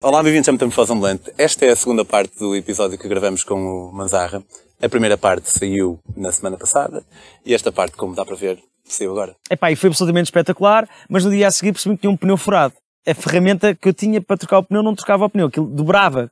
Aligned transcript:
Olá, 0.00 0.22
bem-vindos 0.22 0.48
a 0.48 0.52
Metamorfose 0.52 0.92
Ambulante. 0.92 1.32
Esta 1.36 1.66
é 1.66 1.70
a 1.70 1.76
segunda 1.76 2.04
parte 2.04 2.38
do 2.38 2.54
episódio 2.54 2.96
que 2.96 3.08
gravamos 3.08 3.42
com 3.42 3.88
o 3.88 3.92
Manzarra. 3.92 4.44
A 4.80 4.88
primeira 4.88 5.18
parte 5.18 5.50
saiu 5.50 5.98
na 6.16 6.30
semana 6.30 6.56
passada 6.56 7.04
e 7.44 7.52
esta 7.52 7.72
parte, 7.72 7.96
como 7.96 8.14
dá 8.14 8.24
para 8.24 8.36
ver, 8.36 8.62
saiu 8.84 9.10
agora. 9.10 9.34
Epá, 9.50 9.72
e 9.72 9.76
foi 9.76 9.88
absolutamente 9.88 10.26
espetacular, 10.26 10.88
mas 11.10 11.24
no 11.24 11.32
dia 11.32 11.48
a 11.48 11.50
seguir 11.50 11.72
percebi 11.72 11.96
que 11.96 12.02
tinha 12.02 12.12
um 12.12 12.16
pneu 12.16 12.36
furado. 12.36 12.74
A 13.04 13.12
ferramenta 13.12 13.74
que 13.74 13.88
eu 13.88 13.92
tinha 13.92 14.20
para 14.20 14.36
trocar 14.36 14.58
o 14.58 14.62
pneu 14.62 14.84
não 14.84 14.94
trocava 14.94 15.24
o 15.24 15.28
pneu, 15.28 15.48
aquilo 15.48 15.66
dobrava. 15.66 16.30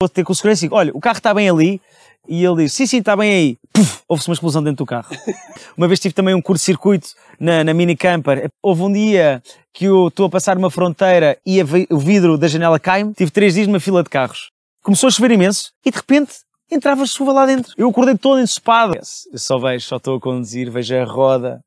Vou 0.00 0.08
ter 0.08 0.24
com 0.24 0.32
segurança 0.32 0.64
e 0.64 0.70
olha, 0.72 0.90
o 0.94 1.00
carro 1.00 1.18
está 1.18 1.34
bem 1.34 1.50
ali. 1.50 1.82
E 2.28 2.44
ele 2.44 2.64
disse, 2.64 2.76
sim, 2.76 2.86
sim, 2.86 2.98
está 2.98 3.16
bem 3.16 3.32
aí. 3.32 3.58
Puf, 3.72 4.00
houve-se 4.08 4.28
uma 4.28 4.34
explosão 4.34 4.62
dentro 4.62 4.84
do 4.84 4.86
carro. 4.86 5.08
uma 5.76 5.86
vez 5.86 6.00
tive 6.00 6.14
também 6.14 6.34
um 6.34 6.42
curto-circuito 6.42 7.08
na, 7.38 7.64
na 7.64 7.74
mini 7.74 7.96
camper. 7.96 8.50
Houve 8.62 8.82
um 8.82 8.92
dia 8.92 9.42
que 9.72 9.84
eu 9.86 10.08
estou 10.08 10.26
a 10.26 10.30
passar 10.30 10.56
uma 10.56 10.70
fronteira 10.70 11.38
e 11.44 11.60
o 11.90 11.98
vidro 11.98 12.38
da 12.38 12.48
janela 12.48 12.78
cai-me. 12.78 13.12
Tive 13.12 13.30
três 13.30 13.54
dias 13.54 13.66
numa 13.66 13.80
fila 13.80 14.02
de 14.02 14.10
carros. 14.10 14.50
Começou 14.82 15.08
a 15.08 15.10
chover 15.10 15.32
imenso 15.32 15.72
e 15.84 15.90
de 15.90 15.96
repente 15.96 16.34
entrava 16.70 17.06
chuva 17.06 17.32
lá 17.32 17.46
dentro. 17.46 17.72
Eu 17.76 17.88
acordei 17.88 18.16
todo 18.16 18.40
ensopado. 18.40 18.94
Eu 18.96 19.38
só 19.38 19.58
vejo, 19.58 19.86
só 19.86 19.96
estou 19.96 20.16
a 20.16 20.20
conduzir, 20.20 20.70
vejo 20.70 20.94
a 20.96 21.04
roda 21.04 21.60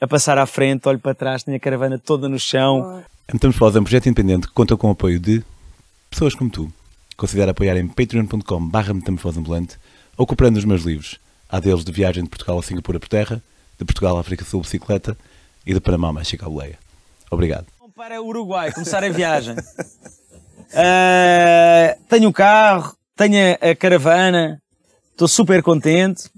a 0.00 0.06
passar 0.06 0.38
à 0.38 0.46
frente, 0.46 0.88
olho 0.88 0.98
para 0.98 1.14
trás, 1.14 1.42
tenho 1.42 1.56
a 1.56 1.60
caravana 1.60 1.98
toda 1.98 2.28
no 2.28 2.38
chão. 2.38 3.02
A 3.28 3.32
Metamorfose 3.32 3.78
é 3.78 3.80
um 3.80 3.84
projeto 3.84 4.06
independente 4.06 4.46
que 4.46 4.52
conta 4.52 4.76
com 4.76 4.88
o 4.88 4.92
apoio 4.92 5.18
de 5.18 5.42
pessoas 6.10 6.34
como 6.34 6.50
tu. 6.50 6.72
Considera 7.16 7.52
apoiar 7.52 7.76
em 7.76 7.88
patreon.com 7.88 8.68
barra 8.68 8.92
Metamorfose 8.92 9.38
Ambulante 9.38 9.78
ou 10.16 10.26
comprando 10.26 10.56
os 10.56 10.64
meus 10.64 10.82
livros. 10.82 11.18
Há 11.48 11.60
deles 11.60 11.84
de 11.84 11.92
viagem 11.92 12.24
de 12.24 12.28
Portugal 12.28 12.58
a 12.58 12.62
Singapura 12.62 12.98
por 13.00 13.08
terra, 13.08 13.42
de 13.78 13.84
Portugal 13.84 14.16
à 14.16 14.20
África 14.20 14.44
Sul 14.44 14.60
bicicleta 14.60 15.16
e 15.64 15.72
de 15.72 15.80
Panamá 15.80 16.08
a 16.08 16.12
México 16.12 16.44
à 16.44 16.48
boleia. 16.48 16.78
Obrigado. 17.30 17.66
Para 17.94 18.20
o 18.20 18.26
Uruguai, 18.26 18.70
começar 18.72 19.02
a 19.02 19.08
viagem. 19.08 19.56
Ah, 20.74 21.96
tenho 22.10 22.28
um 22.28 22.32
carro, 22.32 22.94
tenho 23.16 23.56
a, 23.60 23.74
caravana, 23.74 24.60
estou 25.12 25.26
super 25.26 25.62
contente. 25.62 26.28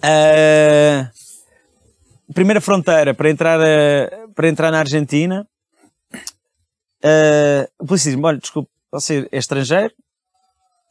Ah, 0.00 1.10
primeira 2.32 2.60
fronteira 2.60 3.12
para 3.14 3.28
entrar, 3.30 3.60
a- 3.60 4.28
para 4.34 4.48
entrar 4.48 4.70
na 4.70 4.78
Argentina. 4.78 5.44
Ah, 7.02 7.68
o 7.80 7.86
polícia 7.86 8.16
olha, 8.22 8.38
desculpe, 8.38 8.70
você 8.90 9.28
é 9.30 9.38
estrangeiro, 9.38 9.92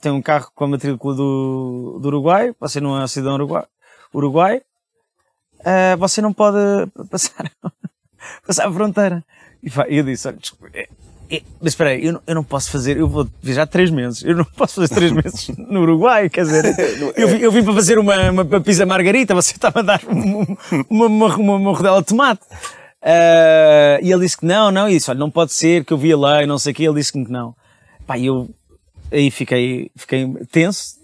tem 0.02 0.11
um 0.11 0.22
carro 0.22 0.50
com 0.55 0.64
a 0.64 0.67
matrícula 0.67 1.16
do, 1.16 2.00
do 2.02 2.08
Uruguai, 2.08 2.53
você 2.59 2.80
não 2.80 3.02
é 3.02 3.08
cidadão 3.08 3.36
uruguai, 3.36 3.66
uruguai 4.14 4.61
ah, 5.66 5.95
você 5.97 6.22
não 6.22 6.31
pode 6.33 6.58
passar, 7.09 7.52
passar 8.45 8.67
a 8.67 8.72
fronteira. 8.72 9.23
E 9.89 9.97
eu 9.97 10.03
disse, 10.03 10.27
olha, 10.27 10.38
desculpa, 10.38 10.70
é- 10.73 10.88
é- 11.30 11.44
mas 11.61 11.73
espera 11.73 11.89
aí, 11.89 12.05
eu 12.05 12.14
não, 12.14 12.22
eu 12.25 12.36
não 12.36 12.44
posso 12.44 12.72
fazer, 12.72 12.97
eu 12.97 13.08
vou 13.08 13.27
viajar 13.42 13.67
três 13.67 13.92
meses, 13.92 14.23
eu 14.23 14.36
não 14.36 14.45
posso 14.45 14.75
fazer 14.75 14.95
três 14.95 15.11
meses 15.11 15.50
no 15.58 15.81
Uruguai, 15.81 16.30
quer 16.30 16.45
dizer, 16.45 16.64
eu, 17.17 17.27
vim, 17.27 17.38
eu 17.39 17.52
vim 17.52 17.64
para 17.64 17.73
fazer 17.73 18.00
uma, 18.00 18.31
uma, 18.31 18.61
pizza 18.61 18.86
margarita, 18.86 19.36
você 19.36 19.52
estava 19.52 19.80
a 19.81 19.83
dar 19.83 20.02
um- 20.08 20.55
uma, 20.89 21.05
uma, 21.08 21.36
uma, 21.36 21.55
uma 21.55 21.72
rodela 21.75 22.00
de 22.00 22.08
tomate. 22.08 22.42
Ah, 23.02 24.00
e 24.02 24.11
ele 24.11 24.22
disse 24.22 24.38
que 24.38 24.45
não, 24.45 24.72
não, 24.72 24.88
e 24.89 24.94
disse, 24.94 25.09
olha, 25.11 25.20
não 25.20 25.30
pode 25.30 25.53
ser, 25.53 25.83
que 25.83 25.92
eu 25.94 25.97
vi 25.97 26.11
a 26.14 26.17
lei, 26.17 26.45
não 26.45 26.58
sei 26.58 26.72
o 26.72 26.75
quê, 26.75 26.83
ele 26.83 26.95
disse 26.95 27.11
que 27.11 27.20
não. 27.30 27.53
Pá, 28.10 28.18
eu 28.18 28.50
aí 29.12 29.30
fiquei, 29.30 29.92
fiquei 29.96 30.26
tenso, 30.52 30.96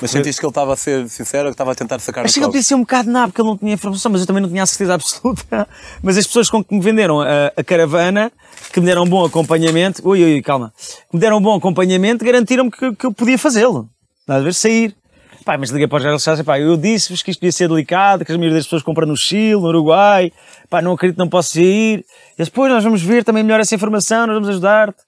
Mas 0.00 0.10
sentiste 0.10 0.40
que 0.40 0.46
ele 0.46 0.50
estava 0.50 0.72
a 0.72 0.76
ser 0.76 1.06
sincero 1.06 1.48
que 1.48 1.52
estava 1.52 1.72
a 1.72 1.74
tentar 1.74 1.98
sacar 1.98 2.24
Achei 2.24 2.32
que 2.32 2.38
ele 2.38 2.46
podia 2.46 2.62
ser 2.62 2.76
um 2.76 2.80
bocado 2.80 3.10
nabo, 3.10 3.28
porque 3.30 3.42
ele 3.42 3.48
não 3.50 3.58
tinha 3.58 3.74
informação, 3.74 4.10
mas 4.10 4.22
eu 4.22 4.26
também 4.26 4.40
não 4.40 4.48
tinha 4.48 4.62
a 4.62 4.66
certeza 4.66 4.94
absoluta. 4.96 5.68
Mas 6.02 6.16
as 6.16 6.26
pessoas 6.26 6.48
com 6.48 6.64
que 6.64 6.74
me 6.74 6.80
venderam 6.80 7.20
a, 7.20 7.52
a 7.54 7.62
caravana, 7.62 8.32
que 8.72 8.80
me 8.80 8.86
deram 8.86 9.02
um 9.02 9.06
bom 9.06 9.22
acompanhamento, 9.22 10.00
ui, 10.08 10.24
ui, 10.24 10.40
calma, 10.40 10.72
que 11.10 11.14
me 11.14 11.20
deram 11.20 11.36
um 11.36 11.42
bom 11.42 11.54
acompanhamento, 11.54 12.24
garantiram-me 12.24 12.70
que, 12.70 12.94
que 12.94 13.04
eu 13.04 13.12
podia 13.12 13.36
fazê-lo. 13.36 13.90
Estás 14.20 14.40
a 14.40 14.42
ver? 14.42 14.54
Sair. 14.54 14.96
Pá, 15.44 15.58
mas 15.58 15.68
liguei 15.68 15.86
para 15.86 15.98
os 15.98 16.02
Geraldo 16.02 16.44
pá, 16.44 16.58
eu 16.58 16.74
disse-vos 16.78 17.22
que 17.22 17.30
isto 17.30 17.40
devia 17.40 17.52
ser 17.52 17.68
delicado, 17.68 18.24
que 18.24 18.32
a 18.32 18.34
maioria 18.34 18.56
das 18.56 18.64
pessoas 18.64 18.82
compram 18.82 19.06
no 19.06 19.16
Chile, 19.16 19.60
no 19.60 19.68
Uruguai, 19.68 20.32
pá, 20.70 20.80
não 20.80 20.92
acredito, 20.92 21.18
não 21.18 21.28
posso 21.28 21.50
sair. 21.50 22.02
E 22.38 22.42
depois 22.42 22.72
nós 22.72 22.82
vamos 22.82 23.02
ver 23.02 23.24
também 23.24 23.42
melhor 23.42 23.60
essa 23.60 23.74
informação, 23.74 24.26
nós 24.26 24.36
vamos 24.36 24.48
ajudar-te. 24.48 25.04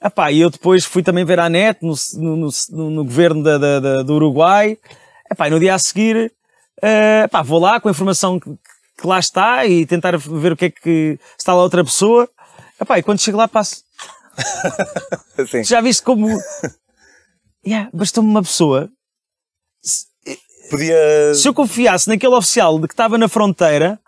Ah 0.00 0.10
pá, 0.10 0.32
e 0.32 0.40
eu 0.40 0.48
depois 0.50 0.84
fui 0.84 1.02
também 1.02 1.24
ver 1.24 1.38
a 1.38 1.48
net 1.48 1.78
no, 1.82 1.94
no, 2.14 2.48
no, 2.70 2.90
no 2.90 3.04
governo 3.04 3.42
da, 3.42 3.58
da- 3.58 3.80
da- 3.80 4.02
do 4.02 4.14
Uruguai. 4.14 4.78
Ah 5.30 5.34
pá, 5.34 5.46
e 5.46 5.50
no 5.50 5.60
dia 5.60 5.74
a 5.74 5.78
seguir, 5.78 6.32
eh, 6.82 7.28
pá, 7.28 7.42
vou 7.42 7.58
lá 7.60 7.78
com 7.80 7.88
a 7.88 7.90
informação 7.90 8.40
que, 8.40 8.50
que 8.98 9.06
lá 9.06 9.18
está 9.18 9.66
e 9.66 9.84
tentar 9.84 10.16
ver 10.16 10.52
o 10.52 10.56
que 10.56 10.64
é 10.66 10.70
que 10.70 11.18
se 11.20 11.20
está 11.38 11.52
lá 11.54 11.62
outra 11.62 11.84
pessoa. 11.84 12.28
Ah 12.78 12.86
pá, 12.86 12.98
e 12.98 13.02
quando 13.02 13.20
chego 13.20 13.36
lá 13.36 13.46
passo. 13.46 13.82
Assim. 15.38 15.62
Já 15.64 15.80
viste 15.82 16.02
como... 16.02 16.28
Yeah, 17.66 17.90
bastou-me 17.92 18.30
uma 18.30 18.42
pessoa. 18.42 18.88
Podia. 20.70 21.34
Se 21.34 21.46
eu 21.48 21.52
confiasse 21.52 22.08
naquele 22.08 22.34
oficial 22.34 22.78
de 22.78 22.86
que 22.86 22.94
estava 22.94 23.18
na 23.18 23.28
fronteira, 23.28 23.98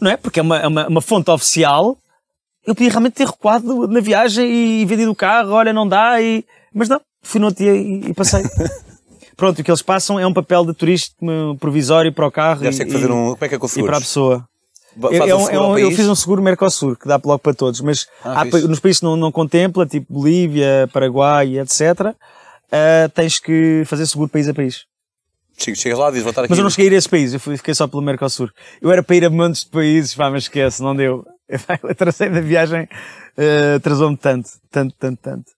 não 0.00 0.10
é? 0.10 0.16
Porque 0.16 0.38
é 0.40 0.42
uma, 0.42 0.58
é 0.58 0.66
uma, 0.66 0.86
uma 0.86 1.00
fonte 1.00 1.30
oficial, 1.30 1.96
eu 2.66 2.74
podia 2.74 2.90
realmente 2.90 3.14
ter 3.14 3.26
recuado 3.26 3.86
na 3.88 4.00
viagem 4.00 4.48
e 4.50 4.84
vendido 4.84 5.10
o 5.10 5.14
carro, 5.16 5.50
olha, 5.52 5.72
não 5.72 5.86
dá, 5.86 6.20
e... 6.20 6.44
mas 6.72 6.88
não, 6.88 7.00
fui 7.22 7.40
no 7.40 7.46
outro 7.48 7.64
dia 7.64 7.74
e, 7.74 8.10
e 8.10 8.14
passei. 8.14 8.42
Pronto, 9.36 9.60
o 9.60 9.64
que 9.64 9.70
eles 9.70 9.82
passam 9.82 10.20
é 10.20 10.26
um 10.26 10.32
papel 10.32 10.64
de 10.66 10.74
turista 10.74 11.14
um 11.22 11.56
provisório 11.56 12.12
para 12.12 12.26
o 12.26 12.30
carro 12.30 12.60
Deve 12.60 12.76
e, 12.82 12.84
que 12.86 12.92
fazer 12.92 13.10
um. 13.10 13.32
Como 13.32 13.44
é 13.44 13.48
que 13.48 13.54
é 13.54 13.58
com 13.58 13.66
e 13.66 13.82
para 13.82 13.96
a 13.96 14.00
pessoa. 14.00 14.46
Faz 15.00 15.30
Eu, 15.30 15.38
um 15.38 15.78
eu 15.78 15.90
fiz 15.90 16.06
um 16.06 16.14
seguro 16.14 16.42
Mercossur, 16.42 16.98
que 16.98 17.08
dá 17.08 17.18
logo 17.24 17.38
para 17.38 17.54
todos, 17.54 17.80
mas 17.80 18.06
Ah, 18.22 18.42
há 18.42 18.44
nos 18.44 18.78
países 18.78 19.00
que 19.00 19.06
não, 19.06 19.16
não 19.16 19.32
contempla, 19.32 19.86
tipo 19.86 20.12
Bolívia, 20.12 20.88
Paraguai, 20.92 21.58
etc., 21.58 22.14
ah, 22.70 23.08
tens 23.14 23.38
que 23.40 23.84
fazer 23.86 24.06
seguro 24.06 24.28
país 24.28 24.48
a 24.48 24.54
país. 24.54 24.84
Chega- 25.56 25.76
Chegas 25.76 25.98
lá 25.98 26.08
e 26.08 26.10
dizes, 26.10 26.22
vou 26.24 26.30
estar 26.30 26.42
aqui. 26.42 26.50
Mas 26.50 26.58
eu 26.58 26.62
não 26.62 26.70
cheguei 26.70 26.88
a 26.88 26.92
ir 26.92 26.94
a 26.94 26.98
esse 26.98 27.08
país, 27.08 27.32
eu 27.32 27.40
fiquei 27.40 27.74
só 27.74 27.86
pelo 27.86 28.02
Mercosul. 28.02 28.50
Eu 28.82 28.90
era 28.92 29.02
para 29.02 29.16
ir 29.16 29.24
a 29.24 29.30
montes 29.30 29.64
de 29.64 29.70
países, 29.70 30.14
pá, 30.14 30.30
mas 30.30 30.44
esquece, 30.44 30.82
não 30.82 30.94
deu. 30.94 31.24
Eu 31.82 31.90
atrasei 31.90 32.30
da 32.30 32.40
viagem, 32.40 32.88
eh, 33.36 33.74
atrasou-me 33.76 34.16
tanto, 34.16 34.50
tanto, 34.70 34.94
tanto, 34.98 35.20
tanto. 35.20 35.52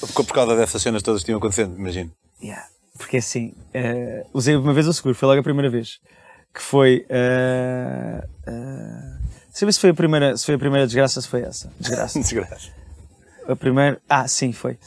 Por 0.00 0.24
por 0.24 0.34
causa 0.34 0.56
dessas 0.56 0.82
cenas 0.82 1.02
todas 1.02 1.22
que 1.22 1.26
tinham 1.26 1.38
acontecido, 1.38 1.74
imagino. 1.76 2.10
Yeah. 2.42 2.66
Porque 2.98 3.18
assim, 3.18 3.54
eh, 3.74 4.24
usei 4.32 4.56
uma 4.56 4.72
vez 4.72 4.86
o 4.86 4.92
seguro, 4.92 5.14
foi 5.14 5.28
logo 5.28 5.40
a 5.40 5.44
primeira 5.44 5.70
vez. 5.70 5.98
Que 6.54 6.62
foi. 6.62 7.06
Uh, 7.10 8.26
sei 9.52 9.70
se 9.72 9.80
foi 9.80 9.90
a 9.90 9.94
primeira, 9.94 10.36
se 10.36 10.46
foi 10.46 10.54
a 10.54 10.58
primeira 10.58 10.86
desgraça, 10.86 11.20
se 11.20 11.28
foi 11.28 11.42
essa. 11.42 11.70
Desgraça. 11.78 12.18
Desgraça. 12.20 12.70
A 13.46 13.54
primeira. 13.54 14.00
Ah, 14.08 14.26
sim, 14.26 14.52
foi. 14.52 14.78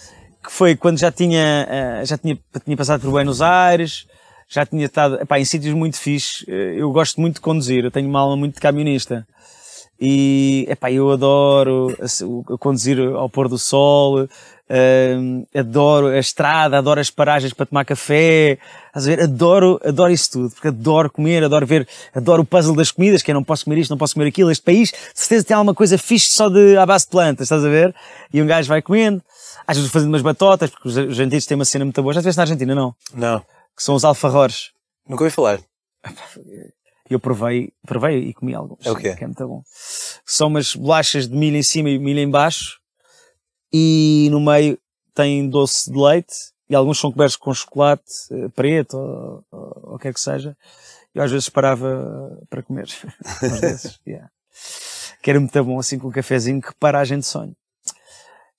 Que 0.43 0.51
foi 0.51 0.75
quando 0.75 0.97
já 0.97 1.11
tinha, 1.11 1.67
eh, 1.69 2.05
já 2.05 2.17
tinha, 2.17 2.39
tinha 2.65 2.77
passado 2.77 3.01
por 3.01 3.11
Buenos 3.11 3.41
Aires, 3.41 4.07
já 4.47 4.65
tinha 4.65 4.85
estado 4.85 5.21
epá, 5.21 5.39
em 5.39 5.45
sítios 5.45 5.73
muito 5.73 5.97
fixes. 5.97 6.43
Eu 6.47 6.91
gosto 6.91 7.21
muito 7.21 7.35
de 7.35 7.41
conduzir, 7.41 7.83
eu 7.83 7.91
tenho 7.91 8.09
uma 8.09 8.19
alma 8.19 8.35
muito 8.35 8.55
de 8.55 8.61
camionista. 8.61 9.27
E 10.01 10.65
epá, 10.69 10.89
eu 10.91 11.11
adoro 11.11 11.93
conduzir 12.59 12.99
ao 12.99 13.29
pôr 13.29 13.49
do 13.49 13.57
sol, 13.57 14.29
eh, 14.69 15.17
adoro 15.53 16.07
a 16.07 16.19
estrada, 16.19 16.77
adoro 16.77 17.01
as 17.01 17.09
paragens 17.09 17.51
para 17.53 17.65
tomar 17.65 17.83
café, 17.83 18.57
estás 18.87 19.05
a 19.07 19.09
ver? 19.09 19.23
Adoro, 19.23 19.77
adoro 19.83 20.13
isso 20.13 20.31
tudo, 20.31 20.51
porque 20.51 20.69
adoro 20.69 21.09
comer, 21.09 21.43
adoro 21.43 21.65
ver, 21.65 21.85
adoro 22.15 22.43
o 22.43 22.45
puzzle 22.45 22.75
das 22.75 22.91
comidas, 22.91 23.21
que 23.21 23.31
é 23.31 23.33
não 23.33 23.43
posso 23.43 23.65
comer 23.65 23.79
isto, 23.79 23.89
não 23.89 23.97
posso 23.97 24.13
comer 24.13 24.27
aquilo. 24.27 24.49
Este 24.49 24.63
país, 24.63 24.89
de 24.91 25.19
certeza, 25.19 25.43
tem 25.43 25.55
alguma 25.57 25.73
coisa 25.73 25.97
fixe 25.97 26.29
só 26.29 26.47
de, 26.47 26.77
à 26.77 26.85
base 26.85 27.05
de 27.05 27.11
plantas, 27.11 27.47
estás 27.47 27.65
a 27.65 27.69
ver? 27.69 27.93
E 28.31 28.41
um 28.41 28.47
gajo 28.47 28.69
vai 28.69 28.81
comendo, 28.81 29.21
às 29.67 29.75
vezes 29.75 29.91
fazendo 29.91 30.09
umas 30.09 30.21
batotas, 30.21 30.69
porque 30.69 30.87
os 30.87 30.97
argentinos 30.97 31.45
têm 31.45 31.55
uma 31.55 31.65
cena 31.65 31.83
muito 31.83 32.01
boa. 32.01 32.13
Já 32.13 32.19
estiveste 32.21 32.37
na 32.37 32.43
Argentina, 32.43 32.73
não? 32.73 32.95
Não. 33.13 33.39
Que 33.75 33.83
são 33.83 33.95
os 33.95 34.05
alfarrores. 34.05 34.69
Nunca 35.07 35.23
ouvi 35.23 35.35
falar. 35.35 35.59
E 37.09 37.13
eu 37.13 37.19
provei, 37.19 37.71
provei 37.87 38.19
e 38.29 38.33
comi 38.33 38.53
alguns. 38.53 38.85
É 38.85 38.91
o 38.91 38.95
quê? 38.95 39.15
Que 39.15 39.23
é 39.23 39.27
muito 39.27 39.47
bom. 39.47 39.63
São 40.25 40.47
umas 40.47 40.75
bolachas 40.75 41.27
de 41.27 41.35
milho 41.35 41.57
em 41.57 41.63
cima 41.63 41.89
e 41.89 41.97
milho 41.97 42.19
em 42.19 42.29
baixo. 42.29 42.79
E 43.73 44.27
no 44.31 44.39
meio 44.39 44.77
tem 45.13 45.49
doce 45.49 45.91
de 45.91 45.97
leite. 45.97 46.35
E 46.69 46.75
alguns 46.75 46.99
são 46.99 47.11
cobertos 47.11 47.35
com 47.35 47.51
chocolate 47.53 48.03
eh, 48.31 48.47
preto 48.55 48.95
ou, 48.95 49.43
ou, 49.51 49.95
o 49.95 49.97
que 49.99 50.07
é 50.07 50.13
que 50.13 50.19
seja. 50.21 50.55
Eu 51.15 51.23
às 51.23 51.31
vezes 51.31 51.49
parava 51.49 52.39
para 52.47 52.61
comer. 52.61 52.87
uns 53.43 53.59
desses. 53.59 53.99
yeah. 54.07 54.29
Que 55.23 55.31
era 55.31 55.39
muito 55.39 55.63
bom, 55.63 55.79
assim, 55.79 55.97
com 55.97 56.09
um 56.09 56.11
cafezinho. 56.11 56.61
Que 56.61 56.73
paragem 56.79 57.17
de 57.19 57.25
sonho. 57.25 57.55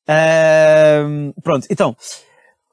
Ahm, 0.08 1.32
pronto, 1.42 1.66
então. 1.70 1.96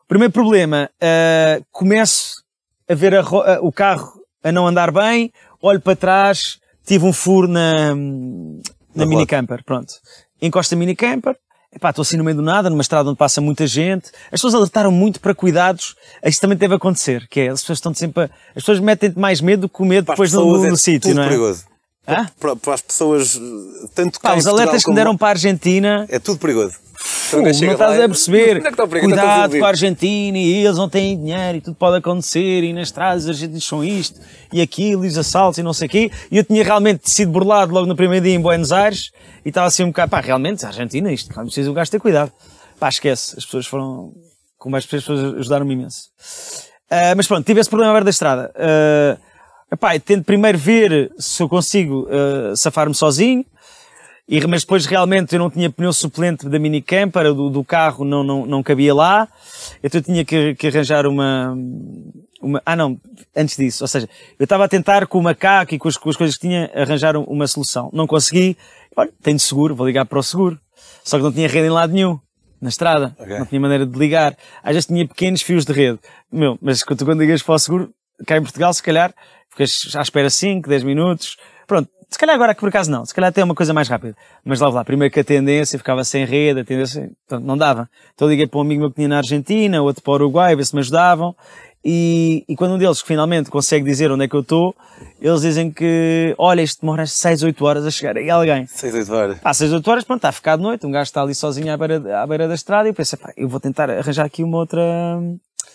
Primeiro 0.07 0.33
problema. 0.33 0.89
ah, 1.01 1.61
começo 1.71 2.43
a 2.89 2.95
ver 2.95 3.13
a 3.15 3.19
a- 3.21 3.59
o 3.61 3.71
carro 3.71 4.13
a 4.43 4.51
não 4.51 4.65
andar 4.65 4.91
bem, 4.91 5.31
olho 5.61 5.79
para 5.81 5.95
trás, 5.95 6.57
tive 6.85 7.05
um 7.05 7.13
furo 7.13 7.47
na, 7.47 7.93
na 7.95 8.01
Na 8.95 9.05
mini 9.05 9.21
rota. 9.21 9.27
camper, 9.27 9.63
pronto. 9.63 9.93
Encosta 10.41 10.75
a 10.75 10.77
mini 10.77 10.95
camper, 10.95 11.35
epá, 11.75 11.89
estou 11.89 12.01
assim 12.03 12.17
no 12.17 12.23
meio 12.23 12.37
do 12.37 12.43
nada, 12.43 12.69
numa 12.69 12.81
estrada 12.81 13.09
onde 13.09 13.17
passa 13.17 13.41
muita 13.41 13.65
gente. 13.67 14.07
As 14.25 14.31
pessoas 14.31 14.55
alertaram 14.55 14.91
muito 14.91 15.19
para 15.19 15.33
cuidados, 15.35 15.95
isto 16.23 16.39
também 16.41 16.57
deve 16.57 16.75
acontecer, 16.75 17.27
que 17.29 17.41
é, 17.41 17.47
as 17.49 17.61
pessoas 17.61 17.77
estão 17.79 17.93
sempre, 17.93 18.23
a- 18.23 18.29
as 18.49 18.63
pessoas 18.63 18.79
metem-te 18.79 19.17
mais 19.19 19.41
medo 19.41 19.61
do 19.61 19.69
que 19.69 19.81
o 19.81 19.85
medo 19.85 20.05
depois 20.07 20.31
no, 20.33 20.41
pessoas 20.43 20.61
no 20.67 20.73
é 20.73 20.77
sítio, 20.77 21.09
tudo 21.09 21.15
não 21.15 21.23
é? 21.23 21.27
perigoso. 21.27 21.65
Hã? 22.07 22.25
Para, 22.39 22.55
para 22.55 22.73
as 22.73 22.81
pessoas, 22.81 23.33
tanto 23.93 24.21
Pá, 24.21 24.29
os 24.29 24.43
Portugal 24.45 24.53
alertas 24.53 24.83
que 24.83 24.89
me 24.89 24.95
deram 24.95 25.17
para 25.17 25.27
a 25.27 25.31
Argentina 25.31 26.05
É 26.07 26.17
tudo 26.19 26.39
perigoso. 26.39 26.75
Então, 27.27 27.41
não 27.41 27.49
estás 27.49 27.97
lá, 27.97 28.05
a 28.05 28.07
perceber. 28.07 28.57
é 28.57 28.67
é 28.67 28.69
está 28.69 28.87
Cuidado 28.87 29.59
com 29.59 29.65
a 29.65 29.67
Argentina 29.67 30.37
e 30.37 30.65
eles 30.65 30.77
não 30.77 30.87
têm 30.89 31.17
dinheiro 31.17 31.57
e 31.57 31.61
tudo 31.61 31.75
pode 31.75 31.97
acontecer 31.97 32.63
e 32.63 32.73
nas 32.73 32.87
estradas 32.87 33.23
os 33.23 33.29
argentinos 33.29 33.65
são 33.65 33.83
isto 33.83 34.19
e 34.51 34.61
aquilo 34.61 35.03
e 35.05 35.07
os 35.07 35.17
assaltos 35.17 35.57
e 35.57 35.63
não 35.63 35.73
sei 35.73 35.87
o 35.87 35.89
quê. 35.89 36.11
E 36.31 36.37
eu 36.37 36.43
tinha 36.43 36.63
realmente 36.63 37.09
sido 37.09 37.31
burlado 37.31 37.73
logo 37.73 37.85
no 37.85 37.95
primeiro 37.95 38.23
dia 38.25 38.33
em 38.33 38.41
Buenos 38.41 38.71
Aires 38.71 39.11
e 39.45 39.49
estava 39.49 39.67
assim 39.67 39.83
um 39.83 39.87
bocado, 39.87 40.11
pá, 40.11 40.21
realmente, 40.21 40.65
a 40.65 40.69
Argentina, 40.69 41.11
isto, 41.11 41.33
claro, 41.33 41.47
precisa 41.47 41.69
o 41.69 41.73
gajo 41.73 41.91
ter 41.91 41.99
cuidado. 41.99 42.31
Pá, 42.79 42.89
esquece, 42.89 43.35
as 43.37 43.45
pessoas 43.45 43.65
foram, 43.65 44.13
com 44.57 44.69
mais 44.69 44.85
pessoas 44.85 45.35
ajudaram-me 45.35 45.73
imenso. 45.73 46.09
Ah, 46.89 47.13
mas 47.15 47.27
pronto, 47.27 47.45
tive 47.45 47.59
esse 47.59 47.69
problema 47.69 47.91
beira 47.91 48.05
da 48.05 48.09
estrada. 48.09 48.51
Uh, 48.55 49.19
epá, 49.71 49.99
tento 49.99 50.23
primeiro 50.23 50.57
ver 50.57 51.11
se 51.17 51.43
eu 51.43 51.49
consigo 51.49 52.07
ah, 52.09 52.55
safar-me 52.55 52.95
sozinho, 52.95 53.45
e, 54.27 54.45
mas 54.47 54.61
depois 54.61 54.85
realmente 54.85 55.33
eu 55.33 55.39
não 55.39 55.49
tinha 55.49 55.69
pneu 55.69 55.93
suplente 55.93 56.49
da 56.49 56.59
minicamper, 56.59 57.33
do, 57.33 57.49
do 57.49 57.63
carro 57.63 58.03
não, 58.03 58.23
não, 58.23 58.45
não 58.45 58.63
cabia 58.63 58.93
lá, 58.93 59.27
então 59.83 59.99
eu 59.99 60.03
tinha 60.03 60.25
que, 60.25 60.55
que 60.55 60.67
arranjar 60.67 61.05
uma, 61.05 61.55
uma, 62.41 62.61
ah 62.65 62.75
não, 62.75 62.99
antes 63.35 63.55
disso, 63.55 63.83
ou 63.83 63.87
seja, 63.87 64.09
eu 64.37 64.43
estava 64.43 64.65
a 64.65 64.67
tentar 64.67 65.07
com 65.07 65.17
o 65.19 65.23
macaco 65.23 65.73
e 65.73 65.79
com 65.79 65.87
as, 65.87 65.97
com 65.97 66.09
as 66.09 66.15
coisas 66.15 66.35
que 66.35 66.47
tinha 66.47 66.69
arranjar 66.75 67.15
uma 67.15 67.47
solução. 67.47 67.89
Não 67.93 68.05
consegui, 68.05 68.57
olha, 68.95 69.11
tenho 69.21 69.39
seguro, 69.39 69.75
vou 69.75 69.87
ligar 69.87 70.05
para 70.05 70.19
o 70.19 70.23
seguro. 70.23 70.59
Só 71.03 71.17
que 71.17 71.23
não 71.23 71.31
tinha 71.31 71.47
rede 71.47 71.67
em 71.67 71.71
lado 71.71 71.93
nenhum, 71.93 72.19
na 72.61 72.69
estrada, 72.69 73.15
Ok. 73.19 73.39
não 73.39 73.45
tinha 73.45 73.61
maneira 73.61 73.85
de 73.85 73.97
ligar. 73.97 74.35
Às 74.61 74.73
vezes 74.73 74.87
tinha 74.87 75.07
pequenos 75.07 75.41
fios 75.41 75.65
de 75.65 75.71
rede. 75.73 75.99
Meu, 76.31 76.57
mas 76.61 76.83
quando 76.83 77.05
quando 77.05 77.21
ligas 77.21 77.41
para 77.41 77.55
o 77.55 77.59
seguro, 77.59 77.93
cá 78.25 78.37
em 78.37 78.41
Portugal, 78.41 78.73
se 78.73 78.83
calhar, 78.83 79.13
ficas 79.49 79.95
à 79.95 80.01
espera 80.01 80.29
5, 80.29 80.67
10 80.67 80.83
minutos. 80.83 81.37
Pronto, 81.65 81.89
se 82.09 82.17
calhar 82.17 82.35
agora 82.35 82.53
que 82.53 82.59
por 82.61 82.69
acaso 82.69 82.89
não, 82.89 83.05
se 83.05 83.13
calhar 83.13 83.29
até 83.29 83.41
é 83.41 83.43
uma 83.43 83.55
coisa 83.55 83.73
mais 83.73 83.87
rápida. 83.87 84.15
Mas 84.45 84.59
lá, 84.59 84.69
lá, 84.69 84.83
primeiro 84.85 85.13
que 85.13 85.19
a 85.19 85.23
tendência 85.23 85.77
ficava 85.77 86.03
sem 86.03 86.25
rede, 86.25 86.61
a 86.61 86.65
tendência, 86.65 87.11
portanto, 87.27 87.45
não 87.45 87.57
dava. 87.57 87.89
Então 88.13 88.27
liguei 88.29 88.47
para 88.47 88.59
um 88.59 88.61
amigo 88.61 88.81
meu 88.81 88.89
que 88.89 88.95
tinha 88.95 89.07
na 89.07 89.17
Argentina, 89.17 89.81
outro 89.81 90.01
para 90.01 90.11
o 90.11 90.15
Uruguai, 90.15 90.55
ver 90.55 90.65
se 90.65 90.73
me 90.73 90.79
ajudavam. 90.81 91.35
E, 91.89 92.43
e 92.49 92.55
quando 92.55 92.73
um 92.73 92.77
deles 92.77 92.99
finalmente 93.01 93.49
consegue 93.49 93.85
dizer 93.85 94.11
onde 94.11 94.25
é 94.25 94.27
que 94.27 94.35
eu 94.35 94.41
estou, 94.41 94.75
eles 95.21 95.41
dizem 95.41 95.71
que, 95.71 96.35
olha, 96.37 96.61
isto 96.61 96.81
demora 96.81 97.05
6, 97.05 97.43
8 97.43 97.65
horas 97.65 97.85
a 97.85 97.91
chegar 97.91 98.17
aí 98.17 98.29
alguém. 98.29 98.65
6, 98.65 98.93
8 98.93 99.13
horas. 99.13 99.39
Pá, 99.39 99.53
6, 99.53 99.71
8 99.73 99.91
horas, 99.91 100.03
pronto, 100.03 100.17
está 100.17 100.29
a 100.29 100.33
ficar 100.33 100.57
de 100.57 100.63
noite, 100.63 100.85
um 100.85 100.91
gajo 100.91 101.03
está 101.03 101.21
ali 101.21 101.33
sozinho 101.35 101.71
à 101.71 101.77
beira, 101.77 102.21
à 102.21 102.27
beira 102.27 102.47
da 102.47 102.55
estrada 102.55 102.89
e 102.89 102.91
eu 102.91 102.93
pensei, 102.93 103.17
pá, 103.17 103.31
eu 103.37 103.47
vou 103.47 103.59
tentar 103.59 103.89
arranjar 103.89 104.25
aqui 104.25 104.43
uma 104.43 104.57
outra, 104.57 104.81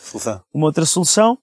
Solução. 0.02 0.40
uma 0.52 0.66
outra 0.66 0.84
solução. 0.84 1.38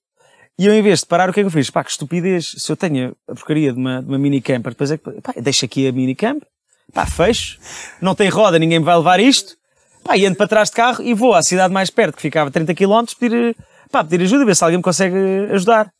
E 0.60 0.66
eu, 0.66 0.74
em 0.74 0.82
vez 0.82 1.00
de 1.00 1.06
parar, 1.06 1.30
o 1.30 1.32
que 1.32 1.40
é 1.40 1.42
que 1.42 1.46
eu 1.46 1.50
fiz? 1.50 1.70
Pá, 1.70 1.82
que 1.82 1.90
estupidez. 1.90 2.54
Se 2.58 2.70
eu 2.70 2.76
tenho 2.76 3.16
a 3.26 3.34
porcaria 3.34 3.72
de 3.72 3.78
uma, 3.78 4.02
de 4.02 4.08
uma 4.08 4.18
mini 4.18 4.42
camper, 4.42 4.72
depois 4.72 4.90
é 4.90 4.98
que, 4.98 5.10
pá, 5.22 5.32
deixo 5.40 5.64
aqui 5.64 5.88
a 5.88 5.92
mini 5.92 6.14
camper, 6.14 6.46
pá, 6.92 7.06
fecho, 7.06 7.58
não 7.98 8.14
tem 8.14 8.28
roda, 8.28 8.58
ninguém 8.58 8.78
me 8.78 8.84
vai 8.84 8.94
levar 8.94 9.20
isto, 9.20 9.56
pá, 10.04 10.18
e 10.18 10.26
ando 10.26 10.36
para 10.36 10.46
trás 10.46 10.68
de 10.68 10.76
carro 10.76 11.02
e 11.02 11.14
vou 11.14 11.32
à 11.32 11.42
cidade 11.42 11.72
mais 11.72 11.88
perto, 11.88 12.16
que 12.16 12.20
ficava 12.20 12.50
a 12.50 12.52
30 12.52 12.74
km, 12.74 13.04
pedir, 13.18 13.56
pá, 13.90 14.04
pedir 14.04 14.22
ajuda, 14.22 14.44
ver 14.44 14.54
se 14.54 14.62
alguém 14.62 14.76
me 14.76 14.82
consegue 14.82 15.16
ajudar. 15.50 15.90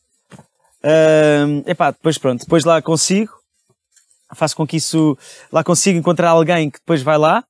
Ahm, 0.83 1.63
epá, 1.65 1.89
depois 1.89 2.19
pronto, 2.19 2.41
depois 2.41 2.63
lá 2.63 2.83
consigo, 2.83 3.33
faço 4.35 4.55
com 4.55 4.67
que 4.67 4.77
isso, 4.77 5.17
lá 5.51 5.63
consigo 5.63 5.97
encontrar 5.97 6.29
alguém 6.29 6.69
que 6.69 6.77
depois 6.77 7.01
vai 7.01 7.17
lá. 7.17 7.43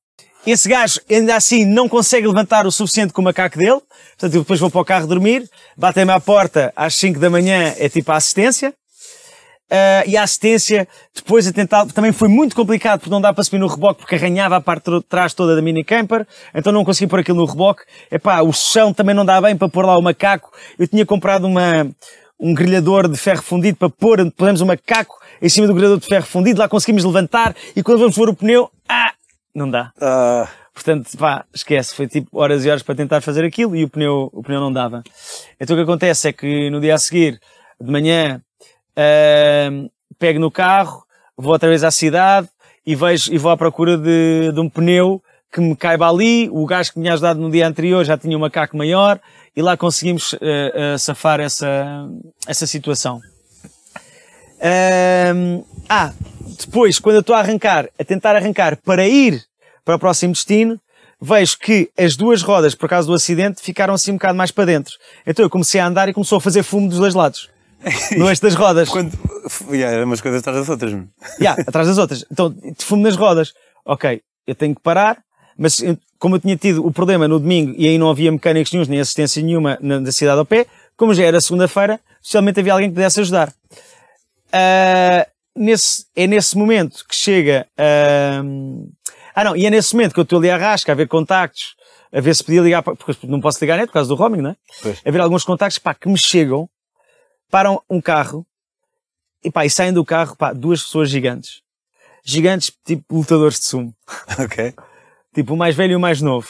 Esse 0.45 0.67
gajo, 0.67 0.99
ainda 1.09 1.35
assim, 1.35 1.65
não 1.65 1.87
consegue 1.87 2.25
levantar 2.25 2.65
o 2.65 2.71
suficiente 2.71 3.13
com 3.13 3.21
o 3.21 3.25
macaco 3.25 3.57
dele. 3.57 3.79
Portanto, 4.11 4.33
eu 4.33 4.41
depois 4.41 4.59
vou 4.59 4.71
para 4.71 4.81
o 4.81 4.85
carro 4.85 5.07
dormir, 5.07 5.47
batem-me 5.77 6.11
à 6.11 6.19
porta 6.19 6.73
às 6.75 6.95
5 6.95 7.19
da 7.19 7.29
manhã, 7.29 7.73
é 7.77 7.87
tipo 7.87 8.11
a 8.11 8.15
assistência. 8.15 8.73
Ah, 9.73 10.03
e 10.05 10.17
a 10.17 10.23
assistência, 10.23 10.85
depois 11.15 11.47
a 11.47 11.53
tentar, 11.53 11.85
também 11.87 12.11
foi 12.11 12.27
muito 12.27 12.53
complicado 12.53 12.99
porque 12.99 13.09
não 13.09 13.21
dá 13.21 13.31
para 13.31 13.41
subir 13.41 13.57
no 13.57 13.67
reboque 13.67 14.01
porque 14.01 14.15
arranhava 14.15 14.57
a 14.57 14.61
parte 14.61 14.91
de 14.91 15.01
trás 15.03 15.33
toda 15.33 15.55
da 15.55 15.61
mini 15.61 15.81
camper, 15.81 16.27
então 16.53 16.73
não 16.73 16.83
consegui 16.83 17.09
pôr 17.09 17.19
aquilo 17.19 17.37
no 17.37 17.45
reboque. 17.45 17.83
Epá, 18.11 18.41
o 18.41 18.51
chão 18.51 18.93
também 18.93 19.15
não 19.15 19.23
dá 19.23 19.39
bem 19.39 19.55
para 19.55 19.69
pôr 19.69 19.85
lá 19.85 19.97
o 19.97 20.01
macaco. 20.01 20.51
Eu 20.77 20.89
tinha 20.89 21.05
comprado 21.05 21.47
uma, 21.47 21.89
um 22.37 22.53
grelhador 22.53 23.07
de 23.07 23.17
ferro 23.17 23.41
fundido 23.41 23.77
para 23.77 23.89
pôr, 23.89 24.29
pusemos 24.31 24.59
o 24.59 24.65
macaco 24.65 25.17
em 25.41 25.47
cima 25.47 25.67
do 25.67 25.73
grelhador 25.73 25.99
de 25.99 26.05
ferro 26.05 26.25
fundido, 26.25 26.59
lá 26.59 26.67
conseguimos 26.67 27.05
levantar 27.05 27.55
e 27.73 27.81
quando 27.81 27.99
vamos 27.99 28.15
pôr 28.15 28.27
o 28.27 28.35
pneu, 28.35 28.69
ah, 28.89 29.13
não 29.53 29.69
dá. 29.69 29.91
Ah, 29.99 30.47
Portanto, 30.73 31.15
pá, 31.17 31.45
esquece, 31.53 31.93
foi 31.93 32.07
tipo 32.07 32.39
horas 32.39 32.65
e 32.65 32.69
horas 32.69 32.81
para 32.81 32.95
tentar 32.95 33.21
fazer 33.21 33.43
aquilo 33.43 33.75
e 33.75 33.83
o 33.83 33.89
pneu, 33.89 34.29
o 34.33 34.41
pneu 34.41 34.59
não 34.59 34.71
dava. 34.71 35.03
Então 35.59 35.75
o 35.75 35.79
que 35.79 35.83
acontece 35.83 36.29
é 36.29 36.33
que 36.33 36.69
no 36.69 36.79
dia 36.79 36.95
a 36.95 36.97
seguir, 36.97 37.39
de 37.79 37.91
manhã, 37.91 38.41
ahm, 38.95 39.89
pego 40.17 40.39
no 40.39 40.49
carro, 40.49 41.03
vou 41.37 41.51
outra 41.51 41.69
vez 41.69 41.83
à 41.83 41.91
cidade 41.91 42.47
e 42.85 42.95
vejo, 42.95 43.33
e 43.33 43.37
vou 43.37 43.51
à 43.51 43.57
procura 43.57 43.97
de, 43.97 44.51
de 44.53 44.59
um 44.59 44.69
pneu 44.69 45.21
que 45.51 45.59
me 45.59 45.75
caiba 45.75 46.09
ali. 46.09 46.49
O 46.49 46.65
gajo 46.65 46.93
que 46.93 46.99
me 46.99 47.03
tinha 47.03 47.13
ajudado 47.13 47.39
no 47.39 47.51
dia 47.51 47.67
anterior 47.67 48.03
já 48.05 48.17
tinha 48.17 48.37
um 48.37 48.41
macaco 48.41 48.77
maior 48.77 49.19
e 49.55 49.61
lá 49.61 49.75
conseguimos 49.75 50.33
ah, 50.35 50.93
ah, 50.93 50.97
safar 50.97 51.41
essa, 51.41 52.07
essa 52.47 52.65
situação. 52.65 53.19
Ahm, 54.61 55.63
ah, 55.89 56.13
depois, 56.59 56.99
quando 56.99 57.15
eu 57.15 57.21
estou 57.21 57.35
a 57.35 57.39
arrancar, 57.39 57.89
a 57.99 58.03
tentar 58.03 58.35
arrancar 58.35 58.77
para 58.77 59.07
ir 59.07 59.41
para 59.83 59.95
o 59.95 59.99
próximo 59.99 60.33
destino, 60.33 60.79
vejo 61.19 61.57
que 61.57 61.89
as 61.97 62.15
duas 62.15 62.41
rodas, 62.43 62.75
por 62.75 62.87
causa 62.87 63.07
do 63.07 63.13
acidente, 63.13 63.61
ficaram 63.61 63.93
assim 63.93 64.11
um 64.11 64.15
bocado 64.15 64.37
mais 64.37 64.51
para 64.51 64.65
dentro. 64.65 64.93
Então 65.25 65.43
eu 65.43 65.49
comecei 65.49 65.81
a 65.81 65.87
andar 65.87 66.07
e 66.09 66.13
começou 66.13 66.37
a 66.37 66.41
fazer 66.41 66.63
fumo 66.63 66.87
dos 66.87 66.99
dois 66.99 67.13
lados. 67.15 67.49
No 68.15 68.29
eixo 68.29 68.41
das 68.43 68.53
rodas. 68.53 68.89
quando. 68.89 69.11
Yeah, 69.71 69.95
eram 69.97 70.05
umas 70.05 70.21
coisas 70.21 70.41
atrás 70.41 70.59
das 70.59 70.69
outras. 70.69 70.91
Yeah, 71.39 71.59
atrás 71.67 71.87
das 71.87 71.97
outras. 71.97 72.23
Então, 72.31 72.51
de 72.51 72.85
fumo 72.85 73.01
nas 73.01 73.15
rodas. 73.15 73.53
Ok, 73.83 74.21
eu 74.45 74.53
tenho 74.53 74.75
que 74.75 74.81
parar, 74.81 75.17
mas 75.57 75.79
eu- 75.81 75.97
como 76.19 76.35
eu 76.35 76.39
tinha 76.39 76.55
tido 76.55 76.85
o 76.85 76.91
problema 76.91 77.27
no 77.27 77.39
domingo 77.39 77.73
e 77.75 77.87
aí 77.87 77.97
não 77.97 78.07
havia 78.11 78.31
mecânicos 78.31 78.71
nenhums, 78.71 78.87
nem 78.87 78.99
assistência 78.99 79.41
nenhuma 79.41 79.79
na, 79.81 79.99
na 79.99 80.11
cidade 80.11 80.37
ao 80.37 80.45
pé, 80.45 80.67
como 80.95 81.11
já 81.15 81.23
era 81.23 81.41
segunda-feira, 81.41 81.99
especialmente 82.21 82.59
havia 82.59 82.73
alguém 82.73 82.89
que 82.89 82.93
pudesse 82.93 83.19
ajudar. 83.21 83.51
Ah, 84.53 85.27
nesse, 85.55 86.05
é 86.15 86.27
nesse 86.27 86.57
momento 86.57 87.05
que 87.07 87.15
chega. 87.15 87.67
ah, 87.77 88.41
ah, 89.33 89.43
não, 89.45 89.55
e 89.55 89.65
é 89.65 89.69
nesse 89.69 89.93
momento 89.93 90.13
que 90.13 90.19
eu 90.19 90.23
estou 90.23 90.39
ali 90.39 90.49
à 90.49 90.57
rasca, 90.57 90.91
a 90.91 90.95
ver 90.95 91.07
contactos, 91.07 91.75
a 92.11 92.19
ver 92.19 92.35
se 92.35 92.43
podia 92.43 92.61
ligar, 92.61 92.83
porque 92.83 93.25
não 93.25 93.39
posso 93.39 93.59
ligar 93.61 93.77
net 93.77 93.87
por 93.87 93.93
causa 93.93 94.09
do 94.09 94.15
roaming, 94.15 94.41
não 94.41 94.49
é? 94.51 94.55
Pois. 94.81 95.01
A 95.05 95.11
ver 95.11 95.21
alguns 95.21 95.43
contactos, 95.43 95.79
pá, 95.79 95.93
que 95.93 96.09
me 96.09 96.17
chegam, 96.17 96.69
param 97.49 97.81
um 97.89 98.01
carro, 98.01 98.45
e 99.43 99.49
pá, 99.49 99.65
e 99.65 99.69
saem 99.69 99.93
do 99.93 100.03
carro, 100.03 100.35
pá, 100.35 100.53
duas 100.53 100.83
pessoas 100.83 101.09
gigantes. 101.09 101.61
Gigantes, 102.23 102.71
tipo 102.85 103.15
lutadores 103.15 103.59
de 103.59 103.65
sumo. 103.65 103.95
Ok. 104.37 104.73
Tipo, 105.33 105.53
o 105.53 105.57
mais 105.57 105.75
velho 105.75 105.93
e 105.93 105.95
o 105.95 105.99
mais 105.99 106.21
novo. 106.21 106.49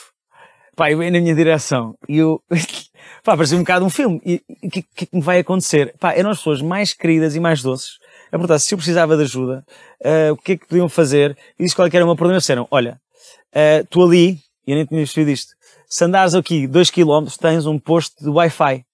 Pá, 0.76 0.92
e 0.92 0.96
vem 0.96 1.12
na 1.12 1.20
minha 1.20 1.36
direção. 1.36 1.96
E 2.10 2.18
eu, 2.18 2.42
pá, 3.24 3.36
parecia 3.36 3.58
um 3.58 3.62
bocado 3.62 3.86
um 3.86 3.90
filme. 3.90 4.22
E 4.26 4.42
o 4.64 4.70
que, 4.70 4.82
que 4.82 5.04
é 5.04 5.06
que 5.08 5.16
me 5.16 5.22
vai 5.22 5.40
acontecer? 5.40 5.94
Pá, 6.00 6.14
eram 6.14 6.30
as 6.30 6.38
pessoas 6.38 6.62
mais 6.62 6.94
queridas 6.94 7.36
e 7.36 7.40
mais 7.40 7.62
doces. 7.62 8.00
A 8.28 8.32
perguntar 8.32 8.60
se 8.60 8.74
eu 8.74 8.78
precisava 8.78 9.18
de 9.18 9.24
ajuda, 9.24 9.66
ah, 10.04 10.32
o 10.34 10.38
que 10.38 10.54
é 10.54 10.58
que 10.58 10.66
podiam 10.68 10.88
fazer. 10.90 11.38
E 11.60 11.64
disse 11.64 11.76
qual 11.76 11.88
era 11.92 12.04
o 12.04 12.08
meu 12.08 12.16
problema. 12.16 12.40
Disseram, 12.40 12.68
olha, 12.72 13.00
ah, 13.54 13.84
tu 13.90 14.04
ali, 14.04 14.40
e 14.66 14.72
eu 14.72 14.76
nem 14.76 14.86
tinha 14.86 15.00
percebido 15.02 15.32
isto, 15.32 15.54
se 15.88 16.04
andares 16.06 16.34
aqui 16.34 16.66
2 16.68 16.90
km, 16.90 17.26
tens 17.40 17.66
um 17.66 17.78
posto 17.78 18.24
de 18.24 18.30
Wi-Fi. 18.30 18.86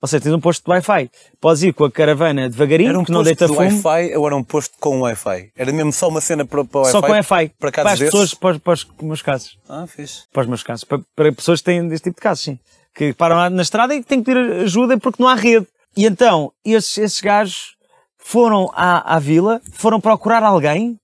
Ou 0.00 0.06
seja, 0.08 0.22
tens 0.22 0.32
um 0.34 0.40
posto 0.40 0.62
de 0.64 0.70
Wi-Fi. 0.70 1.10
Podes 1.40 1.62
ir 1.62 1.72
com 1.72 1.84
a 1.84 1.90
caravana 1.90 2.48
devagarinho, 2.48 2.90
Era 2.90 2.98
um 2.98 3.04
que 3.04 3.10
não 3.10 3.20
posto 3.20 3.26
deita 3.28 3.46
de 3.46 3.54
fumo. 3.54 3.88
Wi-Fi 3.88 4.14
ou 4.16 4.26
era 4.26 4.36
um 4.36 4.44
posto 4.44 4.74
com 4.78 5.00
Wi-Fi? 5.00 5.50
Era 5.56 5.72
mesmo 5.72 5.92
só 5.92 6.08
uma 6.08 6.20
cena 6.20 6.44
para, 6.44 6.64
para 6.64 6.78
o 6.78 6.82
Wi-Fi? 6.82 6.92
Só 6.92 7.00
com 7.02 7.12
Wi-Fi. 7.12 7.48
Para 7.58 7.72
Para, 7.72 7.90
as 7.92 7.98
pessoas, 7.98 8.34
para, 8.34 8.52
os- 8.52 8.58
para 8.58 8.72
os 8.74 8.86
meus 9.02 9.22
casos. 9.22 9.58
Ah, 9.68 9.86
fixe. 9.86 10.22
para 10.32 10.42
os 10.42 10.48
meus 10.48 10.62
casos, 10.62 10.84
para, 10.84 11.00
para 11.14 11.32
pessoas 11.32 11.60
que 11.60 11.64
têm 11.64 11.86
deste 11.88 12.04
tipo 12.04 12.16
de 12.16 12.22
casos, 12.22 12.44
sim. 12.44 12.58
Que 12.96 13.12
param 13.12 13.50
na 13.50 13.62
estrada 13.62 13.94
e 13.94 14.02
que 14.02 14.08
têm 14.08 14.22
que 14.22 14.32
pedir 14.32 14.62
ajuda 14.62 14.98
porque 14.98 15.22
não 15.22 15.28
há 15.28 15.34
rede. 15.34 15.66
E 15.96 16.06
então, 16.06 16.52
esses, 16.64 16.96
esses 16.98 17.20
gajos 17.20 17.76
foram 18.16 18.70
à, 18.74 19.14
à 19.14 19.18
vila, 19.18 19.60
foram 19.72 20.00
procurar 20.00 20.42
alguém 20.42 20.98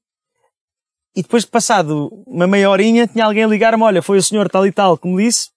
e 1.15 1.23
depois 1.23 1.45
de 1.45 1.51
passado 1.51 2.11
uma 2.27 2.47
meia 2.47 2.69
horinha 2.69 3.07
tinha 3.07 3.25
alguém 3.25 3.45
a 3.45 3.47
ligar-me, 3.47 3.83
olha, 3.83 4.03
foi 4.03 4.19
o 4.19 4.23
senhor 4.23 4.49
tal 4.49 4.67
e 4.67 4.73
tal 4.73 4.97
que 4.97 5.07
me 5.07 5.23
disse 5.23 5.51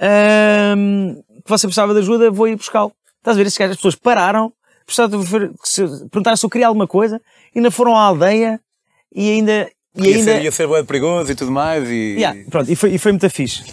ahm, 0.00 1.20
que 1.44 1.48
você 1.48 1.66
precisava 1.66 1.92
de 1.92 2.00
ajuda, 2.00 2.30
vou 2.30 2.48
ir 2.48 2.56
buscá-lo. 2.56 2.92
Estás 3.18 3.36
a 3.36 3.38
ver, 3.38 3.46
esses 3.46 3.58
gajos, 3.58 3.72
as 3.72 3.76
pessoas 3.76 3.94
pararam, 3.94 4.52
de 4.86 6.08
perguntaram 6.08 6.36
se 6.36 6.44
eu 6.44 6.50
queria 6.50 6.66
alguma 6.66 6.86
coisa, 6.86 7.20
ainda 7.54 7.70
foram 7.70 7.96
à 7.96 8.00
aldeia 8.02 8.60
e 9.14 9.30
ainda... 9.30 9.70
E 9.94 10.08
Ia, 10.08 10.16
ainda 10.16 10.32
ser, 10.32 10.42
ia 10.42 10.52
ser 10.52 10.66
bué 10.66 10.82
perigoso 10.84 11.30
e 11.30 11.34
tudo 11.34 11.50
mais 11.50 11.88
e... 11.88 12.14
Yeah, 12.14 12.38
pronto, 12.50 12.70
e 12.70 12.76
foi, 12.76 12.94
e 12.94 12.98
foi 12.98 13.12
muito 13.12 13.28
fixe. 13.28 13.64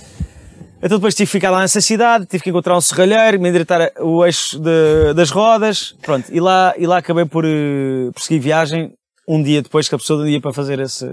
Então 0.82 0.98
depois 1.00 1.16
tive 1.16 1.26
que 1.28 1.32
ficar 1.32 1.50
lá 1.50 1.62
nessa 1.62 1.82
cidade, 1.82 2.26
tive 2.28 2.44
que 2.44 2.50
encontrar 2.52 2.78
um 2.78 2.82
serralheiro, 2.82 3.40
me 3.40 3.50
endireitar 3.50 3.92
o 4.00 4.24
eixo 4.24 4.60
de- 4.60 5.14
das 5.16 5.32
rodas, 5.32 5.96
pronto, 6.04 6.26
e 6.32 6.40
lá, 6.40 6.74
e 6.78 6.86
lá 6.86 6.98
acabei 6.98 7.26
por, 7.26 7.44
eh, 7.46 8.12
por 8.14 8.22
seguir 8.22 8.40
viagem 8.40 8.94
um 9.28 9.42
dia 9.42 9.62
depois 9.62 9.90
que 9.90 9.96
a 9.96 9.98
pessoa 9.98 10.24
dia 10.26 10.40
para 10.40 10.54
fazer 10.54 10.80
esse, 10.80 11.08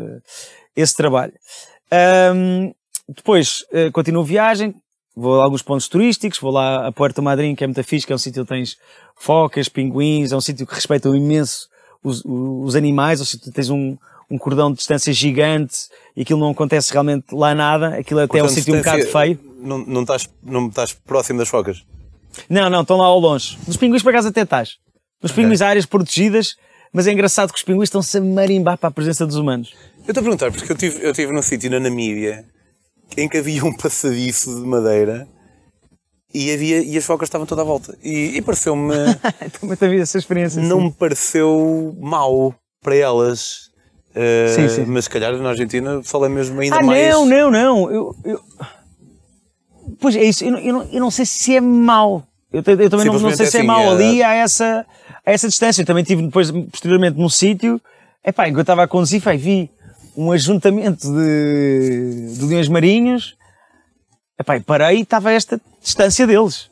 esse 0.77 0.95
trabalho. 0.95 1.33
Ahm, 1.91 2.73
depois 3.09 3.65
eh, 3.73 3.91
continuo 3.91 4.23
viagem, 4.23 4.75
vou 5.17 5.41
a 5.41 5.45
alguns 5.45 5.63
pontos 5.63 5.89
turísticos, 5.89 6.39
vou 6.39 6.53
lá 6.53 6.87
a 6.87 6.93
Puerto 6.93 7.23
Madryn, 7.23 7.55
que 7.55 7.65
é 7.65 7.67
muito 7.67 7.83
fixe, 7.83 8.07
que 8.07 8.13
é 8.13 8.17
um 8.17 8.19
sítio 8.19 8.43
onde 8.43 8.49
tens 8.51 8.77
focas, 9.17 9.69
pinguins, 9.69 10.31
é 10.33 10.37
um 10.37 10.41
sítio 10.43 10.67
que 10.67 10.75
respeitam 10.75 11.15
imenso 11.17 11.69
os, 12.03 12.23
os 12.25 12.77
animais, 12.77 13.19
ou 13.19 13.25
seja, 13.27 13.51
tens 13.53 13.71
um, 13.71 13.97
um 14.31 14.37
cordão 14.37 14.71
de 14.71 14.77
distância 14.77 15.11
gigante 15.13 15.89
e 16.15 16.21
aquilo 16.23 16.39
não 16.41 16.51
acontece 16.51 16.93
realmente 16.93 17.27
lá 17.33 17.55
nada, 17.55 17.97
aquilo 17.97 18.21
até 18.21 18.39
é 18.39 18.43
um 18.43 18.49
sítio 18.55 18.75
um 18.75 18.79
bocado 18.79 18.99
feio. 19.11 19.54
Não, 19.65 19.79
não, 19.79 20.03
estás, 20.03 20.29
não 20.43 20.69
estás 20.69 20.93
próximo 20.93 21.39
das 21.39 21.49
focas. 21.49 21.83
Não, 22.49 22.69
não, 22.69 22.83
estão 22.83 22.97
lá 22.97 23.07
ao 23.07 23.19
longe. 23.19 23.57
Dos 23.67 23.77
pinguins 23.77 24.03
por 24.03 24.11
acaso 24.11 24.29
até 24.29 24.43
estás. 24.43 24.77
Nos 25.23 25.33
pinguins 25.33 25.63
há 25.63 25.69
áreas 25.69 25.87
protegidas, 25.87 26.57
mas 26.93 27.07
é 27.07 27.13
engraçado 27.13 27.51
que 27.53 27.59
os 27.59 27.65
pinguins 27.65 27.85
estão-se 27.85 28.19
a 28.19 28.21
marimbar 28.21 28.77
para 28.77 28.89
a 28.89 28.93
presença 28.93 29.25
dos 29.27 29.37
humanos. 29.37 29.73
Eu 30.07 30.11
estou 30.11 30.21
a 30.21 30.25
perguntar, 30.25 30.53
porque 30.53 30.71
eu 30.71 30.77
tive, 30.77 31.05
eu 31.07 31.13
tive 31.15 31.33
num 31.33 31.41
sítio 31.43 31.71
na 31.71 31.81
Namíbia 31.81 32.45
em 33.17 33.29
que 33.29 33.39
havia 33.39 33.65
um 33.65 33.73
passadiço 33.75 34.55
de 34.55 34.67
madeira 34.67 35.27
e, 36.35 36.53
havia, 36.53 36.83
e 36.83 36.99
as 36.99 37.05
focas 37.05 37.29
estavam 37.29 37.47
toda 37.47 37.63
à 37.63 37.65
volta. 37.65 37.97
E, 38.03 38.37
e 38.37 38.43
pareceu-me. 38.43 38.93
Também 39.61 39.79
havia 39.81 40.03
essa 40.03 40.19
experiência. 40.19 40.61
não 40.61 40.79
sim. 40.81 40.85
me 40.87 40.93
pareceu 40.93 41.97
mau 42.01 42.55
para 42.83 42.97
elas. 42.97 43.73
Uh, 44.11 44.49
Sim, 44.55 44.69
sim. 44.69 44.85
Mas 44.87 45.05
se 45.05 45.11
calhar 45.11 45.33
na 45.39 45.49
Argentina 45.51 45.97
o 45.99 46.03
pessoal 46.03 46.25
é 46.27 46.29
mesmo 46.29 46.61
ainda 46.61 46.77
Ah, 46.77 46.83
mais. 46.83 47.09
não, 47.13 47.27
não, 47.27 47.51
não. 47.51 47.91
Eu, 47.91 48.17
eu- 48.25 48.41
Pois 50.01 50.17
é 50.17 50.23
isso, 50.25 50.45
eu 50.45 50.53
não, 50.53 50.59
eu, 50.59 50.83
eu 50.93 51.01
não 51.01 51.11
sei 51.11 51.25
se 51.27 51.57
é 51.57 51.61
mau. 51.61 52.27
Eu, 52.53 52.59
eu 52.59 52.91
também 52.91 53.07
não, 53.07 53.15
não 53.19 53.31
sei 53.31 53.47
Simplesmente 53.47 53.51
se 53.51 53.57
é 53.57 53.61
assim, 53.61 53.67
mau. 53.67 53.83
é- 53.83 53.89
Ali 53.89 54.23
há 54.23 54.35
essa, 54.35 54.87
há 55.27 55.33
essa 55.33 55.49
distância. 55.49 55.83
Eu 55.83 55.87
também 55.87 56.05
tive 56.05 56.23
depois, 56.23 56.51
posteriormente, 56.51 57.19
num 57.19 57.29
sítio, 57.29 57.81
epá, 58.25 58.49
enquanto 58.49 58.59
eu 58.59 58.63
estava 58.63 58.85
a 58.85 58.89
conduzir, 58.89 59.21
pá, 59.21 59.33
vi 59.35 59.71
um 60.17 60.31
ajuntamento 60.31 61.13
de, 61.13 62.37
de 62.39 62.45
leões 62.45 62.69
marinhos, 62.69 63.35
epá, 64.39 64.61
parei 64.61 64.99
e 64.99 65.03
estava 65.03 65.31
a 65.31 65.33
esta 65.33 65.61
distância 65.83 66.27
deles. 66.27 66.71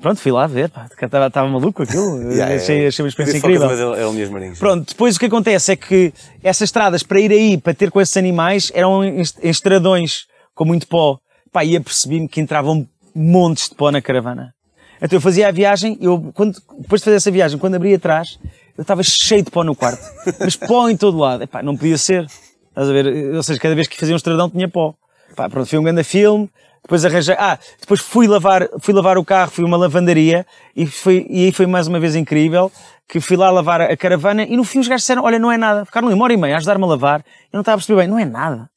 Pronto, 0.00 0.20
fui 0.20 0.30
lá 0.30 0.46
ver, 0.46 0.68
pá, 0.70 0.88
estava, 1.00 1.26
estava 1.26 1.48
maluco 1.48 1.82
aquilo. 1.82 2.18
Yeah, 2.32 2.54
achei, 2.54 2.74
yeah. 2.76 2.88
achei 2.88 3.02
uma 3.04 3.08
experiência 3.08 3.38
incrível. 3.38 3.68
Linhas 4.12 4.30
marinhas. 4.30 4.58
Pronto, 4.58 4.88
depois 4.88 5.16
o 5.16 5.18
que 5.20 5.26
acontece 5.26 5.72
é 5.72 5.76
que 5.76 6.12
essas 6.42 6.68
estradas 6.68 7.02
para 7.02 7.20
ir 7.20 7.32
aí, 7.32 7.58
para 7.58 7.74
ter 7.74 7.90
com 7.90 8.00
esses 8.00 8.16
animais, 8.16 8.70
eram 8.74 9.00
estradões 9.42 10.26
com 10.54 10.64
muito 10.64 10.86
pó. 10.86 11.18
Pá, 11.58 11.64
e 11.64 11.76
apercebi-me 11.76 12.28
que 12.28 12.40
entravam 12.40 12.86
montes 13.12 13.68
de 13.68 13.74
pó 13.74 13.90
na 13.90 14.00
caravana. 14.00 14.54
Então 15.02 15.16
eu 15.16 15.20
fazia 15.20 15.48
a 15.48 15.50
viagem, 15.50 15.98
eu, 16.00 16.30
quando, 16.32 16.56
depois 16.78 17.00
de 17.00 17.06
fazer 17.06 17.16
essa 17.16 17.32
viagem, 17.32 17.58
quando 17.58 17.74
abri 17.74 17.92
atrás, 17.92 18.38
eu 18.76 18.82
estava 18.82 19.02
cheio 19.02 19.42
de 19.42 19.50
pó 19.50 19.64
no 19.64 19.74
quarto. 19.74 20.00
Mas 20.38 20.54
pó 20.54 20.88
em 20.88 20.96
todo 20.96 21.18
lado. 21.18 21.42
Epá, 21.42 21.60
não 21.60 21.76
podia 21.76 21.98
ser. 21.98 22.26
Estás 22.68 22.88
a 22.88 22.92
ver? 22.92 23.34
Ou 23.34 23.42
seja, 23.42 23.58
cada 23.58 23.74
vez 23.74 23.88
que 23.88 23.98
fazia 23.98 24.14
um 24.14 24.16
estradão 24.16 24.48
tinha 24.48 24.68
pó. 24.68 24.94
Pá, 25.34 25.50
pronto, 25.50 25.68
foi 25.68 25.80
um 25.80 25.82
grande 25.82 26.04
filme. 26.04 26.48
Depois 26.80 27.04
arranjei, 27.04 27.34
ah, 27.36 27.58
depois 27.80 27.98
fui 27.98 28.28
lavar, 28.28 28.68
fui 28.78 28.94
lavar 28.94 29.18
o 29.18 29.24
carro, 29.24 29.50
fui 29.50 29.64
a 29.64 29.66
uma 29.66 29.76
lavandaria 29.76 30.46
e 30.76 30.86
foi, 30.86 31.26
e 31.28 31.46
aí 31.46 31.52
foi 31.52 31.66
mais 31.66 31.88
uma 31.88 31.98
vez 31.98 32.14
incrível 32.14 32.70
que 33.08 33.18
fui 33.18 33.36
lá 33.36 33.50
lavar 33.50 33.80
a 33.80 33.96
caravana 33.96 34.44
e 34.44 34.56
no 34.56 34.62
fim 34.62 34.78
os 34.78 34.86
gajos 34.86 35.02
disseram, 35.02 35.24
olha, 35.24 35.40
não 35.40 35.50
é 35.50 35.56
nada. 35.56 35.84
Ficaram 35.84 36.06
ali 36.06 36.14
uma 36.14 36.22
hora 36.22 36.34
e 36.34 36.36
meia 36.36 36.54
a 36.54 36.58
ajudar-me 36.58 36.84
a 36.84 36.86
lavar. 36.86 37.18
Eu 37.18 37.56
não 37.56 37.62
estava 37.62 37.74
a 37.74 37.78
perceber 37.78 38.02
bem, 38.02 38.08
não 38.08 38.16
é 38.16 38.24
nada. 38.24 38.70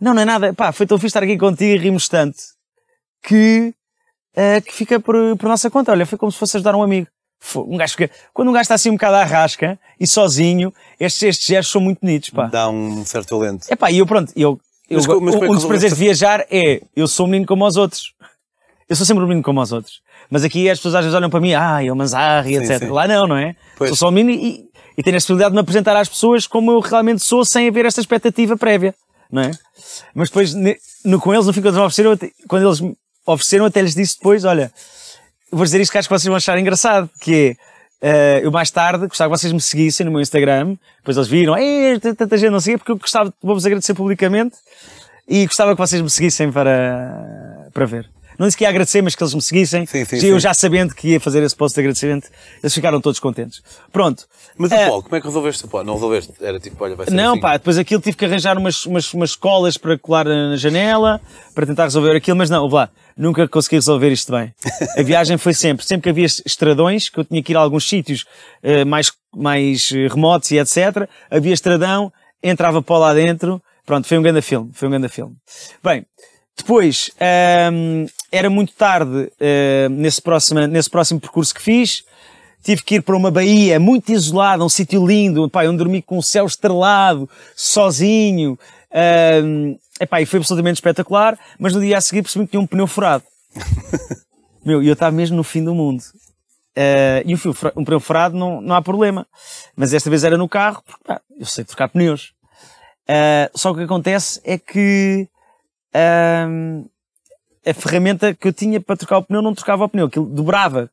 Não, 0.00 0.14
não 0.14 0.22
é 0.22 0.24
nada. 0.24 0.54
Pá, 0.54 0.72
foi 0.72 0.86
tão 0.86 0.98
fixe 0.98 1.08
estar 1.08 1.22
aqui 1.22 1.36
contigo 1.36 1.74
e 1.74 1.78
rimos 1.78 2.08
tanto 2.08 2.38
que, 3.22 3.74
eh, 4.34 4.60
que 4.60 4.72
fica 4.72 4.98
por, 4.98 5.14
por 5.36 5.48
nossa 5.48 5.70
conta. 5.70 5.92
Olha, 5.92 6.06
foi 6.06 6.18
como 6.18 6.32
se 6.32 6.38
fosse 6.38 6.56
ajudar 6.56 6.74
um 6.74 6.82
amigo. 6.82 7.08
Um 7.56 7.76
gajo 7.76 7.96
fica, 7.96 8.10
quando 8.34 8.48
um 8.48 8.52
gajo 8.52 8.62
está 8.62 8.74
assim 8.74 8.90
um 8.90 8.94
bocado 8.94 9.16
à 9.16 9.24
rasca 9.24 9.78
e 9.98 10.06
sozinho, 10.06 10.72
estes, 10.98 11.22
estes 11.22 11.46
gestos 11.46 11.72
são 11.72 11.80
muito 11.80 12.00
bonitos, 12.00 12.30
pá. 12.30 12.46
Dá 12.46 12.68
um 12.68 13.04
certo 13.04 13.34
alento. 13.34 13.66
Epá, 13.70 13.90
e 13.90 13.98
eu 13.98 14.06
pronto, 14.06 14.30
eu, 14.36 14.60
eu 14.88 14.98
Mas 14.98 15.06
mas 15.06 15.34
é 15.34 15.38
que 15.38 15.44
um 15.46 15.54
dos 15.54 15.64
prazeres 15.64 15.96
de 15.96 16.04
viajar 16.04 16.46
é, 16.50 16.82
eu 16.94 17.08
sou 17.08 17.26
um 17.26 17.30
menino 17.30 17.46
como 17.46 17.66
os 17.66 17.76
outros. 17.76 18.12
Eu 18.88 18.96
sou 18.96 19.06
sempre 19.06 19.24
um 19.24 19.26
menino 19.26 19.42
como 19.42 19.60
os 19.60 19.72
outros. 19.72 20.02
Mas 20.28 20.44
aqui 20.44 20.68
as 20.68 20.78
pessoas 20.78 20.96
às 20.96 21.04
vezes 21.04 21.16
olham 21.16 21.30
para 21.30 21.40
mim, 21.40 21.54
ah, 21.54 21.82
é 21.82 21.90
o 21.90 21.96
Manzarri, 21.96 22.56
etc. 22.56 22.80
sim. 22.80 22.88
Lá 22.90 23.08
não, 23.08 23.26
não 23.26 23.36
é? 23.36 23.56
Pois. 23.78 23.90
Sou 23.90 23.96
só 23.96 24.08
um 24.08 24.10
menino 24.10 24.38
e, 24.38 24.68
e 24.98 25.02
tenho 25.02 25.16
a 25.16 25.18
possibilidade 25.18 25.50
de 25.50 25.54
me 25.54 25.60
apresentar 25.60 25.96
às 25.96 26.08
pessoas 26.08 26.46
como 26.46 26.72
eu 26.72 26.80
realmente 26.80 27.22
sou 27.22 27.44
sem 27.44 27.68
haver 27.68 27.86
esta 27.86 28.00
expectativa 28.00 28.56
prévia, 28.56 28.94
não 29.30 29.42
é? 29.42 29.50
Mas 30.14 30.28
depois, 30.28 30.54
no, 31.04 31.20
com 31.20 31.32
eles, 31.32 31.46
no 31.46 31.52
fim, 31.52 31.62
quando 31.62 31.76
ofereceram, 31.78 32.18
quando 32.48 32.66
eles 32.66 32.80
me 32.80 32.96
ofereceram, 33.26 33.66
até 33.66 33.80
lhes 33.82 33.94
disse 33.94 34.16
depois, 34.16 34.44
olha, 34.44 34.72
vou 35.50 35.64
dizer 35.64 35.80
isto 35.80 35.92
que 35.92 35.98
acho 35.98 36.08
que 36.08 36.14
vocês 36.14 36.26
vão 36.26 36.36
achar 36.36 36.58
engraçado, 36.58 37.08
que 37.20 37.56
é, 38.02 38.38
eh, 38.38 38.40
eu 38.42 38.50
mais 38.50 38.70
tarde 38.70 39.06
gostava 39.06 39.32
que 39.34 39.40
vocês 39.40 39.52
me 39.52 39.60
seguissem 39.60 40.04
no 40.04 40.12
meu 40.12 40.20
Instagram, 40.20 40.76
depois 40.98 41.16
eles 41.16 41.28
viram, 41.28 41.54
tanta 42.00 42.36
gente 42.36 42.50
não 42.50 42.60
sei, 42.60 42.76
porque 42.76 42.92
eu 42.92 42.96
gostava, 42.96 43.32
vou-vos 43.42 43.66
agradecer 43.66 43.94
publicamente, 43.94 44.56
e 45.28 45.46
gostava 45.46 45.72
que 45.72 45.78
vocês 45.78 46.02
me 46.02 46.10
seguissem 46.10 46.50
para, 46.50 47.68
para 47.72 47.86
ver. 47.86 48.10
Não 48.40 48.46
disse 48.46 48.56
que 48.56 48.64
ia 48.64 48.70
agradecer, 48.70 49.02
mas 49.02 49.14
que 49.14 49.22
eles 49.22 49.34
me 49.34 49.42
seguissem. 49.42 49.84
Sim, 49.84 50.02
sim, 50.06 50.16
eu 50.26 50.36
sim. 50.36 50.40
já 50.40 50.54
sabendo 50.54 50.94
que 50.94 51.08
ia 51.08 51.20
fazer 51.20 51.42
esse 51.42 51.54
post 51.54 51.74
de 51.74 51.80
agradecimento, 51.82 52.30
eles 52.62 52.72
ficaram 52.72 52.98
todos 52.98 53.20
contentes. 53.20 53.62
Pronto. 53.92 54.26
Mas 54.56 54.70
o 54.70 54.74
Eh, 54.74 54.86
pó, 54.88 55.02
como 55.02 55.14
é 55.14 55.20
que 55.20 55.26
resolveste 55.26 55.66
o 55.66 55.68
pó? 55.68 55.84
Não 55.84 55.92
resolveste? 55.92 56.32
Era 56.40 56.58
tipo, 56.58 56.82
olha, 56.82 56.96
vai 56.96 57.04
ser 57.04 57.12
não, 57.12 57.32
assim. 57.32 57.40
pá, 57.42 57.58
depois 57.58 57.76
aquilo 57.76 58.00
tive 58.00 58.16
que 58.16 58.24
arranjar 58.24 58.56
umas, 58.56 58.86
umas, 58.86 59.12
umas 59.12 59.36
colas 59.36 59.76
para 59.76 59.98
colar 59.98 60.24
na 60.24 60.56
janela, 60.56 61.20
para 61.54 61.66
tentar 61.66 61.84
resolver 61.84 62.16
aquilo, 62.16 62.38
mas 62.38 62.48
não, 62.48 62.66
lá, 62.66 62.88
nunca 63.14 63.46
consegui 63.46 63.76
resolver 63.76 64.10
isto 64.10 64.32
bem. 64.32 64.54
A 64.96 65.02
viagem 65.02 65.36
foi 65.36 65.52
sempre, 65.52 65.84
sempre 65.84 66.04
que 66.04 66.08
havia 66.08 66.24
estradões, 66.24 67.10
que 67.10 67.20
eu 67.20 67.26
tinha 67.26 67.42
que 67.42 67.52
ir 67.52 67.56
a 67.58 67.60
alguns 67.60 67.86
sítios 67.86 68.24
eh, 68.62 68.86
mais, 68.86 69.12
mais 69.36 69.92
eh, 69.92 70.08
remotos 70.08 70.50
e 70.50 70.56
etc, 70.58 71.06
havia 71.30 71.52
estradão, 71.52 72.10
entrava 72.42 72.80
pó 72.80 72.96
lá 72.96 73.12
dentro, 73.12 73.62
pronto, 73.84 74.06
foi 74.08 74.16
um 74.16 74.22
grande 74.22 74.40
filme, 74.40 74.70
foi 74.72 74.88
um 74.88 74.92
grande 74.92 75.10
filme. 75.10 75.36
Bem, 75.84 76.06
depois, 76.62 77.10
ahm, 77.20 78.06
era 78.30 78.48
muito 78.48 78.72
tarde 78.72 79.30
eh, 79.40 79.88
nesse, 79.90 80.22
próximo, 80.22 80.66
nesse 80.66 80.88
próximo 80.88 81.20
percurso 81.20 81.54
que 81.54 81.60
fiz, 81.60 82.04
tive 82.62 82.82
que 82.82 82.94
ir 82.96 83.02
para 83.02 83.16
uma 83.16 83.30
baía 83.30 83.80
muito 83.80 84.12
isolada, 84.12 84.64
um 84.64 84.68
sítio 84.68 85.06
lindo, 85.06 85.48
pá, 85.48 85.64
onde 85.64 85.78
dormi 85.78 86.00
com 86.00 86.18
o 86.18 86.22
céu 86.22 86.46
estrelado, 86.46 87.28
sozinho, 87.56 88.58
ahm, 88.92 89.76
epá, 90.00 90.20
e 90.20 90.26
foi 90.26 90.38
absolutamente 90.38 90.76
espetacular, 90.76 91.38
mas 91.58 91.74
no 91.74 91.80
dia 91.80 91.98
a 91.98 92.00
seguir 92.00 92.22
percebi 92.22 92.44
que 92.44 92.52
tinha 92.52 92.60
um 92.60 92.66
pneu 92.66 92.86
furado. 92.86 93.24
Meu, 94.64 94.82
e 94.82 94.88
eu 94.88 94.92
estava 94.92 95.10
mesmo 95.10 95.36
no 95.36 95.42
fim 95.42 95.64
do 95.64 95.74
mundo. 95.74 96.02
Ah, 96.76 97.22
e 97.24 97.34
um, 97.34 97.36
fio 97.36 97.54
um 97.76 97.84
pneu 97.84 98.00
furado 98.00 98.36
não, 98.36 98.60
não 98.60 98.74
há 98.74 98.82
problema. 98.82 99.26
Mas 99.76 99.90
desta 99.90 100.08
vez 100.08 100.24
era 100.24 100.36
no 100.36 100.48
carro, 100.48 100.82
porque 100.84 101.02
pá, 101.04 101.20
eu 101.38 101.46
sei 101.46 101.64
trocar 101.64 101.88
pneus. 101.88 102.32
Ah, 103.08 103.50
só 103.54 103.70
que 103.70 103.74
o 103.74 103.78
que 103.78 103.84
acontece 103.84 104.40
é 104.44 104.58
que 104.58 105.28
ahm, 105.94 106.84
a 107.66 107.74
ferramenta 107.74 108.34
que 108.34 108.48
eu 108.48 108.52
tinha 108.52 108.80
para 108.80 108.96
trocar 108.96 109.18
o 109.18 109.22
pneu 109.22 109.42
não 109.42 109.54
trocava 109.54 109.84
o 109.84 109.88
pneu, 109.88 110.06
aquilo 110.06 110.26
dobrava 110.26 110.90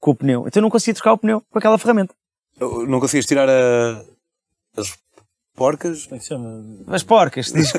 com 0.00 0.10
o 0.10 0.14
pneu. 0.14 0.44
Então 0.46 0.60
eu 0.60 0.62
não 0.62 0.70
conseguia 0.70 0.94
trocar 0.94 1.12
o 1.12 1.18
pneu 1.18 1.42
com 1.50 1.58
aquela 1.58 1.78
ferramenta. 1.78 2.14
Não 2.60 3.00
conseguias 3.00 3.26
tirar 3.26 3.48
a... 3.48 4.02
as 4.76 4.96
porcas? 5.54 6.04
Como 6.04 6.16
é 6.16 6.18
que 6.18 6.24
se 6.24 6.28
chama? 6.28 6.64
As 6.88 7.02
porcas, 7.02 7.52
diz 7.52 7.72
que 7.72 7.78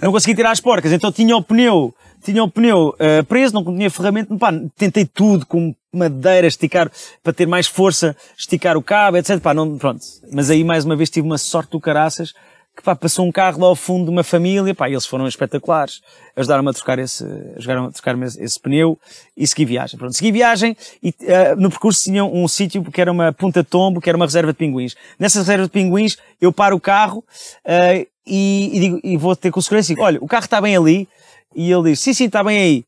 não 0.00 0.12
conseguia 0.12 0.34
tirar 0.36 0.50
as 0.50 0.60
porcas, 0.60 0.92
então 0.92 1.10
tinha 1.10 1.36
o 1.36 1.42
pneu, 1.42 1.94
tinha 2.22 2.42
o 2.42 2.50
pneu 2.50 2.94
ah, 2.98 3.22
preso, 3.24 3.54
não 3.54 3.64
tinha 3.64 3.90
ferramenta, 3.90 4.36
pá, 4.36 4.52
tentei 4.76 5.04
tudo 5.04 5.46
com 5.46 5.74
madeira, 5.92 6.46
esticar, 6.46 6.90
para 7.22 7.32
ter 7.32 7.46
mais 7.46 7.66
força, 7.66 8.14
esticar 8.36 8.76
o 8.76 8.82
cabo, 8.82 9.16
etc, 9.16 9.40
pá, 9.40 9.54
não, 9.54 9.78
pronto. 9.78 10.00
Mas 10.30 10.50
aí 10.50 10.62
mais 10.62 10.84
uma 10.84 10.96
vez 10.96 11.10
tive 11.10 11.26
uma 11.26 11.38
sorte 11.38 11.70
do 11.70 11.80
caraças, 11.80 12.34
que 12.76 12.82
pá, 12.82 12.94
passou 12.94 13.26
um 13.26 13.32
carro 13.32 13.60
lá 13.60 13.68
ao 13.68 13.74
fundo 13.74 14.04
de 14.04 14.10
uma 14.10 14.22
família, 14.22 14.74
pá, 14.74 14.88
eles 14.88 15.06
foram 15.06 15.26
espetaculares, 15.26 16.02
ajudaram-me 16.36 16.68
a 16.68 16.72
trocar 16.74 16.98
esse, 16.98 17.24
ajudaram 17.56 17.86
a 17.86 17.90
trocar 17.90 18.16
esse, 18.22 18.60
pneu 18.60 18.98
e 19.34 19.46
segui 19.46 19.64
viagem. 19.64 19.98
Pronto, 19.98 20.14
segui 20.14 20.30
viagem 20.30 20.76
e 21.02 21.14
ah, 21.28 21.56
no 21.56 21.70
percurso 21.70 22.04
tinha 22.04 22.24
um 22.24 22.46
sítio 22.46 22.84
que 22.84 23.00
era 23.00 23.10
uma 23.10 23.32
punta 23.32 23.64
tombo, 23.64 24.00
que 24.00 24.10
era 24.10 24.16
uma 24.16 24.26
reserva 24.26 24.52
de 24.52 24.58
pinguins. 24.58 24.94
Nessa 25.18 25.38
reserva 25.38 25.64
de 25.64 25.70
pinguins, 25.70 26.18
eu 26.40 26.52
paro 26.52 26.76
o 26.76 26.80
carro 26.80 27.24
ah, 27.64 27.94
e, 28.26 28.70
e 28.74 28.80
digo, 28.80 29.00
e 29.02 29.16
vou 29.16 29.34
ter 29.34 29.50
com 29.50 29.60
segurança 29.60 29.92
e 29.92 29.94
digo, 29.94 30.04
olha, 30.04 30.18
o 30.20 30.26
carro 30.26 30.44
está 30.44 30.60
bem 30.60 30.76
ali, 30.76 31.08
e 31.56 31.72
ele 31.72 31.90
diz, 31.90 32.00
sim, 32.00 32.12
sim, 32.12 32.26
está 32.26 32.44
bem 32.44 32.58
aí. 32.58 32.84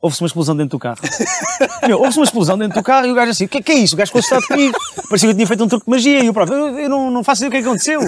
Houve-se 0.00 0.22
uma 0.22 0.28
explosão 0.28 0.56
dentro 0.56 0.70
do 0.70 0.78
carro. 0.78 0.98
Meu, 1.86 1.98
houve-se 1.98 2.18
uma 2.18 2.24
explosão 2.24 2.56
dentro 2.56 2.78
do 2.80 2.84
carro 2.84 3.06
e 3.06 3.10
o 3.10 3.14
gajo 3.14 3.32
assim, 3.32 3.46
o 3.46 3.48
que, 3.48 3.58
é 3.58 3.62
que 3.62 3.72
é 3.72 3.74
isso? 3.74 3.94
O 3.94 3.98
gajo 3.98 4.08
ficou 4.10 4.20
assustado 4.20 4.46
comigo. 4.46 4.78
Parecia 5.08 5.28
que 5.28 5.32
eu 5.32 5.34
tinha 5.34 5.46
feito 5.46 5.64
um 5.64 5.68
truque 5.68 5.84
de 5.86 5.90
magia. 5.90 6.20
E 6.22 6.26
eu 6.26 6.32
próprio, 6.32 6.56
eu, 6.56 6.78
eu 6.78 6.88
não, 6.88 7.10
não 7.10 7.24
faço 7.24 7.44
ideia 7.44 7.48
o 7.48 7.50
que 7.50 7.56
é 7.58 7.62
que 7.62 7.68
aconteceu. 7.68 8.00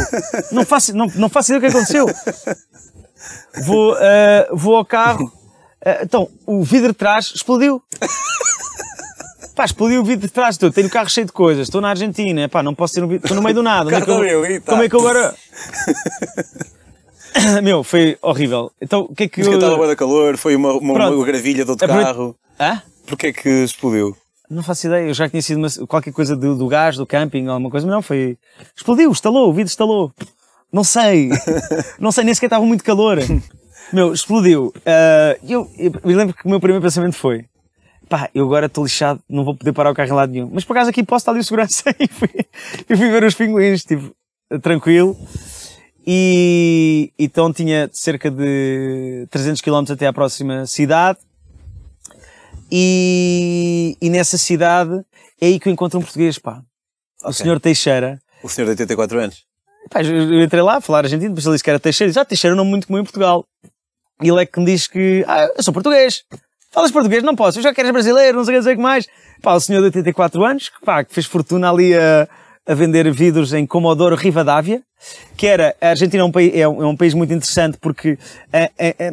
Não 0.52 0.64
faço, 0.64 0.96
não, 0.96 1.06
não 1.16 1.28
faço 1.28 1.52
ideia 1.52 1.58
o 1.58 1.60
que 1.60 1.66
é 1.66 1.70
aconteceu. 1.70 2.06
Vou, 3.64 3.94
ah, 3.94 4.48
vou 4.52 4.76
ao 4.76 4.84
carro. 4.84 5.32
Ah, 5.84 5.98
então, 6.02 6.28
o 6.46 6.62
vidro 6.62 6.92
de 6.92 6.98
trás 6.98 7.32
explodiu. 7.34 7.82
Pá, 9.54 9.64
explodiu 9.64 10.00
o 10.00 10.04
vidro 10.04 10.26
de 10.26 10.32
trás. 10.32 10.54
Estou, 10.54 10.70
tenho 10.70 10.86
o 10.86 10.90
carro 10.90 11.08
cheio 11.08 11.26
de 11.26 11.32
coisas. 11.32 11.66
Estou 11.66 11.80
na 11.80 11.90
Argentina. 11.90 12.48
Pá, 12.48 12.62
não 12.62 12.74
posso 12.74 12.94
ter 12.94 13.02
um 13.02 13.08
vidro. 13.08 13.24
Estou 13.26 13.36
no 13.36 13.42
meio 13.42 13.54
do 13.54 13.62
nada. 13.62 13.86
Onde 13.86 13.96
é 13.96 14.00
que 14.00 14.10
eu- 14.10 14.60
tá. 14.62 14.70
como 14.72 14.82
é 14.82 14.88
que 14.88 14.94
eu 14.94 15.00
agora... 15.00 15.34
Meu, 17.62 17.82
foi 17.82 18.16
horrível. 18.22 18.70
Então, 18.80 19.02
o 19.10 19.14
que 19.14 19.24
é 19.24 19.28
que 19.28 19.40
eu... 19.40 19.52
estava 19.54 19.86
da 19.86 19.96
calor, 19.96 20.36
foi 20.36 20.54
uma, 20.56 20.72
uma, 20.74 20.94
Pronto. 20.94 21.16
uma 21.16 21.26
gravilha 21.26 21.64
de 21.64 21.70
outro 21.70 21.84
Aproveit- 21.84 22.06
carro. 22.14 22.36
Hã? 22.58 22.82
Porquê 23.06 23.26
é 23.28 23.32
que 23.32 23.48
explodiu? 23.48 24.16
Não 24.48 24.62
faço 24.62 24.86
ideia, 24.86 25.08
eu 25.08 25.14
já 25.14 25.28
tinha 25.28 25.42
sido 25.42 25.58
uma- 25.58 25.86
qualquer 25.86 26.12
coisa 26.12 26.36
do, 26.36 26.54
do 26.56 26.68
gás, 26.68 26.96
do 26.96 27.06
camping, 27.06 27.46
alguma 27.48 27.70
coisa, 27.70 27.86
mas 27.86 27.94
não, 27.94 28.02
foi. 28.02 28.38
Explodiu, 28.76 29.10
estalou, 29.10 29.50
o 29.50 29.52
vidro 29.52 29.70
estalou. 29.70 30.12
Não 30.72 30.84
sei. 30.84 31.30
não 31.98 32.12
sei, 32.12 32.24
nem 32.24 32.34
sequer 32.34 32.46
estava 32.46 32.64
muito 32.64 32.84
calor. 32.84 33.18
Meu, 33.92 34.12
explodiu. 34.12 34.72
Ah, 34.86 35.36
eu, 35.48 35.68
eu 35.78 35.92
me 36.04 36.14
lembro 36.14 36.34
que 36.34 36.44
o 36.46 36.48
meu 36.50 36.60
primeiro 36.60 36.82
pensamento 36.82 37.16
foi: 37.16 37.44
pá, 38.08 38.28
eu 38.34 38.44
agora 38.44 38.66
estou 38.66 38.84
lixado, 38.84 39.20
não 39.28 39.44
vou 39.44 39.54
poder 39.56 39.72
parar 39.72 39.90
o 39.90 39.94
carro 39.94 40.08
em 40.08 40.12
lado 40.12 40.32
nenhum. 40.32 40.50
Mas 40.52 40.64
por 40.64 40.76
acaso 40.76 40.90
aqui 40.90 41.02
posso 41.02 41.22
estar 41.22 41.32
ali 41.32 41.40
o 41.40 41.44
segurança 41.44 41.84
e 41.98 42.06
fui, 42.08 42.28
eu 42.88 42.96
fui 42.96 43.10
ver 43.10 43.24
os 43.24 43.34
pinguins, 43.34 43.84
tipo, 43.84 44.14
tranquilo. 44.62 45.16
E 46.06 47.12
então 47.18 47.52
tinha 47.52 47.88
cerca 47.92 48.30
de 48.30 49.26
300 49.30 49.60
km 49.62 49.92
até 49.92 50.06
à 50.06 50.12
próxima 50.12 50.66
cidade. 50.66 51.18
E, 52.70 53.96
e 54.00 54.10
nessa 54.10 54.36
cidade 54.36 55.04
é 55.40 55.46
aí 55.46 55.58
que 55.60 55.68
eu 55.68 55.72
encontro 55.72 55.98
um 55.98 56.02
português, 56.02 56.38
pá. 56.38 56.62
O 57.22 57.28
Ok. 57.28 57.34
senhor 57.34 57.60
Teixeira. 57.60 58.20
O 58.42 58.48
senhor 58.48 58.66
de 58.66 58.70
84 58.72 59.18
anos. 59.18 59.44
Pá, 59.90 60.02
eu 60.02 60.42
entrei 60.42 60.62
lá 60.62 60.76
a 60.76 60.80
falar 60.80 61.00
argentino, 61.04 61.30
depois 61.30 61.46
ele 61.46 61.54
disse 61.54 61.64
que 61.64 61.70
era 61.70 61.78
Teixeira. 61.80 62.10
Diz, 62.10 62.16
ah, 62.16 62.24
Teixeira 62.24 62.52
é 62.52 62.54
um 62.54 62.58
nome 62.58 62.70
muito 62.70 62.86
comum 62.86 62.98
em 63.00 63.04
Portugal. 63.04 63.46
E 64.22 64.28
ele 64.28 64.42
é 64.42 64.46
que 64.46 64.58
me 64.60 64.66
diz 64.66 64.86
que, 64.86 65.24
ah, 65.26 65.48
eu 65.56 65.62
sou 65.62 65.72
português. 65.72 66.24
Falas 66.70 66.90
português? 66.90 67.22
Não 67.22 67.36
posso. 67.36 67.58
Eu 67.58 67.62
já 67.62 67.72
queres 67.72 67.92
brasileiro, 67.92 68.38
não 68.38 68.44
sei 68.44 68.58
o 68.58 68.76
que 68.76 68.82
mais. 68.82 69.06
Pá, 69.40 69.54
o 69.54 69.60
senhor 69.60 69.80
de 69.80 69.86
84 69.86 70.44
anos, 70.44 70.68
que, 70.68 70.84
pá, 70.84 71.04
que 71.04 71.14
fez 71.14 71.26
fortuna 71.26 71.70
ali 71.70 71.94
a, 71.94 72.28
a 72.66 72.74
vender 72.74 73.10
vidros 73.12 73.52
em 73.52 73.66
Comodoro 73.66 74.16
Rivadavia, 74.16 74.82
que 75.36 75.46
era, 75.46 75.74
a 75.80 75.88
Argentina 75.88 76.22
é 76.22 76.26
um, 76.26 76.32
país, 76.32 76.52
é 76.54 76.66
um, 76.66 76.82
é 76.82 76.86
um 76.86 76.96
país 76.96 77.12
muito 77.14 77.32
interessante 77.32 77.76
porque 77.78 78.18
eh, 78.52 78.70
eh, 78.78 79.12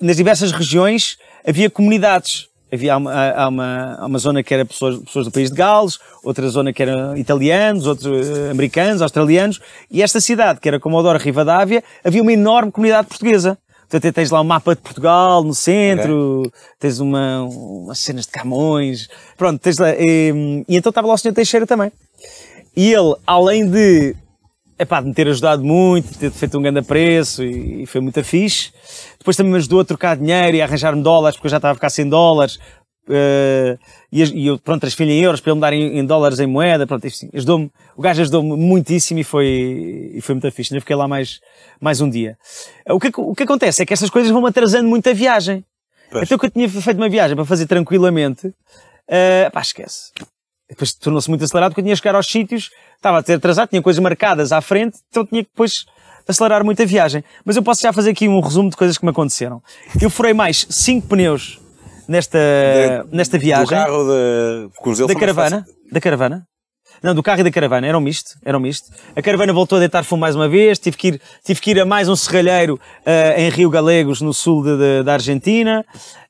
nas 0.00 0.16
diversas 0.16 0.52
regiões 0.52 1.16
havia 1.46 1.70
comunidades. 1.70 2.48
Havia 2.72 2.96
uma, 2.96 3.12
há 3.12 3.48
uma, 3.48 3.96
há 4.00 4.06
uma 4.06 4.18
zona 4.18 4.42
que 4.42 4.52
era 4.52 4.64
pessoas, 4.64 4.98
pessoas 4.98 5.26
do 5.26 5.32
país 5.32 5.50
de 5.50 5.56
Gales, 5.56 5.98
outra 6.24 6.48
zona 6.48 6.72
que 6.72 6.82
eram 6.82 7.16
italianos, 7.16 7.86
outros 7.86 8.28
americanos, 8.50 9.00
australianos, 9.00 9.60
e 9.88 10.02
esta 10.02 10.20
cidade, 10.20 10.58
que 10.58 10.66
era 10.66 10.80
Comodoro 10.80 11.16
Rivadavia, 11.16 11.82
havia 12.04 12.20
uma 12.20 12.32
enorme 12.32 12.72
comunidade 12.72 13.06
portuguesa. 13.06 13.56
Portanto, 13.82 14.08
até 14.08 14.10
tens 14.10 14.30
lá 14.32 14.40
um 14.40 14.44
mapa 14.44 14.74
de 14.74 14.82
Portugal 14.82 15.44
no 15.44 15.54
centro, 15.54 16.50
tens 16.80 16.98
uma, 16.98 17.44
umas 17.44 18.00
cenas 18.00 18.26
de 18.26 18.32
Camões, 18.32 19.06
pronto, 19.36 19.60
tens 19.60 19.78
lá, 19.78 19.90
e, 19.96 20.64
e 20.68 20.76
então 20.76 20.90
estava 20.90 21.06
lá 21.06 21.14
o 21.14 21.18
Sr. 21.18 21.32
Teixeira 21.32 21.66
também. 21.66 21.92
E 22.76 22.92
ele, 22.92 23.14
além 23.26 23.68
de, 23.68 24.14
epá, 24.78 25.00
de 25.00 25.08
me 25.08 25.14
ter 25.14 25.26
ajudado 25.28 25.64
muito, 25.64 26.12
de 26.12 26.18
ter 26.18 26.30
feito 26.30 26.58
um 26.58 26.62
grande 26.62 26.82
preço 26.82 27.42
e, 27.42 27.82
e 27.82 27.86
foi 27.86 28.00
muito 28.00 28.22
fixe, 28.22 28.70
depois 29.18 29.36
também 29.36 29.52
me 29.52 29.58
ajudou 29.58 29.80
a 29.80 29.84
trocar 29.84 30.16
dinheiro 30.16 30.56
e 30.56 30.60
a 30.60 30.64
arranjar-me 30.64 31.02
dólares, 31.02 31.36
porque 31.36 31.46
eu 31.46 31.50
já 31.50 31.56
estava 31.56 31.72
a 31.72 31.74
ficar 31.74 31.90
sem 31.90 32.08
dólares, 32.08 32.58
eh, 33.08 33.78
e, 34.10 34.22
e 34.22 34.46
eu, 34.48 34.58
pronto, 34.58 34.80
transferi 34.80 35.12
em 35.12 35.22
euros 35.22 35.40
para 35.40 35.52
ele 35.52 35.56
me 35.56 35.60
dar 35.60 35.72
em, 35.72 35.98
em 35.98 36.04
dólares 36.04 36.40
em 36.40 36.46
moeda, 36.46 36.86
pronto, 36.86 37.06
enfim, 37.06 37.30
ajudou-me, 37.32 37.70
o 37.96 38.02
gajo 38.02 38.22
ajudou-me 38.22 38.56
muitíssimo 38.56 39.20
e 39.20 39.24
foi, 39.24 40.10
e 40.14 40.20
foi 40.20 40.34
muito 40.34 40.50
fixe, 40.50 40.72
ainda 40.72 40.80
fiquei 40.80 40.96
lá 40.96 41.06
mais, 41.06 41.40
mais 41.80 42.00
um 42.00 42.10
dia. 42.10 42.36
O 42.88 42.98
que, 42.98 43.10
o 43.16 43.34
que 43.34 43.44
acontece 43.44 43.82
é 43.82 43.86
que 43.86 43.92
estas 43.92 44.10
coisas 44.10 44.30
vão-me 44.30 44.48
atrasando 44.48 44.88
muito 44.88 45.08
a 45.08 45.12
viagem. 45.12 45.64
Pois. 46.10 46.24
Então 46.24 46.38
que 46.38 46.46
eu 46.46 46.50
tinha 46.50 46.68
feito 46.68 46.96
uma 46.96 47.08
viagem 47.08 47.36
para 47.36 47.44
fazer 47.44 47.66
tranquilamente, 47.66 48.48
uh, 48.48 49.50
pá, 49.52 49.60
esquece. 49.60 50.12
Depois 50.68 50.92
tornou-se 50.94 51.28
muito 51.28 51.44
acelerado 51.44 51.70
porque 51.70 51.80
eu 51.80 51.84
tinha 51.84 51.94
que 51.94 52.02
chegar 52.02 52.14
aos 52.14 52.26
sítios, 52.26 52.70
estava 52.96 53.18
a 53.18 53.22
ter 53.22 53.34
atrasado, 53.34 53.68
tinha 53.68 53.82
coisas 53.82 54.02
marcadas 54.02 54.52
à 54.52 54.60
frente, 54.60 54.98
então 55.08 55.24
tinha 55.24 55.44
que 55.44 55.50
depois 55.50 55.86
acelerar 56.26 56.64
muito 56.64 56.82
a 56.82 56.84
viagem. 56.84 57.22
Mas 57.44 57.56
eu 57.56 57.62
posso 57.62 57.82
já 57.82 57.92
fazer 57.92 58.10
aqui 58.10 58.28
um 58.28 58.40
resumo 58.40 58.68
de 58.68 58.76
coisas 58.76 58.98
que 58.98 59.04
me 59.04 59.10
aconteceram. 59.10 59.62
Eu 60.00 60.10
furei 60.10 60.34
mais 60.34 60.66
5 60.68 61.06
pneus 61.06 61.60
nesta, 62.08 62.38
nesta 63.12 63.38
viagem 63.38 63.78
Do 63.78 63.84
carro 63.84 64.04
de... 64.04 65.06
da 65.06 65.14
caravana, 65.14 65.66
da 65.90 66.00
caravana. 66.00 66.46
Não, 67.02 67.14
do 67.14 67.22
carro 67.22 67.40
e 67.40 67.44
da 67.44 67.50
caravana, 67.50 67.86
era 67.86 67.96
um 67.96 68.00
misto, 68.00 68.32
era 68.44 68.56
um 68.56 68.60
misto. 68.60 68.90
A 69.14 69.22
caravana 69.22 69.52
voltou 69.52 69.76
a 69.76 69.78
deitar 69.80 70.02
fumo 70.04 70.20
mais 70.20 70.34
uma 70.34 70.48
vez, 70.48 70.78
tive 70.78 70.96
que 70.96 71.08
ir, 71.08 71.20
tive 71.44 71.60
que 71.60 71.70
ir 71.72 71.80
a 71.80 71.84
mais 71.84 72.08
um 72.08 72.16
serralheiro 72.16 72.80
eh, 73.04 73.34
em 73.46 73.50
Rio 73.50 73.70
Galegos, 73.70 74.20
no 74.20 74.32
sul 74.32 74.62
de- 74.62 74.76
de- 74.76 75.02
da 75.04 75.14
Argentina. 75.14 75.84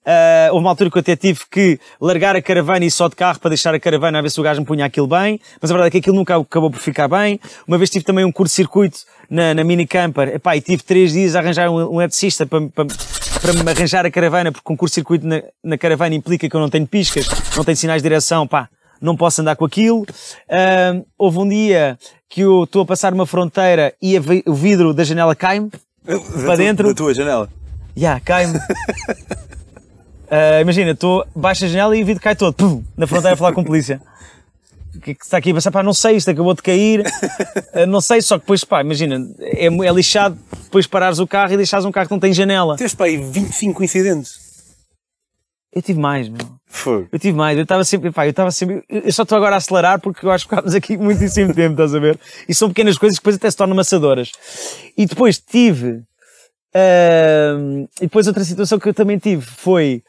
Eh, 0.04 0.48
houve 0.52 0.64
uma 0.64 0.70
altura 0.70 0.90
que 0.90 0.98
eu 0.98 1.00
até 1.00 1.16
tive 1.16 1.40
que 1.50 1.80
largar 2.00 2.36
a 2.36 2.42
caravana 2.42 2.84
e 2.84 2.88
ir 2.88 2.90
só 2.90 3.08
de 3.08 3.16
carro 3.16 3.40
para 3.40 3.48
deixar 3.48 3.74
a 3.74 3.80
caravana 3.80 4.18
a 4.18 4.22
ver 4.22 4.30
se 4.30 4.38
o 4.40 4.42
gajo 4.42 4.60
me 4.60 4.66
punha 4.66 4.84
aquilo 4.84 5.06
bem, 5.06 5.40
mas 5.60 5.70
a 5.70 5.74
verdade 5.74 5.88
é 5.88 5.90
que 5.90 5.98
aquilo 5.98 6.14
nunca 6.16 6.36
acabou 6.36 6.70
por 6.70 6.78
ficar 6.80 7.08
bem. 7.08 7.40
Uma 7.66 7.76
vez 7.78 7.90
tive 7.90 8.04
também 8.04 8.24
um 8.24 8.30
curto-circuito 8.30 8.98
na, 9.28 9.52
na 9.54 9.64
mini 9.64 9.86
camper, 9.86 10.28
Epá, 10.36 10.56
e 10.56 10.60
tive 10.60 10.82
três 10.84 11.12
dias 11.12 11.34
a 11.34 11.40
arranjar 11.40 11.68
um, 11.70 11.94
um 11.94 12.00
eletricista 12.00 12.46
para, 12.46 12.60
para, 12.68 12.86
para 12.86 13.52
me 13.52 13.68
arranjar 13.70 14.06
a 14.06 14.10
caravana, 14.10 14.52
porque 14.52 14.72
um 14.72 14.76
curto-circuito 14.76 15.26
na, 15.26 15.42
na 15.64 15.76
caravana 15.76 16.14
implica 16.14 16.48
que 16.48 16.54
eu 16.54 16.60
não 16.60 16.68
tenho 16.70 16.86
piscas, 16.86 17.26
não 17.56 17.64
tenho 17.64 17.76
sinais 17.76 18.00
de 18.00 18.08
direção, 18.08 18.46
pá, 18.46 18.68
não 19.00 19.16
posso 19.16 19.40
andar 19.40 19.56
com 19.56 19.64
aquilo. 19.64 20.04
Ahm, 20.50 21.02
houve 21.18 21.38
um 21.38 21.48
dia 21.48 21.98
que 22.28 22.40
eu 22.42 22.64
estou 22.64 22.82
a 22.82 22.86
passar 22.86 23.12
uma 23.14 23.26
fronteira 23.26 23.94
e 24.00 24.18
vi- 24.18 24.42
o 24.46 24.54
vidro 24.54 24.92
da 24.94 25.04
janela 25.04 25.34
cai-me. 25.34 25.70
Para 26.44 26.56
dentro. 26.56 26.88
Da 26.88 26.94
tua 26.94 27.12
janela. 27.14 27.48
Já, 27.96 28.20
cai-me. 28.20 28.58
Ah, 30.28 30.60
imagina, 30.60 30.90
estou 30.90 31.24
baixo 31.36 31.64
a 31.64 31.68
janela 31.68 31.96
e 31.96 32.02
o 32.02 32.06
vidro 32.06 32.20
cai 32.22 32.34
todo. 32.34 32.52
Pum, 32.54 32.82
na 32.96 33.06
fronteira 33.06 33.34
a 33.34 33.36
falar 33.36 33.52
com 33.52 33.60
a 33.60 33.64
polícia. 33.64 34.00
O 34.94 35.00
que 35.00 35.12
é 35.12 35.14
que 35.14 35.24
está 35.24 35.36
aqui 35.36 35.50
a 35.52 35.54
passar? 35.54 35.70
Pá, 35.70 35.82
não 35.84 35.94
sei, 35.94 36.16
isto 36.16 36.28
acabou 36.30 36.52
de 36.54 36.62
cair. 36.62 37.04
Ah, 37.72 37.86
não 37.86 38.00
sei, 38.00 38.20
só 38.22 38.36
que 38.36 38.40
depois, 38.42 38.64
pá, 38.64 38.80
imagina, 38.80 39.24
é, 39.38 39.66
é 39.66 39.92
lixado 39.92 40.36
depois 40.64 40.86
parares 40.86 41.18
o 41.20 41.26
carro 41.28 41.52
e 41.52 41.56
deixares 41.56 41.84
um 41.84 41.92
carro 41.92 42.08
que 42.08 42.12
não 42.12 42.18
tem 42.18 42.32
janela. 42.32 42.76
Tens 42.76 42.92
para 42.94 43.06
aí 43.06 43.16
25 43.18 43.84
incidentes. 43.84 44.45
Eu 45.76 45.82
tive 45.82 46.00
mais, 46.00 46.26
meu. 46.26 46.40
Fogo. 46.64 47.06
Eu 47.12 47.18
tive 47.18 47.36
mais, 47.36 47.54
eu 47.58 47.64
estava 47.64 47.84
sempre, 47.84 48.10
pá, 48.10 48.26
eu 48.26 48.30
estava 48.30 48.50
sempre, 48.50 48.82
eu 48.88 49.12
só 49.12 49.24
estou 49.24 49.36
agora 49.36 49.56
a 49.56 49.58
acelerar 49.58 50.00
porque 50.00 50.24
eu 50.24 50.30
acho 50.30 50.48
que 50.48 50.54
ficámos 50.54 50.74
aqui 50.74 50.96
muitíssimo 50.96 51.52
tempo, 51.52 51.72
estás 51.72 51.94
a 51.94 51.98
ver? 51.98 52.18
E 52.48 52.54
são 52.54 52.68
pequenas 52.68 52.96
coisas 52.96 53.18
que 53.18 53.22
depois 53.22 53.36
até 53.36 53.50
se 53.50 53.58
tornam 53.58 53.76
maçadoras. 53.76 54.32
E 54.96 55.04
depois 55.04 55.38
tive, 55.38 56.00
ahm, 56.74 57.84
e 58.00 58.06
depois 58.06 58.26
outra 58.26 58.42
situação 58.42 58.78
que 58.78 58.88
eu 58.88 58.94
também 58.94 59.18
tive 59.18 59.44
foi, 59.44 60.02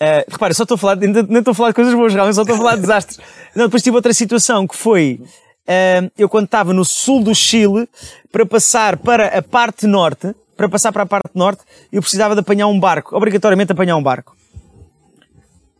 ah, 0.00 0.24
repara, 0.28 0.54
só 0.54 0.62
estou 0.62 0.76
a 0.76 0.78
falar, 0.78 0.94
nem 0.94 1.10
estou 1.10 1.50
a 1.50 1.54
falar 1.54 1.70
de 1.70 1.74
coisas 1.74 1.94
boas, 1.94 2.14
realmente 2.14 2.36
só 2.36 2.42
estou 2.42 2.54
a 2.54 2.58
falar 2.58 2.76
de 2.76 2.82
desastres. 2.82 3.18
Não, 3.56 3.64
depois 3.64 3.82
tive 3.82 3.96
outra 3.96 4.14
situação 4.14 4.68
que 4.68 4.76
foi, 4.76 5.20
ahm, 5.66 6.10
eu 6.16 6.28
quando 6.28 6.44
estava 6.44 6.72
no 6.72 6.84
sul 6.84 7.24
do 7.24 7.34
Chile, 7.34 7.88
para 8.30 8.46
passar 8.46 8.96
para 8.96 9.36
a 9.36 9.42
parte 9.42 9.84
norte, 9.84 10.32
para 10.56 10.68
passar 10.68 10.92
para 10.92 11.02
a 11.02 11.06
parte 11.06 11.30
norte, 11.34 11.62
eu 11.90 12.00
precisava 12.00 12.34
de 12.34 12.40
apanhar 12.40 12.68
um 12.68 12.78
barco, 12.78 13.16
obrigatoriamente 13.16 13.72
apanhar 13.72 13.96
um 13.96 14.02
barco. 14.02 14.37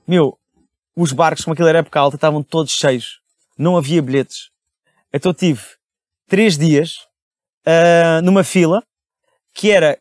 Meu, 0.08 0.38
os 0.96 1.12
barcos, 1.12 1.44
como 1.44 1.52
aquilo 1.52 1.68
era 1.68 1.80
época 1.80 2.00
alta, 2.00 2.16
estavam 2.16 2.42
todos 2.42 2.72
cheios. 2.72 3.20
Não 3.58 3.76
havia 3.76 4.00
bilhetes. 4.00 4.48
Então 5.12 5.34
tive 5.34 5.60
três 6.26 6.56
dias 6.56 7.00
ah, 7.66 8.20
numa 8.22 8.42
fila 8.42 8.82
que 9.54 9.70
era 9.70 9.98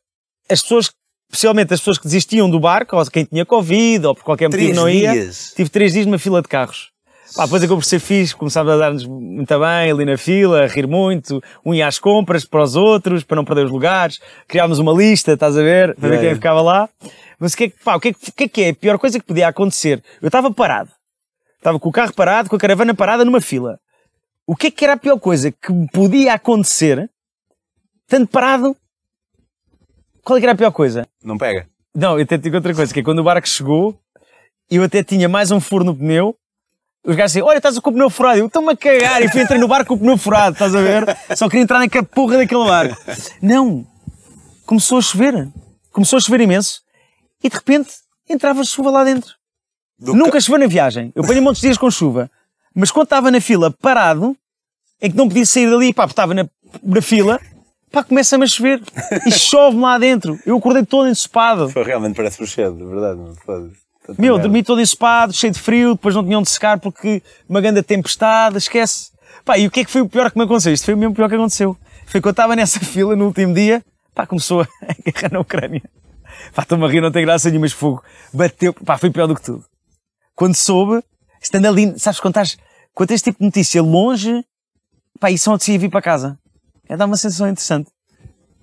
as 0.49 0.61
pessoas, 0.61 0.91
especialmente 1.29 1.73
as 1.73 1.81
pessoas 1.81 1.97
que 1.97 2.05
desistiam 2.05 2.49
do 2.49 2.59
barco, 2.59 2.95
ou 2.95 3.05
quem 3.07 3.25
tinha 3.25 3.45
Covid, 3.45 4.05
ou 4.07 4.15
por 4.15 4.23
qualquer 4.23 4.47
motivo 4.47 4.63
Três 4.63 4.75
não 4.77 4.87
ia. 4.89 5.11
dias? 5.11 5.53
Tive 5.55 5.69
três 5.69 5.93
dias 5.93 6.05
numa 6.05 6.19
fila 6.19 6.41
de 6.41 6.47
carros. 6.47 6.91
Pá, 7.35 7.43
depois 7.43 7.61
acabou 7.61 7.79
por 7.79 7.85
ser 7.85 7.99
fixe, 7.99 8.33
começámos 8.33 8.71
a 8.71 8.77
dar-nos 8.77 9.05
muito 9.05 9.59
bem 9.59 9.91
ali 9.91 10.05
na 10.05 10.17
fila, 10.17 10.63
a 10.63 10.67
rir 10.67 10.87
muito, 10.87 11.43
um 11.65 11.73
ia 11.73 11.85
às 11.85 11.99
compras 11.99 12.45
para 12.45 12.63
os 12.63 12.75
outros, 12.77 13.23
para 13.23 13.35
não 13.35 13.43
perder 13.43 13.65
os 13.65 13.71
lugares, 13.71 14.19
criámos 14.47 14.79
uma 14.79 14.93
lista, 14.93 15.33
estás 15.33 15.57
a 15.57 15.61
ver, 15.61 15.93
para 15.95 16.07
ver 16.07 16.15
Yeah, 16.15 16.29
quem 16.29 16.35
ficava 16.35 16.61
lá. 16.61 16.89
Mas 17.39 17.53
o 17.53 17.57
que, 17.57 17.65
é 17.65 17.69
que, 17.69 17.83
pá, 17.83 17.95
o, 17.95 17.99
que 17.99 18.09
é 18.09 18.13
que, 18.13 18.29
o 18.29 18.33
que 18.33 18.43
é 18.43 18.47
que 18.47 18.63
é 18.63 18.69
a 18.69 18.75
pior 18.75 18.97
coisa 18.97 19.19
que 19.19 19.25
podia 19.25 19.47
acontecer? 19.47 20.03
Eu 20.21 20.27
estava 20.27 20.51
parado, 20.51 20.91
estava 21.57 21.79
com 21.79 21.89
o 21.89 21.91
carro 21.91 22.13
parado, 22.13 22.49
com 22.49 22.55
a 22.55 22.59
caravana 22.59 22.95
parada 22.95 23.23
numa 23.23 23.41
fila. 23.41 23.79
O 24.45 24.55
que 24.55 24.67
é 24.67 24.71
que 24.71 24.83
era 24.83 24.93
a 24.93 24.97
pior 24.97 25.19
coisa 25.19 25.51
que 25.51 25.71
podia 25.93 26.33
acontecer, 26.33 27.09
estando 28.03 28.27
parado? 28.27 28.75
Qual 30.23 30.37
é 30.37 30.39
que 30.39 30.45
era 30.45 30.53
a 30.53 30.57
pior 30.57 30.71
coisa? 30.71 31.07
Não 31.23 31.37
pega. 31.37 31.67
Não, 31.93 32.17
eu 32.17 32.23
até 32.23 32.37
digo 32.37 32.55
outra 32.55 32.73
coisa, 32.73 32.93
que 32.93 32.99
é 32.99 33.03
quando 33.03 33.19
o 33.19 33.23
barco 33.23 33.47
chegou, 33.47 33.99
eu 34.69 34.83
até 34.83 35.03
tinha 35.03 35.29
mais 35.29 35.51
um 35.51 35.59
furo 35.59 35.83
no 35.83 35.95
pneu, 35.95 36.35
os 37.07 37.15
gajos 37.15 37.31
diziam, 37.31 37.47
olha, 37.47 37.57
estás 37.57 37.79
com 37.79 37.89
o 37.89 37.93
pneu 37.93 38.09
furado. 38.09 38.39
Eu 38.39 38.47
estou-me 38.47 38.71
a 38.71 38.75
cagar 38.75 39.23
e 39.23 39.29
fui 39.29 39.41
entrar 39.41 39.57
no 39.57 39.67
barco 39.67 39.87
com 39.87 39.93
o 39.93 39.97
pneu 39.97 40.17
furado, 40.17 40.53
estás 40.53 40.75
a 40.75 40.81
ver? 40.81 41.05
Só 41.37 41.47
queria 41.47 41.63
entrar 41.63 41.79
naquela 41.79 42.03
porra 42.03 42.37
daquele 42.37 42.65
barco. 42.65 42.97
Não. 43.41 43.87
Começou 44.65 44.97
a 44.97 45.01
chover. 45.01 45.47
Começou 45.89 46.17
a 46.17 46.19
chover 46.19 46.41
imenso. 46.41 46.81
E 47.43 47.49
de 47.49 47.55
repente 47.55 47.91
entrava 48.29 48.63
chuva 48.63 48.89
lá 48.89 49.03
dentro. 49.03 49.33
Do 49.99 50.13
Nunca 50.13 50.39
choveu 50.39 50.59
na 50.59 50.67
viagem. 50.67 51.11
Eu 51.15 51.23
apanhei 51.23 51.41
muitos 51.41 51.61
dias 51.61 51.77
com 51.77 51.89
chuva. 51.89 52.29
Mas 52.75 52.91
quando 52.91 53.05
estava 53.05 53.31
na 53.31 53.41
fila 53.41 53.71
parado, 53.71 54.37
em 55.01 55.09
que 55.09 55.17
não 55.17 55.27
podia 55.27 55.45
sair 55.45 55.69
dali, 55.69 55.93
pá, 55.93 56.05
estava 56.05 56.33
na, 56.33 56.47
na 56.83 57.01
fila, 57.01 57.39
pá, 57.91 58.03
começa-me 58.03 58.43
a 58.43 58.47
chover. 58.47 58.81
E 59.25 59.31
chove-me 59.31 59.81
lá 59.81 59.97
dentro. 59.97 60.39
Eu 60.45 60.57
acordei 60.57 60.85
todo 60.85 61.09
ensopado. 61.09 61.69
Foi, 61.69 61.83
realmente 61.83 62.15
parece 62.15 62.37
bruxedo, 62.37 62.77
de 62.77 62.85
verdade. 62.85 63.17
Não 63.19 63.35
Meu, 64.17 64.33
merda. 64.33 64.39
dormi 64.43 64.63
todo 64.63 64.79
ensopado, 64.81 65.33
cheio 65.33 65.51
de 65.53 65.59
frio, 65.59 65.95
depois 65.95 66.13
não 66.13 66.23
tinham 66.23 66.41
de 66.41 66.49
secar 66.49 66.79
porque 66.79 67.23
uma 67.49 67.59
grande 67.59 67.81
tempestade, 67.81 68.57
esquece. 68.57 69.11
Pá, 69.43 69.57
e 69.57 69.65
o 69.65 69.71
que 69.71 69.79
é 69.79 69.85
que 69.85 69.91
foi 69.91 70.01
o 70.01 70.09
pior 70.09 70.29
que 70.29 70.37
me 70.37 70.43
aconteceu? 70.43 70.73
Isto 70.73 70.85
foi 70.85 70.93
o 70.93 70.97
mesmo 70.97 71.15
pior 71.15 71.27
que 71.29 71.35
aconteceu. 71.35 71.75
Foi 72.05 72.21
que 72.21 72.27
eu 72.27 72.31
estava 72.31 72.55
nessa 72.55 72.79
fila 72.85 73.15
no 73.15 73.25
último 73.25 73.53
dia, 73.53 73.83
pá, 74.13 74.27
começou 74.27 74.61
a 74.61 74.67
guerra 75.03 75.29
na 75.31 75.39
Ucrânia. 75.39 75.81
Pá, 76.53 76.63
estou-me 76.63 76.85
a 76.85 76.87
rir, 76.87 77.01
não 77.01 77.11
tem 77.11 77.25
graça 77.25 77.49
nenhuma, 77.49 77.65
mas 77.65 77.73
fogo. 77.73 78.03
Bateu, 78.33 78.73
pá, 78.73 78.97
foi 78.97 79.09
pior 79.09 79.27
do 79.27 79.35
que 79.35 79.41
tudo. 79.41 79.65
Quando 80.35 80.55
soube, 80.55 81.03
estando 81.41 81.65
ali, 81.65 81.97
sabes, 81.97 82.19
quando 82.19 82.33
estás, 82.33 82.57
quando 82.93 83.09
tens 83.09 83.21
tipo 83.21 83.39
de 83.39 83.45
notícia 83.45 83.81
longe, 83.81 84.43
pá, 85.19 85.31
isso 85.31 85.45
só 85.45 85.57
te 85.57 85.77
vir 85.77 85.89
para 85.89 86.01
casa. 86.01 86.37
É 86.87 86.95
dar 86.95 87.05
uma 87.05 87.17
sensação 87.17 87.47
interessante. 87.47 87.89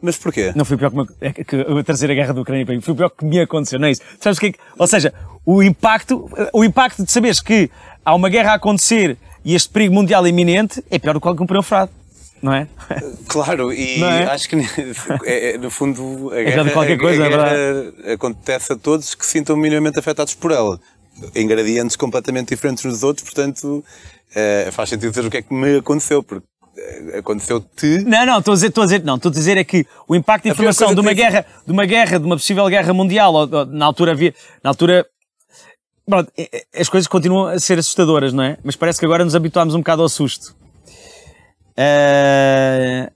Mas 0.01 0.19
porquê? 0.19 0.53
Não 0.55 0.67
foi 0.67 0.77
pior 0.77 0.91
que, 0.91 0.97
me, 0.97 1.07
é 1.21 1.33
que 1.33 1.57
a 1.57 1.83
terceira 1.83 2.15
guerra 2.15 2.35
da 2.35 2.41
Ucrânia 2.43 2.67
para 2.67 2.75
mim. 2.75 2.81
Foi 2.83 2.95
pior 2.95 3.09
que 3.09 3.25
me 3.25 3.41
aconteceu, 3.41 3.79
não 3.79 3.89
é 3.89 3.93
isso? 3.93 4.03
Sabes 4.21 4.37
o 4.37 4.41
que 4.41 4.47
é 4.49 4.53
que, 4.53 4.59
ou 4.79 4.87
seja, 4.87 5.15
o 5.47 5.63
impacto, 5.63 6.31
o 6.53 6.63
impacto 6.63 7.05
de 7.05 7.11
saberes 7.11 7.41
que 7.41 7.71
há 8.05 8.15
uma 8.15 8.29
guerra 8.29 8.53
a 8.53 8.55
acontecer 8.57 9.17
e 9.43 9.55
este 9.55 9.71
perigo 9.71 9.95
mundial 9.95 10.27
iminente 10.27 10.85
é 10.91 10.99
pior 10.99 11.15
do 11.15 11.21
que 11.21 11.23
qualquer 11.23 11.43
um 11.43 11.47
pneu 11.47 11.63
furado. 11.63 11.91
Não 12.45 12.53
é? 12.53 12.69
Claro, 13.27 13.73
e 13.73 14.03
é? 14.05 14.25
acho 14.25 14.49
que 14.49 14.57
é, 15.25 15.55
é, 15.55 15.59
no 15.59 15.71
fundo 15.71 16.31
a 16.31 16.37
já 16.37 16.63
guerra, 16.63 16.71
qualquer 16.71 16.93
a- 16.93 16.97
a 16.97 16.99
coisa, 16.99 17.25
é 17.25 17.29
guerra 17.29 18.13
acontece 18.15 18.73
a 18.73 18.77
todos 18.77 19.15
que 19.15 19.25
se 19.25 19.33
sintam 19.33 19.57
minimamente 19.57 19.99
afetados 19.99 20.35
por 20.35 20.53
ela. 20.53 20.79
Em 21.35 21.47
gradientes 21.47 21.97
completamente 21.97 22.49
diferentes 22.51 22.85
uns 22.85 22.93
dos 22.93 23.03
outros, 23.03 23.25
portanto 23.25 23.83
eh, 24.35 24.69
faz 24.73 24.91
sentido 24.91 25.11
dizer 25.11 25.25
o 25.25 25.31
que 25.31 25.39
é 25.39 25.43
que 25.43 25.55
me 25.55 25.79
aconteceu, 25.79 26.23
porque 26.23 26.47
eh, 26.77 27.19
aconteceu-te. 27.19 28.05
Não, 28.05 28.27
não, 28.27 28.39
estou 28.41 28.53
a 28.53 28.55
dizer, 28.57 28.67
estou 28.69 28.83
a 28.83 28.87
dizer, 28.87 29.03
não, 29.05 29.15
estou 29.17 29.31
a 29.31 29.33
dizer 29.33 29.57
é 29.57 29.65
que 29.65 29.87
o 30.07 30.15
impacto 30.15 30.43
de 30.45 30.51
informação 30.51 30.89
coisa 30.89 31.01
de 31.01 31.07
uma 31.07 31.11
que- 31.15 31.23
guerra, 31.23 31.47
de 31.65 31.73
uma 31.73 31.87
guerra, 31.87 32.19
de 32.19 32.27
uma 32.27 32.37
possível 32.37 32.67
guerra 32.69 32.93
mundial, 32.93 33.33
ou, 33.33 33.49
ou, 33.51 33.65
na 33.67 33.87
altura 33.87 34.11
havia, 34.13 34.35
na 34.63 34.71
altura, 34.71 35.07
pronto, 36.07 36.31
as 36.77 36.89
coisas 36.89 37.07
continuam 37.09 37.47
a 37.47 37.59
ser 37.59 37.79
assustadoras, 37.79 38.33
não 38.35 38.43
é? 38.45 38.59
Mas 38.63 38.77
parece 38.77 38.99
que 38.99 39.05
agora 39.07 39.25
nos 39.25 39.35
habituámos 39.35 39.75
um 39.75 39.79
bocado 39.79 40.03
ao 40.03 40.09
susto. 40.09 40.55
Eh, 41.77 43.11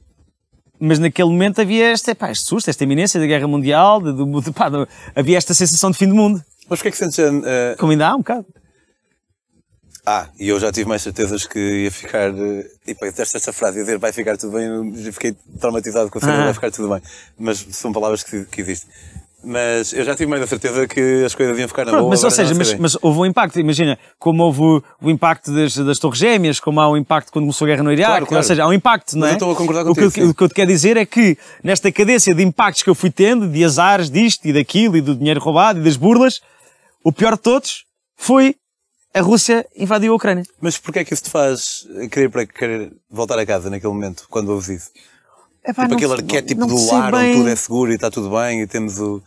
mas 0.81 0.99
naquele 0.99 1.29
momento 1.31 1.61
havia 1.61 1.93
este, 1.93 2.15
pá, 2.15 2.31
este 2.31 2.45
susto, 2.47 2.69
esta 2.71 2.85
iminência 2.85 3.19
da 3.19 3.27
guerra 3.27 3.49
mundial, 3.49 4.01
de, 4.01 4.13
de- 4.43 4.53
pá, 4.53 4.69
de- 4.69 4.87
havia 5.15 5.37
esta 5.39 5.55
sensação 5.55 5.91
de 5.91 5.99
fim 5.99 6.09
do 6.09 6.15
mundo. 6.15 6.43
Mas 6.69 6.79
porquê 6.79 6.89
é 6.89 6.91
que 6.91 6.97
sentes. 6.99 7.19
eh, 7.19 7.77
Como 7.79 7.93
ainda 7.93 8.09
há 8.09 8.15
um 8.15 8.19
bocado. 8.19 8.47
Ah, 10.07 10.29
e 10.41 10.49
eu 10.49 10.59
já 10.59 10.73
tive 10.73 10.89
mais 10.89 11.03
certezas 11.03 11.47
que 11.47 11.59
ia 11.59 11.91
ficar. 11.91 12.31
E 12.87 12.95
pá, 12.95 13.07
detesto 13.07 13.37
esta 13.37 13.53
frase, 13.53 13.79
ia 13.79 13.85
dizer 13.85 13.99
vai 13.99 14.11
ficar 14.13 14.37
tudo 14.39 14.53
bem, 14.57 14.67
eu 14.67 15.13
fiquei 15.13 15.37
traumatizado 15.61 16.09
com 16.11 16.19
a 16.19 16.21
cena 16.21 16.41
Ah. 16.41 16.45
vai 16.45 16.55
ficar 16.55 16.71
tudo 16.71 16.89
bem. 16.89 17.03
Mas 17.39 17.59
são 17.73 17.93
palavras 17.93 18.23
que, 18.23 18.45
que 18.47 18.61
existem. 18.63 18.89
Mas 19.43 19.93
eu 19.93 20.05
já 20.05 20.17
tive 20.17 20.29
mais 20.29 20.43
a 20.43 20.47
certeza 20.49 20.87
que 20.89 21.23
as 21.25 21.33
coisas 21.33 21.57
iam 21.59 21.69
ficar 21.69 21.85
na 21.85 21.93
Pronto, 21.93 22.01
boa. 22.03 22.11
mas 22.11 22.25
ou 22.25 22.31
seja, 22.31 22.53
mas, 22.57 22.75
mas 22.75 22.97
houve 23.01 23.21
um 23.21 23.27
impacto, 23.27 23.61
imagina, 23.61 23.97
como 24.19 24.43
houve 24.43 24.61
o, 24.61 24.83
o 25.01 25.09
impacto 25.09 25.53
das, 25.55 25.77
das 25.77 25.99
Torres 26.01 26.19
Gêmeas, 26.19 26.59
como 26.59 26.81
há 26.81 26.89
o 26.89 26.97
impacto 26.97 27.31
quando 27.33 27.45
começou 27.45 27.65
a 27.67 27.69
guerra 27.69 27.85
no 27.85 27.93
Iraque, 27.93 28.09
Claro, 28.11 28.27
claro. 28.27 28.43
ou 28.43 28.47
seja, 28.49 28.65
há 28.65 28.67
um 28.67 28.73
impacto, 28.73 29.13
não 29.15 29.21
Mas 29.21 29.31
é? 29.31 29.33
eu 29.33 29.35
estou 29.37 29.53
a 29.53 29.55
concordar 29.55 29.83
o, 29.83 29.95
que, 29.95 30.01
contigo, 30.03 30.21
eu- 30.23 30.27
sim. 30.27 30.31
o 30.33 30.35
que 30.35 30.43
eu 30.43 30.49
te 30.49 30.55
quero 30.57 30.69
dizer 30.69 30.97
é 30.97 31.07
que 31.07 31.39
nesta 31.63 31.91
cadência 31.93 32.35
de 32.35 32.43
impactos 32.43 32.83
que 32.83 32.91
eu 32.91 32.97
fui 32.97 33.11
tendo, 33.11 33.47
de 33.49 33.65
azares 33.65 34.11
disto 34.11 34.45
e 34.45 34.53
daquilo, 34.53 34.97
e 34.97 35.01
do 35.01 35.15
dinheiro 35.15 35.39
roubado 35.41 35.79
e 35.79 35.85
das 35.85 35.97
burlas, 35.97 36.41
o 37.05 37.13
pior 37.13 37.37
de 37.37 37.41
todos 37.43 37.85
foi 38.17 38.57
a 39.15 39.21
Rússia 39.21 39.65
invadiu 39.77 40.13
a 40.15 40.17
Ucrânia. 40.17 40.43
Mas 40.61 40.77
porquê 40.79 40.99
é 40.99 41.05
que 41.05 41.15
isso 41.15 41.23
te 41.23 41.31
faz 41.31 41.87
querer, 42.11 42.29
para 42.29 42.45
querer 42.45 42.91
voltar 43.09 43.39
a 43.39 43.47
casa 43.47 43.71
naquele 43.71 43.93
momento, 43.93 44.27
quando 44.29 44.49
ouves 44.51 44.69
isso? 44.69 44.91
Epá, 45.65 45.83
tipo 45.83 45.89
não- 45.89 45.97
aquele 45.97 46.13
arquétipo 46.13 46.61
não 46.61 46.67
do 46.69 46.79
sei 46.79 46.93
lar 46.93 47.13
bem. 47.13 47.21
onde 47.31 47.37
tudo 47.39 47.49
é 47.49 47.57
seguro 47.57 47.91
e 47.91 47.95
está 47.95 48.11
tudo 48.11 48.31
bem 48.31 48.63
e 48.63 48.67
temos 48.67 48.99
o. 49.01 49.23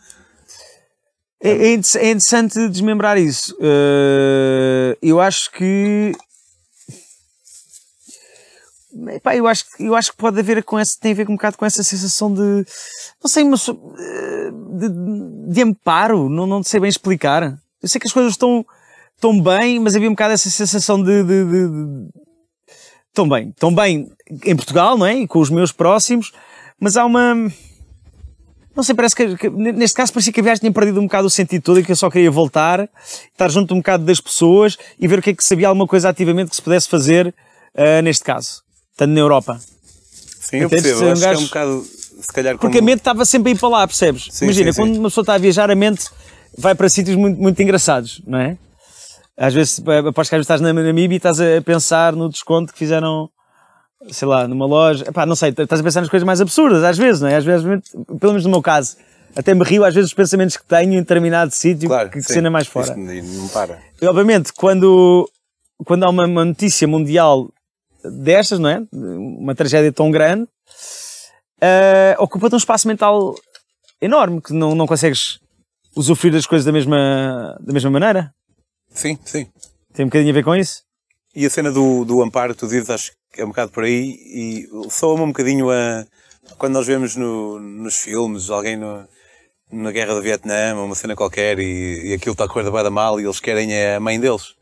É, 1.43 1.49
é 1.51 1.73
é 1.73 1.73
interessante 2.11 2.69
desmembrar 2.69 3.17
isso. 3.17 3.55
Eh, 3.59 4.97
eu 5.01 5.19
acho 5.19 5.51
que. 5.51 6.11
Epá, 9.07 9.35
eu, 9.35 9.47
acho, 9.47 9.65
que- 9.71 9.83
eu 9.85 9.95
acho 9.95 10.11
que 10.11 10.17
pode 10.17 10.37
haver 10.39 10.63
com 10.63 10.77
esse, 10.79 10.99
tem 10.99 11.13
a 11.13 11.15
ver 11.15 11.25
com 11.25 11.31
um 11.31 11.35
bocado 11.37 11.57
com 11.57 11.65
essa 11.65 11.81
sensação 11.81 12.31
de. 12.33 12.41
Não 13.23 13.27
sei, 13.29 13.43
uma, 13.43 13.55
so- 13.57 13.93
eh, 13.97 14.51
de, 14.77 15.53
de 15.53 15.61
amparo, 15.63 16.27
não, 16.29 16.45
não 16.45 16.61
sei 16.61 16.79
bem 16.79 16.89
explicar. 16.89 17.57
Eu 17.81 17.87
sei 17.87 17.99
que 18.01 18.07
as 18.07 18.13
coisas 18.13 18.33
estão, 18.33 18.65
estão 19.15 19.41
bem, 19.41 19.79
mas 19.79 19.95
havia 19.95 20.09
um 20.09 20.13
bocado 20.13 20.33
essa 20.33 20.49
sensação 20.49 21.01
de, 21.01 21.23
de, 21.23 21.45
de 21.45 22.09
estão 23.11 23.27
bem. 23.29 23.49
Estão 23.49 23.73
bem 23.73 24.11
em 24.45 24.55
Portugal, 24.55 24.97
não 24.97 25.05
é? 25.05 25.15
E 25.19 25.27
com 25.27 25.39
os 25.39 25.49
meus 25.49 25.71
próximos, 25.71 26.31
mas 26.79 26.97
há 26.97 27.05
uma. 27.05 27.35
Não 28.73 28.83
sei, 28.83 28.95
parece 28.95 29.13
que, 29.15 29.35
que 29.35 29.49
neste 29.49 29.95
caso 29.95 30.13
parecia 30.13 30.31
que 30.31 30.39
a 30.39 30.43
viagem 30.43 30.61
tinha 30.61 30.71
perdido 30.71 30.99
um 30.99 31.03
bocado 31.03 31.27
o 31.27 31.29
sentido 31.29 31.61
todo 31.61 31.79
e 31.79 31.83
que 31.83 31.91
eu 31.91 31.95
só 31.95 32.09
queria 32.09 32.31
voltar, 32.31 32.89
estar 33.31 33.49
junto 33.49 33.73
um 33.73 33.77
bocado 33.77 34.05
das 34.05 34.21
pessoas 34.21 34.77
e 34.97 35.07
ver 35.09 35.19
o 35.19 35.21
que 35.21 35.31
é 35.31 35.33
que 35.33 35.43
se 35.43 35.53
havia 35.53 35.67
alguma 35.67 35.85
coisa 35.85 36.07
ativamente 36.07 36.49
que 36.51 36.55
se 36.55 36.61
pudesse 36.61 36.87
fazer 36.87 37.35
ah, 37.75 38.01
neste 38.01 38.23
caso, 38.23 38.63
estando 38.91 39.11
na 39.11 39.19
Europa. 39.19 39.59
Sim, 40.39 40.57
eu 40.59 40.69
percebo. 40.69 41.03
Um 41.05 41.11
Acho 41.11 41.19
que 41.21 41.25
é 41.25 41.29
gajo- 41.29 41.41
um 41.41 41.45
bocado. 41.47 41.85
Se 42.21 42.27
calhar 42.33 42.53
Porque 42.57 42.77
a 42.77 42.79
como- 42.79 42.85
mente 42.85 42.99
estava 42.99 43.25
sempre 43.25 43.51
a 43.51 43.55
ir 43.55 43.59
para 43.59 43.67
lá, 43.69 43.87
percebes? 43.87 44.27
Sim, 44.31 44.45
Imagina, 44.45 44.71
sim, 44.71 44.75
sim. 44.75 44.81
quando 44.89 44.97
uma 44.99 45.09
pessoa 45.09 45.23
está 45.23 45.33
a 45.33 45.37
viajar, 45.37 45.69
a 45.71 45.75
mente 45.75 46.05
vai 46.57 46.73
para 46.75 46.87
sítios 46.87 47.15
muito, 47.17 47.41
muito 47.41 47.61
engraçados, 47.61 48.21
não 48.25 48.39
é? 48.39 48.57
Às 49.37 49.53
vezes, 49.53 49.81
eh, 49.85 49.97
aposto 49.99 50.29
que 50.29 50.35
às 50.35 50.39
vezes 50.39 50.45
estás 50.45 50.61
na 50.61 50.73
Namíbia 50.73 51.15
e 51.15 51.17
estás 51.17 51.39
a 51.39 51.61
pensar 51.65 52.13
no 52.13 52.29
desconto 52.29 52.73
que 52.73 52.79
fizeram, 52.79 53.29
sei 54.09 54.27
lá, 54.27 54.47
numa 54.47 54.65
loja. 54.65 55.05
Epá, 55.07 55.25
não 55.25 55.35
sei, 55.35 55.49
estás 55.49 55.81
a 55.81 55.83
pensar 55.83 56.01
nas 56.01 56.09
coisas 56.09 56.25
mais 56.25 56.41
absurdas, 56.41 56.83
às 56.83 56.97
vezes, 56.97 57.21
não 57.21 57.29
é? 57.29 57.35
Às 57.37 57.45
vezes, 57.45 57.65
pelo 58.19 58.33
menos 58.33 58.43
no 58.43 58.51
meu 58.51 58.61
caso, 58.61 58.97
até 59.35 59.53
me 59.53 59.63
rio 59.63 59.83
às 59.83 59.93
vezes 59.93 60.09
dos 60.09 60.15
pensamentos 60.15 60.57
que 60.57 60.65
tenho 60.65 60.93
em 60.93 60.99
determinado 60.99 61.51
sítio 61.51 61.87
Claro, 61.89 62.09
que, 62.09 62.19
que 62.19 62.23
sim. 62.23 62.33
cena 62.33 62.49
mais 62.49 62.67
fora. 62.67 62.95
Não 62.95 63.47
para. 63.47 63.79
E, 64.01 64.05
obviamente, 64.05 64.51
quando, 64.53 65.29
quando 65.85 66.03
há 66.03 66.09
uma, 66.09 66.25
uma 66.25 66.45
notícia 66.45 66.87
mundial 66.87 67.49
destas, 68.03 68.59
não 68.59 68.69
é? 68.69 68.83
Uma 68.91 69.55
tragédia 69.55 69.91
tão 69.91 70.11
grande, 70.11 70.47
eh, 71.61 72.15
ocupa-te 72.19 72.55
um 72.55 72.57
espaço 72.57 72.87
mental 72.87 73.35
enorme, 74.01 74.41
que 74.41 74.51
não, 74.51 74.73
não 74.73 74.87
consegues 74.87 75.39
usufruir 75.95 76.33
das 76.33 76.47
coisas 76.47 76.65
da 76.65 76.71
mesma, 76.71 77.57
da 77.61 77.71
mesma 77.71 77.91
maneira. 77.91 78.33
Sim, 78.93 79.17
sim. 79.25 79.47
Tem 79.93 80.05
um 80.05 80.09
bocadinho 80.09 80.31
a 80.31 80.33
ver 80.33 80.43
com 80.43 80.55
isso. 80.55 80.83
E 81.35 81.45
a 81.45 81.49
cena 81.49 81.71
do, 81.71 82.03
do 82.05 82.21
amparo, 82.21 82.53
tu 82.53 82.67
dizes, 82.67 82.89
acho 82.89 83.11
que 83.33 83.41
é 83.41 83.45
um 83.45 83.49
bocado 83.49 83.71
por 83.71 83.83
aí 83.83 84.15
e 84.19 84.69
soa-me 84.89 85.23
um 85.23 85.27
bocadinho 85.27 85.69
a. 85.71 86.05
Quando 86.57 86.73
nós 86.73 86.87
vemos 86.87 87.15
no, 87.15 87.59
nos 87.59 87.95
filmes 87.97 88.49
alguém 88.49 88.75
no- 88.75 89.07
na 89.71 89.91
guerra 89.91 90.13
do 90.15 90.21
Vietnã, 90.21 90.75
uma 90.75 90.95
cena 90.95 91.15
qualquer, 91.15 91.57
e, 91.59 92.09
e 92.09 92.13
aquilo 92.13 92.33
está 92.33 92.43
a 92.45 92.49
correr 92.49 92.69
da 92.83 92.89
mal 92.89 93.19
e 93.19 93.23
eles 93.23 93.39
querem 93.39 93.73
é 93.73 93.95
a 93.95 93.99
mãe 93.99 94.19
deles. 94.19 94.53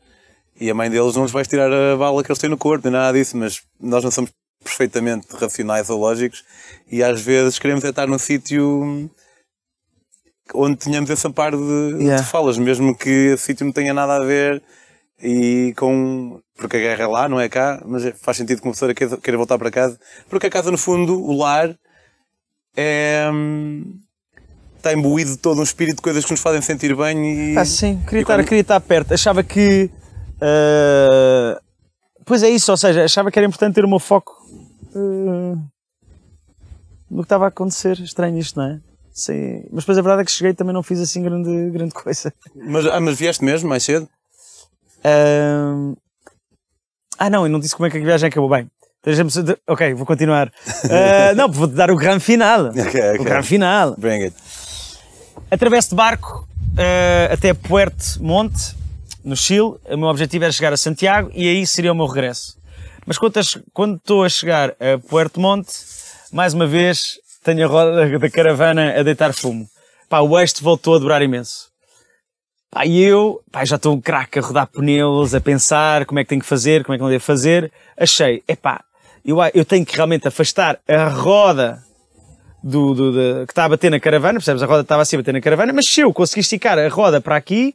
E 0.60 0.70
a 0.70 0.74
mãe 0.74 0.88
deles 0.90 1.16
não 1.16 1.22
lhes 1.24 1.32
vai 1.32 1.44
tirar 1.44 1.72
a 1.72 1.96
bala 1.96 2.22
que 2.22 2.30
eles 2.30 2.38
têm 2.38 2.50
no 2.50 2.56
corpo, 2.58 2.88
nem 2.88 2.92
nada 2.92 3.18
disso, 3.18 3.36
mas 3.36 3.62
nós 3.80 4.04
não 4.04 4.10
somos 4.10 4.30
perfeitamente 4.62 5.26
racionais 5.34 5.88
ou 5.90 5.98
lógicos 5.98 6.44
e 6.92 7.02
às 7.02 7.20
vezes 7.20 7.58
queremos 7.58 7.82
é 7.82 7.88
estar 7.88 8.06
num 8.06 8.18
sítio 8.18 9.10
onde 10.54 10.76
tenhamos 10.76 11.08
esse 11.10 11.26
amparo 11.26 11.56
de, 11.58 12.02
Yeah. 12.04 12.22
de 12.22 12.28
falas, 12.28 12.56
mesmo 12.58 12.96
que 12.96 13.08
esse 13.34 13.44
sítio 13.44 13.64
não 13.66 13.72
tenha 13.72 13.92
nada 13.94 14.16
a 14.16 14.20
ver 14.24 14.62
e 15.22 15.72
com. 15.76 16.40
Porque 16.56 16.76
a 16.76 16.80
guerra 16.80 17.04
é 17.04 17.06
lá, 17.06 17.28
não 17.28 17.40
é 17.40 17.48
cá, 17.48 17.82
mas 17.86 18.04
é- 18.04 18.12
faz 18.12 18.36
sentido 18.36 18.60
que 18.60 18.66
uma 18.68 18.72
pessoa 18.72 18.92
queira 18.94 19.36
voltar 19.38 19.58
para 19.58 19.70
casa. 19.70 19.98
Porque 20.28 20.46
a 20.46 20.50
casa, 20.50 20.70
no 20.70 20.76
fundo, 20.78 21.18
o 21.22 21.36
lar, 21.36 21.74
é. 22.76 23.28
hum, 23.32 23.98
está 24.76 24.92
imbuído 24.92 25.32
de 25.32 25.36
todo 25.38 25.60
um 25.60 25.62
espírito 25.62 25.96
de 25.96 26.02
coisas 26.02 26.24
que 26.24 26.30
nos 26.30 26.40
fazem 26.40 26.60
sentir 26.62 26.94
bem 26.96 27.52
e. 27.52 27.56
Ah, 27.58 27.64
sim, 27.64 28.00
queria 28.06 28.22
estar, 28.22 28.36
quando- 28.36 28.46
queria 28.46 28.60
estar 28.60 28.80
perto. 28.80 29.14
Achava 29.14 29.42
que. 29.42 29.90
eh, 30.40 31.60
pois 32.24 32.42
é 32.42 32.48
isso, 32.50 32.70
ou 32.70 32.76
seja, 32.76 33.04
achava 33.04 33.30
que 33.30 33.38
era 33.38 33.46
importante 33.46 33.74
ter 33.74 33.84
o 33.84 33.88
meu 33.88 33.98
foco 33.98 34.32
eh, 34.94 35.56
no 37.10 37.18
que 37.18 37.22
estava 37.22 37.46
a 37.46 37.48
acontecer. 37.48 37.98
Estranho 38.00 38.38
isto, 38.38 38.58
não 38.58 38.66
é? 38.66 38.80
Sim. 39.20 39.64
Mas 39.70 39.82
depois 39.84 39.98
a 39.98 40.02
verdade 40.02 40.22
é 40.22 40.24
que 40.24 40.30
cheguei 40.30 40.52
e 40.52 40.54
também 40.54 40.72
não 40.72 40.82
fiz 40.82 40.98
assim 40.98 41.22
grande, 41.22 41.70
grande 41.70 41.92
coisa. 41.92 42.32
Mas, 42.56 42.86
ah, 42.86 42.98
mas 43.00 43.18
vieste 43.18 43.44
mesmo 43.44 43.68
mais 43.68 43.82
cedo? 43.84 44.08
Ahm, 45.04 45.94
Ah, 47.18 47.28
não, 47.28 47.44
eu 47.44 47.50
não 47.50 47.60
disse 47.60 47.76
como 47.76 47.86
é 47.86 47.90
que 47.90 47.98
a 47.98 48.00
viagem 48.00 48.28
acabou. 48.30 48.48
Bem, 48.48 48.66
Ok, 49.66 49.94
vou 49.94 50.06
continuar. 50.06 50.50
Ah, 50.90 51.34
não, 51.34 51.50
vou-te 51.50 51.74
dar 51.74 51.90
o 51.90 51.96
grande 51.96 52.24
final. 52.24 52.68
Ok, 52.68 52.80
ok. 52.82 53.18
O 53.20 53.24
grande 53.24 53.46
final. 53.46 53.94
Bring 53.98 54.22
it. 54.24 54.36
Atravesso 55.50 55.90
de 55.90 55.96
barco 55.96 56.48
eh, 56.78 57.28
até 57.30 57.52
Puerto 57.52 58.22
Monte, 58.22 58.74
no 59.22 59.36
Chile. 59.36 59.74
O 59.86 59.96
meu 59.98 60.08
objetivo 60.08 60.44
era 60.44 60.52
chegar 60.52 60.72
a 60.72 60.76
Santiago 60.78 61.30
e 61.34 61.46
aí 61.46 61.66
seria 61.66 61.92
o 61.92 61.94
meu 61.94 62.06
regresso. 62.06 62.56
Mas 63.06 63.18
quando 63.18 63.96
estou 63.96 64.24
a 64.24 64.28
chegar 64.30 64.70
a 64.70 64.98
Puerto 65.08 65.40
Monte, 65.40 65.72
mais 66.32 66.54
uma 66.54 66.66
vez 66.66 67.18
tenho 67.42 67.64
a 67.64 67.68
roda 67.68 68.18
da 68.18 68.30
caravana 68.30 68.98
a 68.98 69.02
deitar 69.02 69.32
fumo. 69.32 69.66
Pá, 70.08 70.20
o 70.20 70.38
eixo 70.38 70.56
voltou 70.62 70.94
a 70.94 70.98
durar 70.98 71.22
imenso. 71.22 71.68
Pá, 72.70 72.84
e 72.86 73.02
eu 73.02 73.40
pá, 73.50 73.64
já 73.64 73.76
estou 73.76 73.94
um 73.94 74.00
craque 74.00 74.38
a 74.38 74.42
rodar 74.42 74.66
pneus, 74.66 75.34
a 75.34 75.40
pensar 75.40 76.04
como 76.06 76.18
é 76.20 76.24
que 76.24 76.28
tenho 76.30 76.40
que 76.40 76.46
fazer, 76.46 76.84
como 76.84 76.94
é 76.94 76.98
que 76.98 77.02
não 77.02 77.10
devo 77.10 77.24
fazer. 77.24 77.72
Achei, 77.96 78.42
epá, 78.46 78.82
eu, 79.24 79.40
a- 79.40 79.50
eu 79.54 79.64
tenho 79.64 79.84
que 79.84 79.94
realmente 79.96 80.26
afastar 80.28 80.78
a 80.86 81.08
roda 81.08 81.82
do, 82.62 82.94
do- 82.94 83.12
da- 83.12 83.46
que 83.46 83.52
está 83.52 83.64
a 83.64 83.68
bater 83.68 83.90
na 83.90 83.98
caravana, 83.98 84.38
percebes? 84.38 84.62
A 84.62 84.66
roda 84.66 84.82
estava 84.82 85.02
assim 85.02 85.16
a 85.16 85.18
bater 85.18 85.32
na 85.32 85.40
caravana, 85.40 85.72
mas 85.72 85.86
se 85.88 86.00
eu 86.00 86.12
conseguir 86.12 86.40
esticar 86.42 86.78
a 86.78 86.88
roda 86.88 87.20
para 87.20 87.34
aqui, 87.36 87.74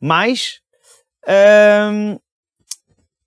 mais, 0.00 0.60
hum, 1.92 2.18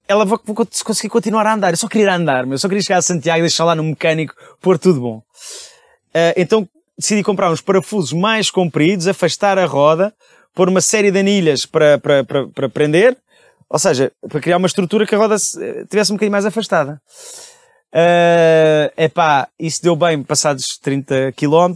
ela 0.08 0.26
vai 0.26 0.38
conseguir 0.84 1.10
continuar 1.10 1.46
a 1.46 1.54
andar. 1.54 1.72
Eu 1.72 1.78
só 1.78 1.88
queria 1.88 2.13
andar, 2.15 2.48
eu 2.48 2.58
só 2.58 2.67
queria 2.67 2.82
chegar 2.82 2.98
a 2.98 3.02
Santiago 3.04 3.39
e 3.39 3.41
deixar 3.43 3.65
lá 3.65 3.76
no 3.76 3.84
mecânico 3.84 4.34
pôr 4.62 4.78
tudo 4.80 5.00
bom. 5.02 5.22
Ah, 6.13 6.34
então 6.38 6.67
decidi 6.97 7.23
comprar 7.23 7.52
uns 7.52 7.62
parafusos 7.62 8.13
mais 8.13 8.52
compridos, 8.52 9.08
afastar 9.08 9.58
a 9.58 9.65
roda, 9.65 10.13
pôr 10.54 10.69
uma 10.69 10.82
série 10.82 11.12
de 11.12 11.19
anilhas 11.19 11.65
para, 11.65 11.97
para, 11.97 12.23
para, 12.23 12.47
para 12.47 12.69
prender, 12.69 13.17
ou 13.69 13.80
seja, 13.80 14.12
para 14.30 14.39
criar 14.39 14.58
uma 14.58 14.67
estrutura 14.67 15.06
que 15.08 15.15
a 15.15 15.17
roda 15.17 15.38
se- 15.39 15.62
eh, 15.63 15.86
tivesse 15.89 16.12
um 16.12 16.15
bocadinho 16.15 16.32
mais 16.32 16.45
afastada. 16.45 17.02
É 17.91 18.91
epá, 18.97 19.47
isso 19.60 19.82
deu 19.84 19.95
bem 19.95 20.21
passados 20.23 20.78
30 20.80 21.32
km, 21.36 21.73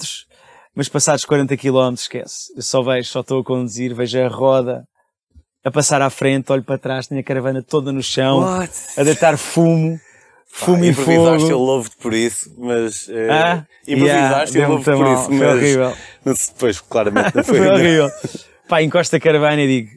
mas 0.76 0.88
passados 0.89 1.26
40 1.26 1.56
km, 1.58 1.93
esquece. 1.93 2.54
Eu 2.56 2.62
só 2.62 2.82
vejo, 2.82 3.10
só 3.10 3.19
estou 3.21 3.41
a 3.41 3.43
conduzir, 3.43 3.93
vejo 3.93 4.19
a 4.19 4.28
roda 4.28 4.84
a 5.63 5.71
passar 5.71 6.02
à 6.02 6.10
frente, 6.10 6.52
olho 6.52 6.63
para 6.63 6.78
trás, 6.78 7.08
tenho 7.08 7.19
a 7.21 7.23
caravana 7.23 7.62
toda 7.62 7.91
no 7.91 8.02
chão, 8.02 8.41
a 8.97 9.04
deitar 9.04 9.38
fumo, 9.38 10.00
fumo 10.65 10.84
e 10.84 10.89
improvisaste, 10.89 11.39
fogo. 11.39 11.52
eu 11.52 11.60
louvo-te 11.60 11.96
por 11.98 12.13
isso, 12.13 12.54
mas. 12.58 13.08
eh, 13.10 13.28
Ah, 13.32 13.65
improvisaste, 13.88 14.58
yeah, 14.58 14.62
eu 14.63 14.70
louvo-te 14.70 14.98
por 14.98 15.08
isso, 15.13 15.26
foi 15.26 15.38
mas. 15.38 15.56
horrível. 15.56 15.93
mas 16.26 16.48
depois, 16.54 16.82
claramente, 16.82 17.36
não 17.36 17.43
foi. 17.46 17.58
Foi 17.60 17.67
horrível. 17.70 18.12
Pá, 18.67 18.82
encosta 18.82 19.17
a 19.17 19.20
caravana 19.20 19.62
e 19.62 19.67
digo: 19.67 19.89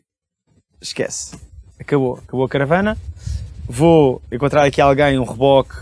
esquece, 0.81 1.37
acabou, 1.79 2.21
acabou 2.27 2.45
a 2.45 2.49
caravana. 2.49 2.97
Vou 3.69 4.21
encontrar 4.33 4.65
aqui 4.65 4.81
alguém, 4.81 5.19
um 5.19 5.25
reboque, 5.25 5.75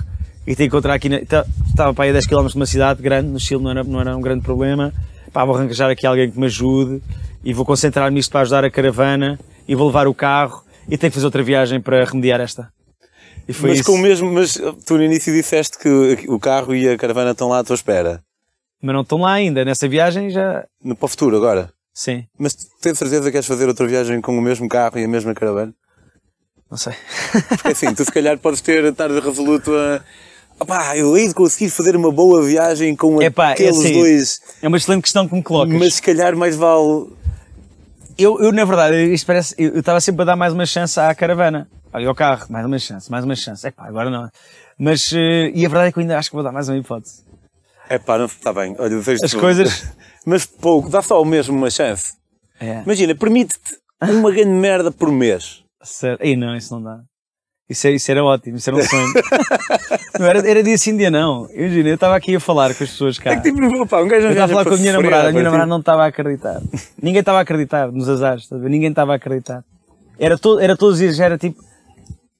e 0.46 0.54
tenho 0.54 0.56
que 0.70 0.76
encontrar 0.76 0.94
aqui. 0.94 1.08
Na, 1.08 1.20
tá- 1.24 1.44
estava 1.68 1.94
para 1.94 2.04
aí 2.04 2.10
a 2.10 2.12
10 2.14 2.26
km 2.26 2.46
de 2.48 2.56
uma 2.56 2.66
cidade 2.66 3.00
grande, 3.02 3.28
no 3.28 3.40
Chile 3.40 3.62
não 3.62 3.70
era, 3.70 3.84
não 3.84 4.00
era 4.00 4.16
um 4.16 4.20
grande 4.20 4.42
problema. 4.42 4.92
Pá, 5.32 5.44
vou 5.44 5.54
arranjar 5.56 5.90
aqui 5.90 6.06
alguém 6.06 6.30
que 6.30 6.38
me 6.38 6.46
ajude 6.46 7.02
e 7.44 7.52
vou 7.52 7.64
concentrar-me 7.64 8.14
nisto 8.14 8.30
para 8.30 8.40
ajudar 8.40 8.64
a 8.64 8.70
caravana 8.70 9.38
e 9.66 9.74
vou 9.74 9.86
levar 9.86 10.06
o 10.08 10.14
carro 10.14 10.62
e 10.88 10.96
tenho 10.98 11.10
que 11.10 11.14
fazer 11.14 11.26
outra 11.26 11.42
viagem 11.42 11.80
para 11.80 12.04
remediar 12.04 12.40
esta. 12.40 12.70
E 13.48 13.52
foi 13.52 13.70
Mas 13.70 13.78
isso. 13.80 13.90
com 13.90 13.96
o 13.96 14.02
mesmo, 14.02 14.30
mas 14.30 14.54
tu 14.84 14.96
no 14.98 15.02
início 15.02 15.32
disseste 15.32 15.78
que 15.78 16.26
o 16.28 16.38
carro 16.38 16.74
e 16.74 16.86
a 16.88 16.96
caravana 16.98 17.30
estão 17.30 17.48
lá 17.48 17.60
à 17.60 17.64
tua 17.64 17.74
espera. 17.74 18.22
Mas 18.82 18.94
não 18.94 19.00
estão 19.02 19.18
lá 19.18 19.32
ainda, 19.32 19.64
nessa 19.64 19.88
viagem 19.88 20.28
já. 20.30 20.66
No, 20.84 20.94
para 20.94 21.06
o 21.06 21.08
futuro 21.08 21.36
agora. 21.36 21.70
Sim, 21.94 22.26
Mas 22.38 22.54
tens 22.80 22.96
certeza 22.96 23.24
que 23.24 23.32
queres 23.32 23.46
fazer 23.46 23.66
outra 23.66 23.84
viagem 23.86 24.20
com 24.20 24.36
o 24.38 24.40
mesmo 24.40 24.68
carro 24.68 24.98
e 24.98 25.04
a 25.04 25.08
mesma 25.08 25.34
caravana? 25.34 25.74
não 26.70 26.76
sei. 26.76 26.92
Porque 27.48 27.68
assim, 27.68 27.92
tu 27.94 28.04
se 28.04 28.12
calhar 28.12 28.38
podes 28.38 28.60
ter, 28.60 28.84
estar 28.84 29.10
resoluto 29.10 29.72
a. 29.74 30.00
Opá, 30.60 30.96
eu 30.96 31.16
hei 31.16 31.26
de 31.28 31.34
conseguir 31.34 31.70
fazer 31.70 31.96
uma 31.96 32.12
boa 32.12 32.42
viagem 32.44 32.94
com 32.94 33.20
Epá, 33.22 33.50
é 33.50 33.52
aqueles 33.54 33.78
assim, 33.78 33.92
dois, 33.94 34.40
É 34.62 34.68
uma 34.68 34.76
excelente 34.76 35.02
questão 35.02 35.26
que 35.26 35.34
me 35.34 35.42
colocas. 35.42 35.72
mas 35.74 35.94
se 35.94 36.02
calhar 36.02 36.36
mais 36.36 36.54
vale. 36.54 37.06
Eu, 38.18 38.38
eu, 38.40 38.52
na 38.52 38.64
verdade, 38.64 39.12
isto 39.12 39.26
parece. 39.26 39.54
Eu 39.56 39.78
estava 39.78 40.00
sempre 40.00 40.22
a 40.22 40.24
dar 40.26 40.36
mais 40.36 40.52
uma 40.52 40.66
chance 40.66 40.98
à 41.00 41.12
caravana. 41.14 41.68
Olha, 41.92 42.08
ao 42.08 42.14
carro, 42.14 42.46
mais 42.50 42.66
uma 42.66 42.78
chance, 42.78 43.10
mais 43.10 43.24
uma 43.24 43.34
chance. 43.34 43.66
É 43.66 43.70
pá, 43.70 43.86
agora 43.86 44.10
não. 44.10 44.30
Mas, 44.78 45.12
eh, 45.12 45.50
e 45.54 45.64
a 45.64 45.68
verdade 45.68 45.88
é 45.88 45.92
que 45.92 45.98
eu 45.98 46.02
ainda 46.02 46.18
acho 46.18 46.30
que 46.30 46.34
vou 46.34 46.42
dar 46.44 46.52
mais 46.52 46.68
uma 46.68 46.76
hipótese. 46.76 47.24
É 47.88 47.98
pá, 47.98 48.18
não 48.18 48.26
está 48.26 48.52
bem. 48.52 48.76
Olha, 48.78 48.90
desejo 48.90 49.24
As 49.24 49.32
coisas. 49.34 49.86
Mas 50.26 50.44
pouco, 50.44 50.90
dá 50.90 51.00
só 51.00 51.16
ao 51.16 51.24
mesmo 51.24 51.56
uma 51.56 51.70
chance. 51.70 52.14
É, 52.60 52.82
Imagina, 52.82 53.14
permite-te 53.14 53.78
uma 54.02 54.30
grande 54.30 54.50
merda 54.50 54.90
por 54.90 55.10
mês. 55.10 55.62
sério. 55.82 56.18
Ei, 56.20 56.36
não, 56.36 56.54
isso 56.54 56.74
não 56.74 56.82
dá. 56.82 57.00
Isso, 57.68 57.86
é- 57.86 57.92
isso 57.92 58.10
era 58.10 58.24
ótimo, 58.24 58.56
isso 58.56 58.70
era 58.70 58.78
um 58.78 58.82
sonho. 58.82 59.12
não 60.18 60.26
era, 60.26 60.48
era 60.48 60.62
dia 60.62 60.76
sim, 60.78 60.96
dia 60.96 61.10
não. 61.10 61.48
Imagina, 61.52 61.88
eu 61.90 61.94
estava 61.94 62.16
aqui 62.16 62.34
a 62.34 62.40
falar 62.40 62.74
com 62.74 62.82
as 62.82 62.90
pessoas 62.90 63.18
cá. 63.18 63.32
É 63.32 63.36
que 63.36 63.50
tipo, 63.52 63.82
opá, 63.82 64.02
um 64.02 64.08
gajo 64.08 64.26
Eu 64.26 64.30
estava 64.30 64.44
a 64.44 64.48
falar 64.48 64.64
com 64.64 64.74
a 64.74 64.78
minha 64.78 64.92
namorada, 64.92 65.28
a 65.28 65.32
minha 65.32 65.44
namorada 65.44 65.64
tipo, 65.64 65.70
não 65.70 65.80
estava 65.80 66.04
a 66.04 66.06
acreditar. 66.06 66.60
Ninguém 67.00 67.20
estava 67.20 67.38
a 67.38 67.42
acreditar 67.42 67.92
nos 67.92 68.08
azares, 68.08 68.48
ver? 68.48 68.70
ninguém 68.70 68.88
estava 68.90 69.12
a 69.12 69.16
acreditar. 69.16 69.62
Era, 70.18 70.38
to, 70.38 70.58
era 70.58 70.76
todos 70.76 70.94
os 70.94 71.00
dias, 71.00 71.20
era 71.20 71.36
tipo, 71.36 71.62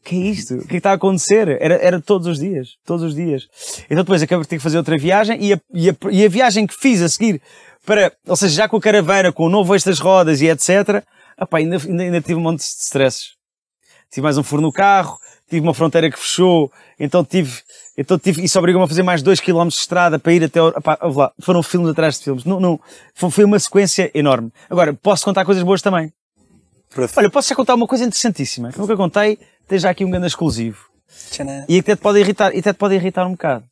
que 0.04 0.16
é 0.16 0.18
isto? 0.18 0.54
O 0.54 0.58
que 0.61 0.64
é 0.64 0.68
que 0.68 0.76
está 0.76 0.90
a 0.90 0.94
acontecer? 0.94 1.48
Era, 1.61 1.74
era 1.76 2.00
todos 2.00 2.26
os 2.26 2.38
dias, 2.38 2.76
todos 2.84 3.02
os 3.02 3.14
dias. 3.14 3.48
Então 3.87 4.02
depois 4.02 4.22
acabei 4.22 4.42
de 4.42 4.48
ter 4.48 4.56
que 4.56 4.62
fazer 4.62 4.78
outra 4.78 4.96
viagem 4.96 5.38
e 5.40 5.52
a, 5.52 5.61
e 5.72 5.90
a, 5.90 5.96
e 6.11 6.24
a 6.24 6.28
viagem 6.28 6.66
que 6.66 6.74
fiz 6.74 7.02
a 7.02 7.08
seguir 7.08 7.40
para, 7.84 8.12
ou 8.26 8.37
seja, 8.37 8.54
já 8.54 8.68
com 8.68 8.76
a 8.76 8.80
caravana, 8.80 9.32
com 9.32 9.46
o 9.46 9.48
novo 9.48 9.74
eixo 9.74 9.87
das 9.87 9.98
rodas 9.98 10.40
e 10.42 10.46
etc, 10.46 11.02
opá, 11.40 11.58
ainda, 11.58 11.76
ainda, 11.76 12.02
ainda 12.02 12.20
tive 12.20 12.34
um 12.34 12.42
monte 12.42 12.58
de 12.58 12.64
stresses. 12.64 13.37
Tive 14.11 14.22
mais 14.22 14.38
um 14.38 14.42
furo 14.42 14.62
no 14.62 14.72
carro, 14.72 15.18
tive 15.48 15.62
uma 15.62 15.74
fronteira 15.74 16.11
que 16.11 16.18
fechou, 16.18 16.70
então 16.98 17.24
tive, 17.24 17.61
então 17.96 18.18
tive, 18.18 18.44
isso 18.44 18.58
obrigou-me 18.58 18.84
a 18.84 18.88
fazer 18.88 19.02
mais 19.02 19.22
2 19.22 19.40
km 19.40 19.68
de 19.68 19.74
estrada 19.74 20.18
para 20.18 20.32
ir 20.32 20.44
até, 20.44 20.61
lá, 20.61 21.32
foram 21.40 21.62
filmes 21.62 21.90
atrás 21.90 22.18
de 22.18 22.24
filmes. 22.24 22.44
Não, 22.44 22.61
não, 22.61 22.80
foi 23.14 23.44
uma 23.44 23.58
sequência 23.58 24.11
enorme. 24.14 24.52
Agora, 24.68 24.92
posso 24.94 25.24
contar 25.24 25.44
coisas 25.44 25.62
boas 25.62 25.82
também. 25.82 26.12
Para- 26.94 27.09
Olha, 27.16 27.31
posso 27.31 27.48
já 27.48 27.55
contar 27.55 27.74
uma 27.74 27.87
coisa 27.87 28.05
interessantíssima, 28.05 28.72
que 28.72 28.79
nunca 28.79 28.96
contei, 28.96 29.38
tem 29.66 29.79
já 29.79 29.90
aqui 29.90 30.05
um 30.05 30.11
grande 30.11 30.27
exclusivo. 30.27 30.87
Tcharam. 31.31 31.64
E 31.68 31.79
até 31.79 31.96
te 31.96 32.01
pode 32.01 32.18
irritar, 32.20 32.55
e 32.55 32.59
até 32.59 32.72
te 32.72 32.77
pode 32.77 32.94
irritar 32.94 33.27
um 33.27 33.33
bocado. 33.33 33.64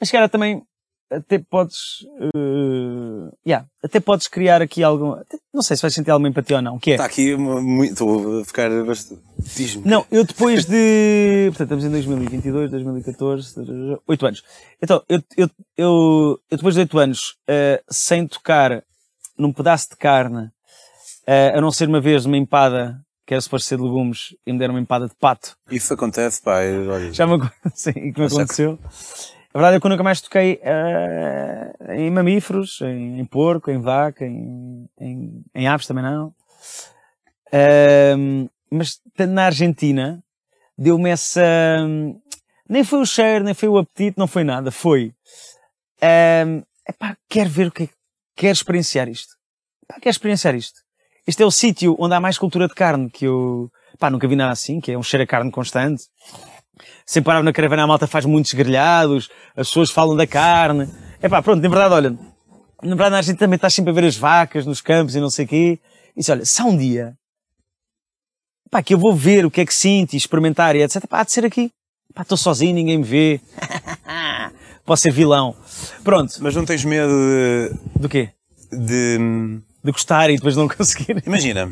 Mas 0.00 0.10
cara, 0.10 0.28
também 0.28 0.62
até 1.10 1.38
podes, 1.38 2.02
uh, 2.34 3.30
yeah, 3.46 3.66
até 3.82 4.00
podes 4.00 4.26
criar 4.26 4.60
aqui 4.62 4.82
algum, 4.82 5.14
não 5.52 5.62
sei 5.62 5.76
se 5.76 5.82
vais 5.82 5.94
sentir 5.94 6.10
alguma 6.10 6.28
empatia 6.28 6.56
ou 6.56 6.62
não, 6.62 6.78
que 6.78 6.90
é, 6.92 6.94
Está 6.94 7.04
aqui, 7.04 7.36
muito, 7.36 7.92
estou 7.92 8.40
a 8.40 8.44
ficar 8.44 8.68
bastante. 8.84 9.22
Diz-me. 9.38 9.86
Não, 9.88 10.04
eu 10.10 10.24
depois 10.24 10.64
de. 10.64 11.50
Portanto, 11.54 11.78
estamos 11.78 11.84
em 11.84 11.90
2022, 11.90 12.70
2014, 12.70 13.54
8 14.06 14.26
anos. 14.26 14.42
Então, 14.82 15.02
eu, 15.08 15.22
eu, 15.36 15.50
eu, 15.76 16.40
eu 16.50 16.56
depois 16.56 16.74
de 16.74 16.80
8 16.80 16.98
anos, 16.98 17.36
eh, 17.46 17.82
sem 17.88 18.26
tocar 18.26 18.82
num 19.38 19.52
pedaço 19.52 19.90
de 19.90 19.96
carne, 19.96 20.50
eh, 21.26 21.52
a 21.56 21.60
não 21.60 21.70
ser 21.70 21.88
uma 21.88 22.00
vez 22.00 22.26
uma 22.26 22.36
empada, 22.36 23.00
que 23.26 23.34
era 23.34 23.40
suposto 23.40 23.68
ser 23.68 23.76
de 23.76 23.82
legumes, 23.82 24.36
e 24.46 24.52
me 24.52 24.58
deram 24.58 24.74
uma 24.74 24.80
empada 24.80 25.06
de 25.06 25.14
pato. 25.14 25.56
Isso 25.70 25.92
acontece, 25.94 26.42
pá. 26.42 26.58
Olha, 26.58 27.12
Já 27.12 27.26
me, 27.26 27.38
sim, 27.74 27.92
que 27.92 28.20
me 28.20 28.26
aconteceu. 28.26 28.78
A 29.52 29.58
verdade 29.58 29.76
é 29.76 29.80
que 29.80 29.86
eu 29.86 29.90
nunca 29.90 30.02
mais 30.02 30.20
toquei 30.20 30.60
eh, 30.62 31.72
em 31.96 32.10
mamíferos, 32.10 32.80
em, 32.80 33.20
em 33.20 33.24
porco, 33.24 33.70
em 33.70 33.80
vaca, 33.80 34.26
em, 34.26 34.88
em, 35.00 35.44
em 35.54 35.68
aves 35.68 35.86
também 35.86 36.02
não. 36.02 36.34
Ahm, 37.52 38.48
mas 38.68 39.00
estando 39.06 39.32
na 39.32 39.46
Argentina, 39.46 40.22
deu-me 40.76 41.10
essa. 41.10 41.40
Nem 42.68 42.82
foi 42.82 42.98
o 43.00 43.06
cheiro, 43.06 43.44
nem 43.44 43.54
foi 43.54 43.68
o 43.68 43.78
apetite, 43.78 44.18
não 44.18 44.26
foi 44.26 44.42
nada. 44.42 44.72
Foi. 44.72 45.14
Um, 46.02 46.62
epá, 46.88 47.16
quero 47.28 47.50
ver 47.50 47.68
o 47.68 47.70
que 47.70 47.84
é. 47.84 47.88
Quero 48.34 48.52
experienciar 48.52 49.08
isto. 49.08 49.34
Epá, 49.84 50.00
quero 50.00 50.10
experienciar 50.10 50.54
isto. 50.56 50.83
Este 51.26 51.42
é 51.42 51.46
o 51.46 51.50
sítio 51.50 51.96
onde 51.98 52.14
há 52.14 52.20
mais 52.20 52.36
cultura 52.38 52.68
de 52.68 52.74
carne 52.74 53.10
que 53.10 53.24
eu. 53.26 53.70
Pá, 53.98 54.10
nunca 54.10 54.26
vi 54.28 54.36
nada 54.36 54.52
assim, 54.52 54.80
que 54.80 54.92
é 54.92 54.98
um 54.98 55.02
cheiro 55.02 55.24
a 55.24 55.26
carne 55.26 55.50
constante. 55.50 56.04
Sempre 57.06 57.26
parava 57.26 57.44
na 57.44 57.52
caravana, 57.52 57.84
a 57.84 57.86
malta 57.86 58.06
faz 58.06 58.24
muitos 58.24 58.52
grelhados, 58.52 59.30
as 59.56 59.68
pessoas 59.68 59.90
falam 59.90 60.16
da 60.16 60.26
carne. 60.26 60.88
É 61.22 61.28
pá, 61.28 61.40
pronto, 61.42 61.62
na 61.62 61.68
verdade, 61.68 61.94
olha, 61.94 62.10
na 62.82 62.88
verdade 62.88 63.10
na 63.10 63.16
Argentina 63.18 63.38
também 63.38 63.56
estás 63.56 63.72
sempre 63.74 63.90
a 63.90 63.94
ver 63.94 64.04
as 64.04 64.16
vacas 64.16 64.66
nos 64.66 64.80
campos 64.80 65.14
e 65.14 65.20
não 65.20 65.30
sei 65.30 65.44
o 65.44 65.48
quê. 65.48 65.78
E 66.16 66.20
disse, 66.20 66.32
olha, 66.32 66.44
se 66.44 66.60
há 66.60 66.64
um 66.64 66.76
dia, 66.76 67.14
pá, 68.70 68.82
que 68.82 68.92
eu 68.94 68.98
vou 68.98 69.14
ver 69.14 69.46
o 69.46 69.50
que 69.50 69.60
é 69.60 69.66
que 69.66 69.74
sinto 69.74 70.14
e 70.14 70.16
experimentar 70.16 70.74
e 70.76 70.82
etc, 70.82 71.06
pá, 71.06 71.20
há 71.20 71.24
de 71.24 71.32
ser 71.32 71.44
aqui. 71.44 71.70
Pá, 72.14 72.22
estou 72.22 72.36
sozinho, 72.36 72.74
ninguém 72.74 72.98
me 72.98 73.04
vê. 73.04 73.40
Posso 74.84 75.02
ser 75.02 75.12
vilão. 75.12 75.56
Pronto, 76.02 76.34
Mas 76.40 76.54
não 76.54 76.64
tens 76.66 76.84
medo 76.84 77.08
de. 77.10 78.00
do 78.00 78.08
quê? 78.08 78.30
de- 78.70 79.60
De 79.84 79.92
gostar 79.92 80.30
e 80.30 80.36
depois 80.36 80.56
não 80.56 80.66
conseguir. 80.68 81.22
Imagina, 81.26 81.70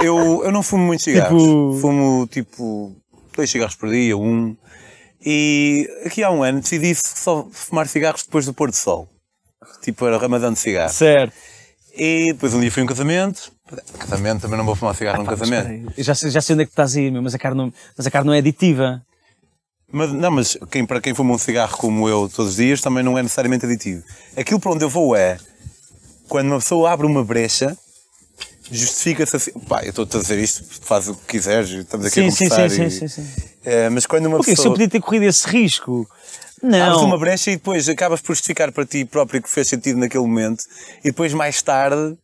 eu, 0.00 0.42
eu 0.44 0.50
não 0.52 0.62
fumo 0.62 0.84
muitos 0.84 1.04
cigarros. 1.04 1.42
Tipo- 1.42 1.78
Fumo 1.80 2.26
tipo 2.26 2.96
dois 3.36 3.50
cigarros 3.50 3.74
por 3.76 3.90
dia, 3.90 4.16
um. 4.16 4.56
E 5.24 5.86
aqui 6.06 6.22
há 6.22 6.30
um 6.30 6.42
ano 6.42 6.60
decidi 6.60 6.94
só 6.94 7.46
fumar 7.52 7.86
cigarros 7.86 8.22
depois 8.24 8.46
do 8.46 8.54
pôr 8.54 8.70
do 8.70 8.76
sol. 8.76 9.08
Tipo, 9.82 10.06
era 10.06 10.16
ramadão 10.18 10.52
de 10.52 10.58
cigarro. 10.58 10.92
Certo. 10.92 11.34
E 11.94 12.32
depois 12.32 12.54
um 12.54 12.60
dia 12.60 12.70
fui 12.70 12.80
a 12.82 12.84
um 12.84 12.88
casamento. 12.88 13.52
Casamento 13.98 14.40
também 14.40 14.56
não 14.56 14.64
vou 14.64 14.74
fumar 14.74 14.94
cigarro 14.94 15.18
num 15.18 15.24
Pá, 15.24 15.36
casamento. 15.36 15.66
aí, 15.96 16.02
já, 16.02 16.14
sei, 16.14 16.30
já 16.30 16.40
sei 16.40 16.54
onde 16.54 16.62
é 16.62 16.64
que 16.66 16.70
tu 16.70 16.74
estás 16.74 16.96
a 16.96 17.00
ir, 17.00 17.10
meu, 17.12 17.20
mas 17.22 17.34
a 17.34 17.38
carne 17.38 17.58
não, 17.58 17.72
mas 17.96 18.06
a 18.06 18.10
carne 18.10 18.26
não 18.28 18.34
é 18.34 18.38
aditiva. 18.38 19.02
Mas, 19.92 20.12
não, 20.12 20.30
mas 20.30 20.56
quem, 20.70 20.86
para 20.86 21.00
quem 21.00 21.12
fuma 21.14 21.34
um 21.34 21.38
cigarro 21.38 21.76
como 21.76 22.08
eu 22.08 22.28
todos 22.28 22.52
os 22.52 22.56
dias 22.56 22.80
também 22.80 23.02
não 23.02 23.18
é 23.18 23.22
necessariamente 23.22 23.66
aditivo. 23.66 24.02
Aquilo 24.36 24.58
para 24.60 24.72
onde 24.72 24.84
eu 24.84 24.88
vou 24.88 25.14
é 25.14 25.36
quando 26.30 26.46
uma 26.46 26.58
pessoa 26.60 26.90
abre 26.90 27.06
uma 27.06 27.22
brecha, 27.22 27.76
justifica-se 28.70 29.36
assim. 29.36 29.50
Pá, 29.68 29.82
eu 29.84 29.90
estou 29.90 30.04
a 30.04 30.22
dizer 30.22 30.38
isto, 30.38 30.64
faz 30.82 31.08
o 31.08 31.14
que 31.14 31.26
quiseres, 31.26 31.68
estamos 31.70 32.06
aqui 32.06 32.14
Sim, 32.14 32.28
a 32.28 32.30
sim, 32.30 32.48
conversar. 32.48 32.70
sim, 32.70 32.84
e- 32.86 32.90
sim, 32.90 33.08
sim, 33.08 33.22
sim. 33.24 33.50
Eh, 33.64 33.88
mas 33.90 34.06
quando 34.06 34.26
uma 34.26 34.36
Porque 34.38 34.50
se 34.50 34.52
eu 34.52 34.56
pessoa 34.56 34.74
podia 34.74 34.88
ter 34.88 35.00
corrido 35.00 35.24
esse 35.24 35.46
risco. 35.46 36.08
abres 36.62 36.72
Não. 36.72 37.04
uma 37.06 37.18
brecha 37.18 37.50
e 37.50 37.56
depois 37.56 37.88
acabas 37.88 38.20
por 38.20 38.28
justificar 38.34 38.70
para 38.72 38.84
ti 38.86 39.04
próprio 39.04 39.42
que 39.42 39.48
fez 39.50 39.66
sentido 39.68 39.98
naquele 39.98 40.24
momento, 40.24 40.64
e 41.00 41.04
depois 41.10 41.32
mais 41.34 41.60
tarde, 41.62 42.16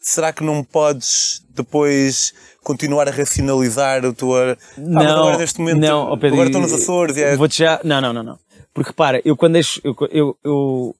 será 0.00 0.32
que 0.32 0.44
não 0.44 0.62
podes 0.62 1.42
depois 1.50 2.34
continuar 2.62 3.08
a 3.08 3.10
racionalizar 3.12 4.04
a 4.04 4.12
tua. 4.12 4.58
Mas 4.76 4.86
não, 5.06 5.18
agora 5.20 5.38
neste 5.38 5.58
momento. 5.60 5.78
não, 5.78 6.10
Pedro, 6.18 6.34
agora 6.34 6.48
estou 6.48 6.60
nos 6.60 6.72
Açores 6.72 7.16
é. 7.16 7.36
Vou-te 7.36 7.58
já. 7.58 7.80
Não, 7.84 8.00
não, 8.00 8.12
não, 8.12 8.22
não. 8.22 8.38
Porque 8.74 8.92
para, 8.92 9.22
eu 9.24 9.36
quando 9.36 9.54
deixo. 9.54 9.80
Eu, 9.82 9.96
eu, 10.10 10.36
eu- 10.44 10.96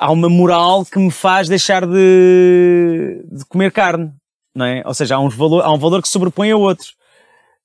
há 0.00 0.10
uma 0.10 0.28
moral 0.28 0.84
que 0.84 0.98
me 0.98 1.10
faz 1.10 1.48
deixar 1.48 1.86
de, 1.86 3.22
de 3.30 3.44
comer 3.44 3.70
carne. 3.70 4.12
Não 4.54 4.64
é? 4.66 4.82
Ou 4.84 4.94
seja, 4.94 5.14
há, 5.16 5.20
uns 5.20 5.34
valor, 5.36 5.62
há 5.62 5.70
um 5.72 5.78
valor 5.78 6.00
que 6.02 6.08
se 6.08 6.12
sobrepõe 6.12 6.50
a 6.50 6.56
outro. 6.56 6.88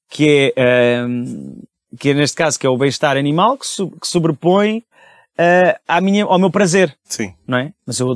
Que 0.09 0.53
é. 0.55 0.99
ahm, 1.01 1.61
que 1.97 2.09
é 2.09 2.13
neste 2.13 2.35
caso, 2.35 2.59
que 2.59 2.67
é 2.67 2.69
o 2.69 2.77
bem-estar 2.77 3.15
animal, 3.17 3.57
que, 3.57 3.65
so- 3.65 3.89
que 3.89 4.05
sobrepõe 4.07 4.83
ah, 5.37 5.79
à 5.87 6.01
minha, 6.01 6.25
ao 6.25 6.37
meu 6.37 6.51
prazer. 6.51 6.95
Sim, 7.05 7.33
Não 7.47 7.57
é? 7.57 7.73
Mas 7.87 7.99
eu. 7.99 8.15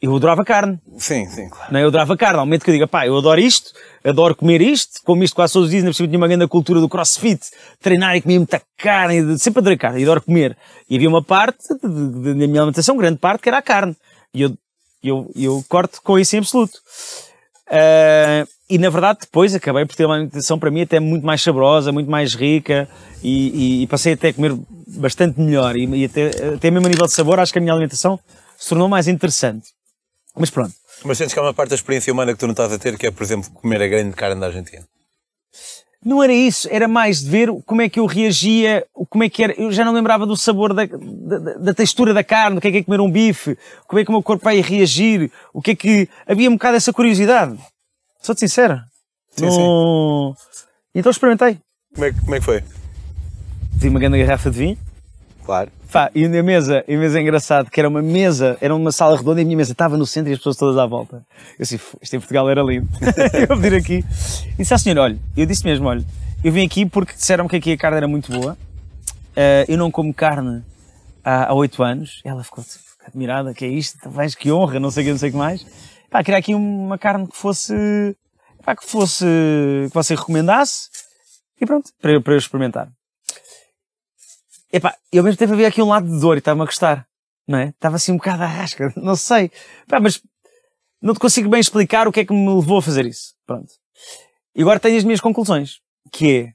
Eu 0.00 0.14
adorava 0.14 0.44
carne. 0.44 0.78
sim, 0.98 1.26
sim, 1.26 1.48
claro. 1.48 1.72
Não 1.72 1.80
é? 1.80 1.82
Eu 1.82 1.88
adorava 1.88 2.16
carne. 2.16 2.38
Ao 2.38 2.46
momento 2.46 2.64
que 2.64 2.70
eu 2.70 2.74
digo, 2.74 2.86
pá, 2.86 3.06
eu 3.06 3.16
adoro 3.16 3.40
isto, 3.40 3.72
adoro 4.04 4.34
comer 4.36 4.60
isto, 4.60 5.00
como 5.04 5.24
isto 5.24 5.34
quase 5.34 5.54
todos 5.54 5.68
os 5.68 5.70
dias, 5.70 5.96
cima 5.96 6.08
tinha 6.08 6.18
uma 6.18 6.28
grande 6.28 6.46
cultura 6.46 6.80
do 6.80 6.88
crossfit, 6.88 7.40
treinar 7.80 8.14
e 8.14 8.20
comer 8.20 8.38
muita 8.38 8.60
carne, 8.76 9.38
sempre 9.38 9.60
adorei 9.60 9.78
carne, 9.78 10.02
adoro 10.02 10.22
comer. 10.22 10.56
E 10.88 10.96
havia 10.96 11.08
uma 11.08 11.22
parte 11.22 11.66
da 11.82 11.88
minha 11.88 12.60
alimentação, 12.60 12.96
grande 12.96 13.18
parte, 13.18 13.42
que 13.42 13.48
era 13.48 13.58
a 13.58 13.62
carne. 13.62 13.96
E 14.34 14.42
eu, 14.42 14.56
eu, 15.02 15.30
eu 15.34 15.64
corto 15.68 16.02
com 16.02 16.18
isso 16.18 16.36
em 16.36 16.40
absoluto. 16.40 16.78
Ah, 17.68 18.46
e 18.68 18.78
na 18.78 18.90
verdade 18.90 19.20
depois 19.22 19.54
acabei 19.54 19.84
por 19.84 19.94
ter 19.96 20.04
uma 20.04 20.14
alimentação 20.14 20.58
para 20.58 20.70
mim 20.70 20.82
até 20.82 21.00
muito 21.00 21.24
mais 21.24 21.42
saborosa, 21.42 21.92
muito 21.92 22.10
mais 22.10 22.34
rica 22.34 22.88
e, 23.22 23.80
e, 23.80 23.82
e 23.82 23.86
passei 23.86 24.12
até 24.12 24.28
a 24.28 24.34
comer 24.34 24.56
bastante 24.86 25.40
melhor 25.40 25.76
e, 25.76 25.84
e 25.84 26.04
até, 26.04 26.54
até 26.54 26.70
mesmo 26.70 26.86
a 26.86 26.90
nível 26.90 27.06
de 27.06 27.12
sabor 27.12 27.40
acho 27.40 27.52
que 27.52 27.58
a 27.58 27.62
minha 27.62 27.72
alimentação 27.72 28.18
se 28.56 28.68
tornou 28.68 28.88
mais 28.88 29.08
interessante. 29.08 29.75
Mas 30.38 30.50
pronto. 30.50 30.72
Mas 31.04 31.18
sentes 31.18 31.32
que 31.32 31.38
há 31.38 31.42
uma 31.42 31.54
parte 31.54 31.70
da 31.70 31.76
experiência 31.76 32.12
humana 32.12 32.32
que 32.32 32.38
tu 32.38 32.46
não 32.46 32.52
estás 32.52 32.72
a 32.72 32.78
ter, 32.78 32.96
que 32.98 33.06
é, 33.06 33.10
por 33.10 33.22
exemplo, 33.22 33.50
comer 33.50 33.80
a 33.82 33.88
grande 33.88 34.14
carne 34.14 34.40
da 34.40 34.46
Argentina? 34.46 34.84
Não 36.04 36.22
era 36.22 36.32
isso, 36.32 36.68
era 36.70 36.86
mais 36.86 37.20
de 37.22 37.30
ver 37.30 37.48
como 37.64 37.82
é 37.82 37.88
que 37.88 37.98
eu 37.98 38.06
reagia, 38.06 38.86
como 39.10 39.24
é 39.24 39.28
que 39.28 39.42
era. 39.42 39.52
Eu 39.60 39.72
já 39.72 39.84
não 39.84 39.92
lembrava 39.92 40.24
do 40.24 40.36
sabor 40.36 40.72
da, 40.72 40.84
da, 40.86 41.38
da 41.58 41.74
textura 41.74 42.14
da 42.14 42.22
carne, 42.22 42.58
o 42.58 42.60
que 42.60 42.68
é 42.68 42.70
que 42.70 42.76
é 42.78 42.82
comer 42.84 43.00
um 43.00 43.10
bife, 43.10 43.58
como 43.88 43.98
é 43.98 44.04
que 44.04 44.10
o 44.10 44.12
meu 44.12 44.22
corpo 44.22 44.44
vai 44.44 44.60
reagir, 44.60 45.30
o 45.52 45.60
que 45.60 45.72
é 45.72 45.74
que. 45.74 46.08
Havia 46.26 46.48
um 46.48 46.52
bocado 46.52 46.76
essa 46.76 46.92
curiosidade. 46.92 47.58
Sou-te 48.22 48.38
sincera. 48.40 48.84
Sim, 49.36 49.46
no... 49.46 50.36
Então 50.94 51.10
experimentei. 51.10 51.58
Como 51.92 52.06
é, 52.06 52.12
que- 52.12 52.20
como 52.20 52.34
é 52.34 52.38
que 52.38 52.44
foi? 52.44 52.62
Tive 53.72 53.88
uma 53.88 53.98
grande 54.00 54.18
garrafa 54.18 54.50
de 54.50 54.58
vinho. 54.58 54.78
Claro. 55.46 55.70
E 56.14 56.24
a 56.24 56.42
mesa, 56.42 56.84
a 56.86 56.92
mesa 56.92 57.18
é 57.18 57.22
engraçado, 57.22 57.70
que 57.70 57.78
era 57.80 57.88
uma 57.88 58.02
mesa, 58.02 58.58
era 58.60 58.74
uma 58.74 58.90
sala 58.90 59.16
redonda 59.16 59.40
e 59.40 59.42
a 59.42 59.44
minha 59.46 59.56
mesa 59.56 59.70
estava 59.70 59.96
no 59.96 60.04
centro 60.04 60.30
e 60.30 60.32
as 60.32 60.38
pessoas 60.40 60.56
todas 60.56 60.76
à 60.76 60.84
volta. 60.84 61.24
Eu 61.52 61.60
disse, 61.60 61.78
"Fu, 61.78 61.96
isto 62.02 62.16
em 62.16 62.18
Portugal 62.18 62.50
era 62.50 62.60
lindo. 62.62 62.88
eu 63.32 63.46
vou 63.46 63.56
pedir 63.56 63.76
aqui. 63.76 64.04
E 64.54 64.56
disse 64.58 64.74
à 64.74 64.78
senhora, 64.78 65.02
olha, 65.02 65.18
eu 65.36 65.46
disse 65.46 65.64
mesmo, 65.64 65.86
olha, 65.86 66.04
eu 66.42 66.50
vim 66.52 66.66
aqui 66.66 66.84
porque 66.84 67.14
disseram 67.14 67.46
que 67.46 67.56
aqui 67.56 67.72
a 67.72 67.76
carne 67.78 67.98
era 67.98 68.08
muito 68.08 68.32
boa. 68.32 68.58
Eh, 69.36 69.66
eu 69.68 69.78
não 69.78 69.90
como 69.90 70.12
carne 70.12 70.64
há 71.24 71.54
oito 71.54 71.82
anos. 71.82 72.20
Ela 72.24 72.42
ficou 72.42 72.64
tipo, 72.64 72.84
admirada, 73.06 73.54
que 73.54 73.64
é 73.64 73.68
isto? 73.68 74.10
Vais, 74.10 74.34
que 74.34 74.50
honra, 74.50 74.80
não 74.80 74.90
sei 74.90 75.04
o 75.04 75.06
que, 75.06 75.12
não 75.12 75.18
sei 75.18 75.28
o 75.28 75.32
que 75.32 75.38
mais. 75.38 75.64
Pá, 76.10 76.24
queria 76.24 76.38
aqui 76.38 76.54
uma 76.54 76.98
carne 76.98 77.26
que 77.28 77.36
fosse, 77.36 78.16
pá, 78.64 78.74
que 78.74 78.84
fosse, 78.84 79.24
que 79.24 79.94
você 79.94 80.14
recomendasse. 80.14 80.88
E 81.60 81.64
pronto, 81.64 81.90
para 82.02 82.12
eu, 82.12 82.22
para 82.22 82.34
eu 82.34 82.38
experimentar. 82.38 82.88
Epá, 84.72 84.96
e 85.12 85.18
ao 85.18 85.24
mesmo 85.24 85.38
tempo 85.38 85.52
havia 85.52 85.68
aqui 85.68 85.80
um 85.80 85.88
lado 85.88 86.08
de 86.08 86.20
dor 86.20 86.36
e 86.36 86.38
estava-me 86.38 86.62
a 86.62 86.66
gostar, 86.66 87.06
não 87.46 87.58
é? 87.58 87.68
Estava 87.68 87.96
assim 87.96 88.12
um 88.12 88.16
bocado 88.16 88.42
à 88.42 88.46
rasca, 88.46 88.92
não 88.96 89.16
sei. 89.16 89.50
Pá, 89.88 90.00
mas 90.00 90.20
não 91.00 91.14
te 91.14 91.20
consigo 91.20 91.48
bem 91.48 91.60
explicar 91.60 92.08
o 92.08 92.12
que 92.12 92.20
é 92.20 92.24
que 92.24 92.32
me 92.32 92.54
levou 92.54 92.78
a 92.78 92.82
fazer 92.82 93.06
isso. 93.06 93.34
Pronto. 93.46 93.72
E 94.54 94.62
agora 94.62 94.80
tenho 94.80 94.96
as 94.96 95.04
minhas 95.04 95.20
conclusões, 95.20 95.80
que 96.12 96.36
é, 96.38 96.52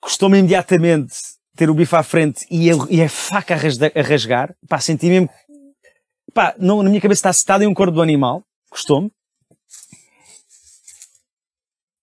custou-me 0.00 0.38
imediatamente 0.38 1.14
ter 1.56 1.70
o 1.70 1.74
bife 1.74 1.94
à 1.94 2.02
frente 2.02 2.44
e 2.50 2.70
a, 2.70 2.74
e 2.90 3.02
a 3.02 3.08
faca 3.08 3.54
a, 3.54 3.56
rasda- 3.56 3.92
a 3.94 4.02
rasgar, 4.02 4.54
pá, 4.68 4.80
senti 4.80 5.06
mesmo, 5.06 5.28
pá, 6.32 6.54
não, 6.58 6.82
na 6.82 6.88
minha 6.88 7.00
cabeça 7.00 7.20
está 7.20 7.30
assentado 7.30 7.62
em 7.62 7.66
um 7.66 7.74
corpo 7.74 7.92
do 7.92 8.02
animal, 8.02 8.42
custou-me. 8.70 9.10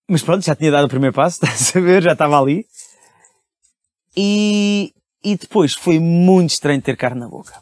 Mas 0.10 0.22
pronto, 0.24 0.44
já 0.46 0.56
tinha 0.56 0.72
dado 0.72 0.86
o 0.86 0.90
primeiro 0.90 1.14
passo, 1.16 1.40
estás 1.44 1.76
a 1.76 1.80
ver, 1.80 2.02
já 2.04 2.14
estava 2.14 2.40
ali. 2.40 2.66
E, 4.16 4.92
e 5.24 5.36
depois 5.36 5.74
foi 5.74 6.00
muito 6.00 6.52
estranho 6.52 6.82
ter 6.82 6.98
carne 6.98 7.20
na 7.22 7.28
boca. 7.28 7.54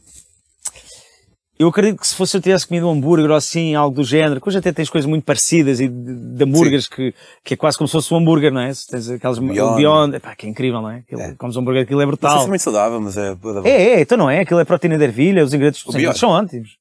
Eu 1.58 1.68
acredito 1.68 2.00
que 2.00 2.08
se 2.08 2.16
fosse 2.16 2.38
eu 2.38 2.42
tivesse 2.42 2.66
comido 2.66 2.88
um 2.88 2.92
hambúrguer 2.92 3.30
ou 3.30 3.36
assim, 3.36 3.76
algo 3.76 3.94
do 3.94 4.02
género, 4.04 4.40
que 4.40 4.48
hoje 4.48 4.60
até 4.60 4.72
tens 4.72 4.90
coisas 4.90 5.10
muito 5.10 5.26
parecidas 5.26 5.82
e 5.82 5.90
de, 5.90 6.36
de 6.38 6.44
hambúrgueres 6.46 6.88
que, 6.88 7.14
que 7.44 7.54
é 7.54 7.58
quase 7.58 7.78
como 7.78 7.86
se 7.86 7.92
fosse 7.92 8.14
um 8.14 8.18
hambúrguer, 8.18 8.50
não 8.54 8.62
é? 8.62 8.74
Se 8.74 8.88
tens 8.88 9.10
aquelas 9.10 9.40
Beyond. 9.40 9.76
Beyond, 9.76 10.16
epá, 10.16 10.34
que 10.38 10.46
é 10.46 10.50
incrível, 10.50 10.82
não 10.82 10.90
é? 10.90 11.00
Aquilo, 11.00 11.22
É. 11.22 11.36
Comes 11.36 11.58
um 11.58 11.60
hambúrguer, 11.60 11.84
aquilo 11.84 12.00
é 12.00 12.06
Não 12.06 12.12
sei 12.14 12.18
brutal. 12.18 12.40
se 12.40 12.46
é 12.46 12.48
muito 12.48 12.62
saudável, 12.62 13.02
mas 13.02 13.18
é... 13.18 13.36
É, 13.66 13.70
é, 13.72 14.00
então 14.02 14.18
não 14.18 14.30
é? 14.30 14.40
Aquilo 14.40 14.62
é 14.62 14.64
proteína 14.64 14.98
de 14.98 15.04
ervilha, 15.04 15.44
os 15.44 15.54
ingredientes, 15.54 15.82
os 15.82 15.90
ingredientes 15.90 16.20
são 16.22 16.30
ótimos. 16.30 16.78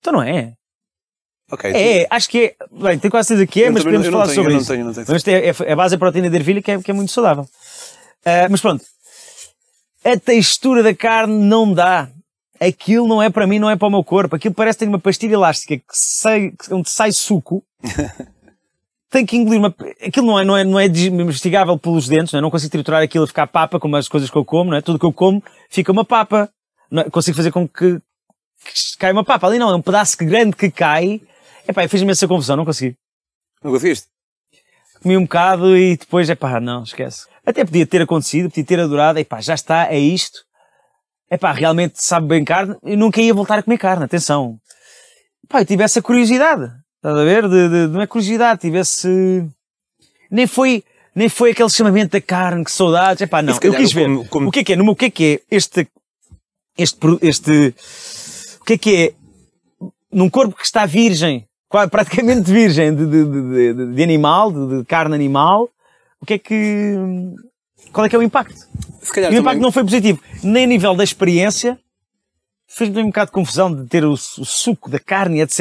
Então 0.00 0.14
não 0.14 0.22
é? 0.22 0.54
Ok. 1.52 1.70
É, 1.70 2.06
acho 2.08 2.26
que 2.30 2.38
é. 2.46 2.54
Bem, 2.72 2.98
tenho 2.98 3.10
quase 3.10 3.28
certeza 3.28 3.46
que 3.46 3.62
é, 3.62 3.68
Eu 3.68 3.72
mas 3.74 3.84
podemos 3.84 4.06
não- 4.06 4.12
não 4.12 4.20
falar 4.20 4.32
tenho, 4.32 4.34
sobre 4.36 4.50
eu 4.52 4.54
não 4.54 4.60
isso. 4.62 4.72
tenho, 4.72 4.84
não 4.86 4.94
tenho. 4.94 5.06
Mas 5.06 5.28
é, 5.28 5.48
é, 5.68 5.72
a 5.72 5.76
base 5.76 5.94
é 5.94 5.98
proteína 5.98 6.30
de 6.30 6.36
ervilha 6.36 6.62
que 6.62 6.70
é, 6.70 6.82
que 6.82 6.90
é 6.90 6.94
muito 6.94 7.12
saudável. 7.12 7.46
Ah, 8.24 8.48
mas 8.50 8.62
pronto. 8.62 8.82
A 10.04 10.18
textura 10.18 10.82
da 10.82 10.94
carne 10.94 11.34
não 11.34 11.72
dá. 11.72 12.10
Aquilo 12.60 13.08
não 13.08 13.22
é 13.22 13.30
para 13.30 13.46
mim, 13.46 13.58
não 13.58 13.70
é 13.70 13.76
para 13.76 13.88
o 13.88 13.90
meu 13.90 14.04
corpo. 14.04 14.36
Aquilo 14.36 14.54
parece 14.54 14.78
ter 14.78 14.88
uma 14.88 14.98
pastilha 14.98 15.34
elástica 15.34 15.76
que 15.76 15.84
sai, 15.92 16.52
onde 16.70 16.90
sai 16.90 17.12
suco. 17.12 17.64
Tem 19.10 19.24
que 19.24 19.36
engolir 19.36 19.60
uma. 19.60 19.74
Aquilo 20.04 20.26
não 20.26 20.38
é, 20.38 20.44
não 20.44 20.56
é, 20.56 20.64
não 20.64 20.80
é 20.80 20.88
desmastigável 20.88 21.78
pelos 21.78 22.08
dentes, 22.08 22.32
não, 22.32 22.38
é? 22.38 22.42
não 22.42 22.50
consigo 22.50 22.72
triturar 22.72 23.02
aquilo 23.02 23.24
a 23.24 23.28
ficar 23.28 23.46
papa, 23.46 23.78
como 23.78 23.96
as 23.96 24.08
coisas 24.08 24.28
que 24.28 24.36
eu 24.36 24.44
como, 24.44 24.70
não 24.70 24.76
é? 24.76 24.82
Tudo 24.82 24.98
que 24.98 25.06
eu 25.06 25.12
como 25.12 25.42
fica 25.70 25.92
uma 25.92 26.04
papa. 26.04 26.50
Não 26.90 27.02
é? 27.02 27.10
Consigo 27.10 27.36
fazer 27.36 27.52
com 27.52 27.66
que, 27.66 27.98
que 27.98 28.98
caia 28.98 29.12
uma 29.12 29.24
papa. 29.24 29.46
Ali 29.46 29.58
não, 29.58 29.70
é 29.70 29.76
um 29.76 29.82
pedaço 29.82 30.16
grande 30.18 30.56
que 30.56 30.70
cai. 30.70 31.20
Epá, 31.66 31.86
fez-me 31.88 32.10
essa 32.10 32.28
confusão, 32.28 32.56
não 32.56 32.64
consegui 32.64 32.96
Não 33.62 33.70
conseguiste? 33.70 34.08
comi 35.04 35.18
um 35.18 35.24
bocado 35.24 35.76
e 35.76 35.98
depois, 35.98 36.30
é 36.30 36.34
pá, 36.34 36.58
não, 36.58 36.82
esquece. 36.82 37.26
Até 37.46 37.64
podia 37.64 37.86
ter 37.86 38.02
acontecido, 38.02 38.48
podia 38.48 38.64
ter 38.64 38.80
adorado, 38.80 39.18
é 39.18 39.24
pá, 39.24 39.40
já 39.40 39.54
está, 39.54 39.92
é 39.92 39.98
isto. 39.98 40.38
É 41.30 41.36
pá, 41.36 41.52
realmente 41.52 42.02
sabe 42.02 42.26
bem 42.26 42.44
carne, 42.44 42.76
eu 42.82 42.96
nunca 42.96 43.20
ia 43.20 43.34
voltar 43.34 43.58
a 43.58 43.62
comer 43.62 43.78
carne, 43.78 44.04
atenção. 44.04 44.56
Pá, 45.48 45.60
eu 45.60 45.66
tive 45.66 45.82
essa 45.82 46.00
curiosidade, 46.00 46.70
estás 46.96 47.16
a 47.16 47.24
ver? 47.24 47.48
De, 47.48 47.68
de, 47.68 47.86
não 47.88 48.00
é 48.00 48.06
curiosidade, 48.06 48.60
tive 48.60 48.78
esse... 48.78 49.46
Nem 50.30 50.46
foi, 50.46 50.82
nem 51.14 51.28
foi 51.28 51.50
aquele 51.50 51.68
chamamento 51.70 52.12
da 52.12 52.20
carne, 52.20 52.64
que 52.64 52.70
saudades, 52.72 53.20
é 53.22 53.26
pá, 53.26 53.42
não, 53.42 53.52
eu 53.62 53.74
quis 53.74 53.90
o 53.92 53.94
ver. 53.94 54.04
como- 54.06 54.28
como- 54.28 54.48
O 54.48 54.52
que 54.52 54.60
é 54.60 54.64
que 54.64 54.72
é, 54.72 54.76
no 54.76 54.84
meu, 54.84 54.92
o 54.92 54.96
que 54.96 55.04
é 55.06 55.10
que 55.10 55.24
é 55.50 55.54
este, 55.56 55.86
este, 56.78 56.98
este, 57.22 57.74
o 58.60 58.64
que 58.64 58.72
é 58.74 58.78
que 58.78 58.96
é, 58.96 59.14
num 60.10 60.30
corpo 60.30 60.56
que 60.56 60.64
está 60.64 60.86
virgem, 60.86 61.46
praticamente 61.90 62.42
virgem 62.50 62.94
de, 62.94 63.06
de, 63.06 63.24
de- 63.74 63.94
de- 63.94 64.02
animal, 64.02 64.50
de 64.52 64.84
carne 64.86 65.14
animal, 65.14 65.68
o 66.20 66.26
que 66.26 66.34
é 66.34 66.38
que, 66.38 66.94
qual 67.92 68.06
é 68.06 68.08
que 68.08 68.16
é 68.16 68.18
o 68.18 68.22
impacto? 68.22 68.66
Se 69.02 69.12
calhar 69.12 69.32
E 69.32 69.36
o 69.36 69.40
impacto 69.40 69.56
também... 69.56 69.62
não 69.62 69.72
foi 69.72 69.84
positivo, 69.84 70.20
nem 70.42 70.64
a 70.64 70.66
nível 70.66 70.94
da 70.94 71.04
experiência, 71.04 71.78
fez-me 72.66 73.02
um 73.02 73.06
bocado 73.06 73.26
de 73.26 73.32
confusão 73.32 73.74
de 73.74 73.88
ter 73.88 74.04
o, 74.04 74.12
o 74.12 74.16
suco 74.16 74.90
da 74.90 74.98
carne, 74.98 75.40
etc. 75.40 75.60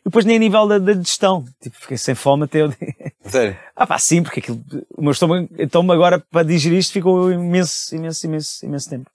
E 0.00 0.04
depois 0.04 0.24
nem 0.24 0.36
a 0.36 0.38
nível 0.38 0.66
da, 0.66 0.78
da 0.78 0.92
digestão. 0.92 1.44
Tipo, 1.60 1.76
fiquei 1.80 1.96
sem 1.96 2.14
fome 2.14 2.44
até 2.44 2.64
o 2.64 2.68
dia. 2.68 2.94
Sério. 3.24 3.56
Ah 3.74 3.86
pá, 3.86 3.98
sim, 3.98 4.22
porque 4.22 4.40
aquilo, 4.40 4.60
o 4.96 5.02
meu 5.02 5.12
estômago, 5.12 5.48
então 5.58 5.90
agora 5.90 6.22
para 6.30 6.46
digerir 6.46 6.78
isto 6.78 6.92
ficou 6.92 7.32
imenso, 7.32 7.94
imenso, 7.94 8.26
imenso, 8.26 8.66
imenso 8.66 8.90
tempo. 8.90 9.10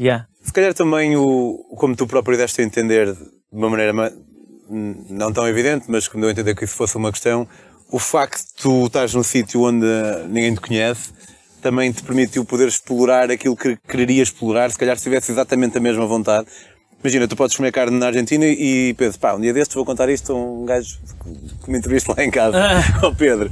Yeah. 0.00 0.26
Se 0.40 0.52
calhar 0.52 0.74
também 0.74 1.16
o, 1.16 1.64
como 1.76 1.94
tu 1.94 2.06
próprio 2.06 2.36
deste 2.36 2.60
a 2.60 2.64
entender 2.64 3.12
de 3.12 3.20
uma 3.52 3.70
maneira 3.70 3.92
não 4.68 5.32
tão 5.32 5.46
evidente, 5.46 5.84
mas 5.88 6.08
como 6.08 6.22
deu 6.22 6.28
a 6.30 6.32
entender 6.32 6.56
que 6.56 6.64
isso 6.64 6.74
fosse 6.74 6.96
uma 6.96 7.12
questão, 7.12 7.46
o 7.92 7.98
facto 7.98 8.38
de 8.40 8.62
tu 8.62 8.86
estás 8.86 9.14
num 9.14 9.22
sítio 9.22 9.62
onde 9.62 9.86
ninguém 10.28 10.54
te 10.54 10.60
conhece 10.60 11.10
também 11.60 11.92
te 11.92 12.02
permitiu 12.02 12.44
poder 12.44 12.66
explorar 12.66 13.30
aquilo 13.30 13.54
que 13.56 13.76
quererias 13.86 14.28
explorar, 14.28 14.68
se 14.72 14.76
calhar 14.78 14.96
se 14.96 15.04
tivesse 15.04 15.30
exatamente 15.30 15.78
a 15.78 15.80
mesma 15.80 16.04
vontade. 16.06 16.48
Imagina, 17.00 17.28
tu 17.28 17.36
podes 17.36 17.56
comer 17.56 17.70
carne 17.70 17.96
na 17.98 18.06
Argentina 18.06 18.44
e 18.46 18.94
pensas, 18.94 19.16
pá, 19.16 19.34
um 19.34 19.40
dia 19.40 19.52
destes 19.52 19.74
vou 19.76 19.84
contar 19.84 20.08
isto 20.08 20.32
a 20.32 20.36
um 20.36 20.64
gajo 20.64 20.98
que 21.64 21.70
me 21.70 21.78
entrevista 21.78 22.14
lá 22.16 22.24
em 22.24 22.30
casa, 22.32 22.58
ao 23.00 23.14
Pedro. 23.14 23.48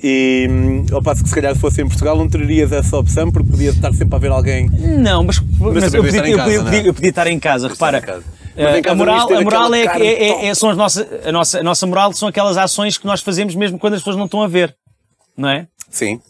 E 0.00 0.46
hum, 0.48 0.86
ao 0.92 1.02
passo 1.02 1.24
que 1.24 1.28
se 1.28 1.34
calhar 1.34 1.56
fosse 1.56 1.82
em 1.82 1.88
Portugal 1.88 2.16
não 2.16 2.28
terias 2.28 2.70
essa 2.70 2.96
opção 2.96 3.32
porque 3.32 3.50
podia 3.50 3.70
estar 3.70 3.92
sempre 3.92 4.14
a 4.14 4.18
ver 4.18 4.30
alguém 4.30 4.68
Não, 4.70 5.24
mas, 5.24 5.40
mas, 5.40 5.58
também 5.58 5.84
eu, 5.84 5.90
podia 5.90 5.90
podia, 5.90 6.08
estar 6.10 6.28
em 6.28 6.30
eu, 6.30 6.36
casa, 6.36 6.44
podia, 6.44 6.58
não 6.62 6.68
é? 6.68 6.70
podia- 6.70 6.86
eu 6.90 6.94
podia 6.94 7.10
estar 7.10 7.26
em 7.26 7.40
casa, 7.40 7.68
repara. 7.68 7.98
em 7.98 8.02
casa. 8.02 8.24
Casa 8.58 8.90
a 8.90 8.94
moral, 8.94 9.32
a 9.34 9.40
moral 9.42 9.74
é, 9.74 9.86
que- 9.88 10.02
é, 10.02 10.28
é- 10.28 10.46
é- 10.46 10.54
são 10.54 10.70
as 10.70 10.76
nossas, 10.76 11.06
a 11.26 11.32
nossa, 11.32 11.60
a 11.60 11.62
nossa 11.62 11.86
moral 11.86 12.12
são 12.12 12.28
aquelas 12.28 12.56
ações 12.56 12.98
que 12.98 13.06
nós 13.06 13.20
fazemos 13.20 13.54
mesmo 13.54 13.78
quando 13.78 13.94
as 13.94 14.00
pessoas 14.00 14.16
não 14.16 14.24
estão 14.26 14.42
a 14.42 14.48
ver, 14.48 14.74
não 15.36 15.48
é? 15.48 15.66
Sim. 15.90 16.20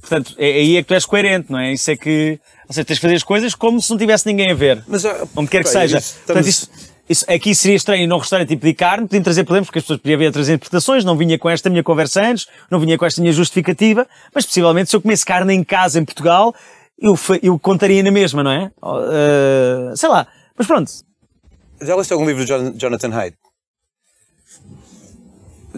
Portanto, 0.00 0.34
é, 0.38 0.46
aí 0.46 0.76
é 0.76 0.82
que 0.82 0.88
tu 0.88 0.94
és 0.94 1.04
coerente, 1.04 1.50
não 1.52 1.58
é? 1.58 1.72
Isso 1.72 1.90
é 1.90 1.96
que, 1.96 2.38
ou 2.66 2.72
seja, 2.72 2.84
tens 2.84 2.94
de 2.96 3.00
fazer 3.02 3.14
as 3.16 3.22
coisas 3.22 3.54
como 3.54 3.80
se 3.82 3.90
não 3.90 3.98
tivesse 3.98 4.26
ninguém 4.26 4.50
a 4.50 4.54
ver. 4.54 4.82
Mas 4.88 5.02
já, 5.02 5.14
onde 5.36 5.50
quer 5.50 5.62
que 5.62 5.68
seja. 5.68 5.98
isso 5.98 6.14
Portanto, 6.24 6.46
estamos- 6.46 6.78
isso, 6.78 6.88
isso, 7.08 7.24
aqui 7.30 7.54
seria 7.54 7.76
estranho 7.76 8.08
num 8.08 8.16
restaurante 8.18 8.50
e 8.52 8.56
pedir 8.56 8.74
carne, 8.74 9.06
podiam 9.06 9.22
trazer 9.22 9.44
problemas, 9.44 9.66
porque 9.66 9.80
as 9.80 9.84
pessoas 9.84 10.00
podiam 10.00 10.18
vir 10.18 10.26
a 10.28 10.32
trazer 10.32 10.54
interpretações, 10.54 11.04
não 11.04 11.16
vinha 11.16 11.38
com 11.38 11.50
esta 11.50 11.68
minha 11.68 11.82
conversa 11.82 12.22
antes, 12.22 12.46
não 12.70 12.80
vinha 12.80 12.96
com 12.96 13.04
esta 13.04 13.20
minha 13.20 13.32
justificativa, 13.32 14.06
mas 14.34 14.46
possivelmente 14.46 14.88
se 14.90 14.96
eu 14.96 15.00
comesse 15.02 15.26
carne 15.26 15.52
em 15.54 15.62
casa 15.64 15.98
em 15.98 16.04
Portugal, 16.04 16.54
eu, 16.98 17.18
eu 17.42 17.58
contaria 17.58 18.02
na 18.02 18.10
mesma, 18.10 18.42
não 18.42 18.50
é? 18.50 18.70
Uh, 18.82 19.96
sei 19.96 20.08
lá. 20.08 20.26
Mas 20.56 20.66
pronto. 20.66 20.90
Já 21.80 21.94
leste 21.96 22.12
algum 22.12 22.26
livro 22.26 22.44
de 22.44 22.48
Jon- 22.52 22.72
Jonathan 22.76 23.12
Haidt? 23.14 23.36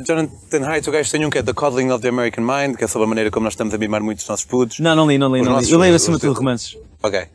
Jonathan 0.06 0.64
Haidt, 0.64 0.88
o 0.88 0.92
gajo 0.92 1.10
tem 1.10 1.24
um 1.26 1.30
que 1.30 1.38
é 1.38 1.42
The 1.42 1.52
Coddling 1.52 1.90
of 1.90 2.00
the 2.00 2.08
American 2.08 2.44
Mind, 2.44 2.76
que 2.76 2.84
é 2.84 2.86
sobre 2.86 3.04
a 3.04 3.08
maneira 3.08 3.30
como 3.30 3.44
nós 3.44 3.52
estamos 3.52 3.74
a 3.74 3.78
mimar 3.78 4.02
muito 4.02 4.18
os 4.20 4.28
nossos 4.28 4.44
putos. 4.46 4.78
Não, 4.80 4.94
não 4.96 5.06
li, 5.06 5.18
não 5.18 5.34
li, 5.34 5.40
Os 5.42 5.46
não 5.46 5.60
li. 5.60 5.70
Eu 5.70 5.78
leio 5.78 5.94
acima 5.94 6.16
de 6.16 6.22
tudo 6.22 6.38
romances. 6.38 6.76
Ok. 7.02 7.26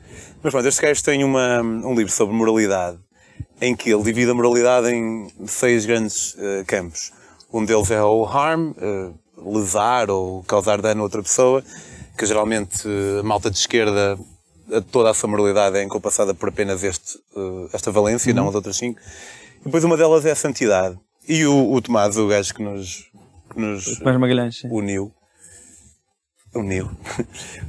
Mas 0.41 0.51
pronto, 0.51 0.67
este 0.67 0.81
gajo 0.81 1.03
tem 1.03 1.23
uma, 1.23 1.61
um 1.61 1.93
livro 1.95 2.11
sobre 2.11 2.35
moralidade, 2.35 2.97
em 3.61 3.75
que 3.75 3.91
ele 3.91 4.03
divide 4.03 4.31
a 4.31 4.33
moralidade 4.33 4.87
em 4.89 5.27
seis 5.45 5.85
grandes 5.85 6.35
eh, 6.39 6.63
campos. 6.65 7.11
Um 7.53 7.63
deles 7.65 7.91
é 7.91 8.01
o 8.01 8.25
harm, 8.25 8.71
eh, 8.77 9.11
lesar 9.45 10.09
ou 10.09 10.43
causar 10.43 10.81
dano 10.81 11.01
a 11.01 11.03
outra 11.03 11.21
pessoa, 11.21 11.63
que 12.17 12.25
geralmente 12.25 12.87
eh, 12.87 13.19
a 13.19 13.23
malta 13.23 13.51
de 13.51 13.57
esquerda, 13.57 14.17
toda 14.91 15.09
a 15.09 15.13
sua 15.13 15.29
moralidade 15.29 15.77
é 15.77 15.83
encompassada 15.83 16.33
por 16.33 16.49
apenas 16.49 16.83
este, 16.83 17.19
eh, 17.35 17.69
esta 17.73 17.91
valência, 17.91 18.33
não 18.33 18.47
as 18.49 18.55
outras 18.55 18.77
cinco. 18.77 18.99
E 19.61 19.65
depois 19.65 19.83
uma 19.83 19.97
delas 19.97 20.25
é 20.25 20.31
a 20.31 20.35
santidade. 20.35 20.97
E 21.27 21.45
o, 21.45 21.71
o 21.71 21.81
Tomás, 21.81 22.17
o 22.17 22.27
gajo 22.27 22.53
que 22.53 22.61
nos 22.61 23.11
que 23.49 23.59
nos 23.59 23.99
Magalhães, 23.99 24.63
uniu. 24.65 25.11
Uniu. 26.53 26.89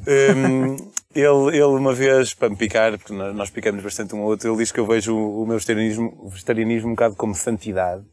Hum, 0.08 0.76
ele, 1.12 1.56
ele 1.56 1.64
uma 1.64 1.92
vez, 1.92 2.32
para 2.32 2.48
me 2.48 2.54
picar, 2.54 2.96
porque 2.96 3.12
nós 3.12 3.34
nós 3.34 3.50
picamos 3.50 3.82
bastante 3.82 4.14
um 4.14 4.20
ao 4.20 4.26
outro, 4.26 4.48
ele 4.48 4.58
diz 4.58 4.70
que 4.70 4.78
eu 4.78 4.86
vejo 4.86 5.16
o, 5.16 5.42
o 5.42 5.46
meu 5.46 5.56
vegetarianismo, 5.56 6.16
o 6.20 6.28
vegetarianismo 6.28 6.90
um 6.90 6.92
bocado 6.92 7.16
como 7.16 7.34
santidade. 7.34 8.04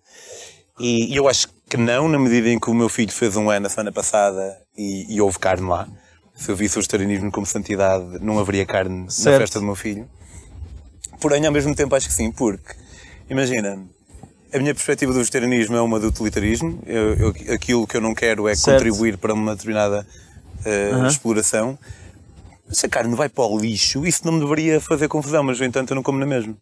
E, 0.79 1.13
e 1.13 1.15
eu 1.15 1.27
acho 1.27 1.49
que 1.69 1.77
não, 1.77 2.07
na 2.07 2.17
medida 2.17 2.49
em 2.49 2.59
que 2.59 2.69
o 2.69 2.73
meu 2.73 2.89
filho 2.89 3.11
fez 3.11 3.35
um 3.35 3.49
ano 3.49 3.67
a 3.67 3.69
semana 3.69 3.91
passada 3.91 4.57
e, 4.75 5.13
e 5.13 5.21
houve 5.21 5.37
carne 5.37 5.67
lá. 5.67 5.87
Se 6.35 6.49
eu 6.51 6.55
visse 6.55 6.77
o 6.77 6.81
vegetarianismo 6.81 7.31
como 7.31 7.45
santidade, 7.45 8.19
não 8.21 8.39
haveria 8.39 8.65
carne 8.65 9.09
Certo. 9.09 9.33
na 9.35 9.39
festa 9.39 9.59
do 9.59 9.65
meu 9.65 9.75
filho. 9.75 10.07
Porém, 11.21 11.45
ao 11.45 11.51
mesmo 11.51 11.75
tempo, 11.75 11.95
acho 11.95 12.07
que 12.07 12.13
sim, 12.13 12.31
porque, 12.31 12.73
imagina, 13.29 13.79
a 14.53 14.57
minha 14.59 14.73
perspectiva 14.73 15.13
do 15.13 15.19
vegetarianismo 15.19 15.75
é 15.75 15.81
uma 15.81 15.99
de 15.99 16.07
utilitarismo. 16.07 16.79
Eu, 16.85 17.13
eu- 17.15 17.53
aquilo 17.53 17.87
que 17.87 17.95
eu 17.97 18.01
não 18.01 18.13
quero 18.13 18.47
é 18.47 18.55
Certo. 18.55 18.77
contribuir 18.77 19.17
para 19.17 19.33
uma 19.33 19.55
determinada 19.55 20.05
eh, 20.65 20.91
Aham. 20.93 21.07
exploração. 21.07 21.77
Se 22.69 22.85
a 22.85 22.89
carne 22.89 23.15
vai 23.15 23.29
para 23.29 23.43
o 23.45 23.59
lixo, 23.59 24.05
isso 24.05 24.21
não 24.25 24.33
me 24.33 24.39
deveria 24.39 24.79
fazer 24.81 25.07
confusão, 25.07 25.43
mas 25.43 25.59
no 25.59 25.65
entanto 25.65 25.91
eu 25.91 25.95
não 25.95 26.03
como 26.03 26.17
na 26.19 26.25
mesma. 26.25 26.55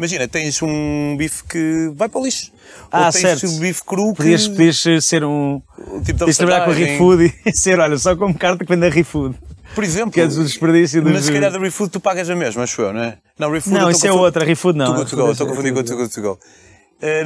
Imagina, 0.00 0.26
tens 0.26 0.62
um 0.62 1.14
bife 1.18 1.44
que 1.44 1.92
vai 1.94 2.08
para 2.08 2.18
o 2.18 2.24
lixo. 2.24 2.50
Ah, 2.90 3.06
Ou 3.08 3.12
tens 3.12 3.20
certo. 3.20 3.46
um 3.46 3.58
bife 3.58 3.84
cru 3.84 4.12
que... 4.12 4.16
Podias, 4.16 4.48
podias 4.48 5.04
ser 5.04 5.22
um. 5.22 5.60
o 5.76 6.00
tipo 6.00 6.04
de 6.04 6.14
Podias 6.20 6.36
trabalhar 6.38 6.64
com 6.64 6.70
a. 6.70 6.74
ReFood 6.74 7.34
e 7.44 7.52
ser, 7.52 7.78
olha, 7.78 7.98
só 7.98 8.16
como 8.16 8.32
carta 8.32 8.64
que 8.64 8.70
vem 8.70 8.78
da 8.80 8.88
ReFood. 8.88 9.36
Por 9.74 9.84
exemplo. 9.84 10.10
Que 10.10 10.22
é 10.22 10.26
do 10.26 10.42
desperdício 10.42 11.02
dos. 11.02 11.12
Mas 11.12 11.24
se 11.26 11.32
calhar 11.34 11.52
da 11.52 11.58
ReFood 11.58 11.90
tu 11.92 12.00
pagas 12.00 12.30
a 12.30 12.34
mesma, 12.34 12.62
acho 12.62 12.80
eu, 12.80 12.94
não 12.94 13.02
é? 13.02 13.18
Não, 13.38 13.50
ReFood 13.52 13.76
Não, 13.76 13.90
isso 13.90 14.06
é 14.06 14.10
outra, 14.12 14.42
ReFood 14.42 14.78
não. 14.78 15.04
To 15.04 15.16
Go, 15.16 15.32
estou 15.32 15.46
a 15.46 15.50
confundir 15.50 15.74
com 15.74 15.80
o 15.80 15.84
Too 15.84 16.08
to 16.08 16.22
Go. 16.22 16.38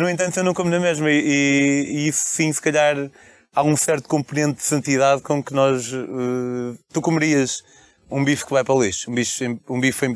No 0.00 0.10
entanto, 0.10 0.36
eu 0.38 0.42
não 0.42 0.52
como 0.52 0.68
na 0.68 0.80
mesma 0.80 1.08
e, 1.12 1.14
e- 1.20 1.96
e 1.96 2.08
isso 2.08 2.22
sim, 2.24 2.52
se 2.52 2.60
calhar, 2.60 2.96
há 3.54 3.62
um 3.62 3.76
certo 3.76 4.08
componente 4.08 4.56
de 4.56 4.64
santidade 4.64 5.22
com 5.22 5.40
que 5.40 5.54
nós. 5.54 5.92
eh, 5.92 6.76
tu 6.92 7.00
comerias 7.00 7.62
um 8.10 8.24
bife 8.24 8.44
que 8.44 8.52
vai 8.52 8.64
para 8.64 8.74
o 8.74 8.82
lixo, 8.82 9.08
um 9.10 9.14
bife, 9.14 9.60
um 9.70 9.78
bife 9.80 10.06
em. 10.06 10.14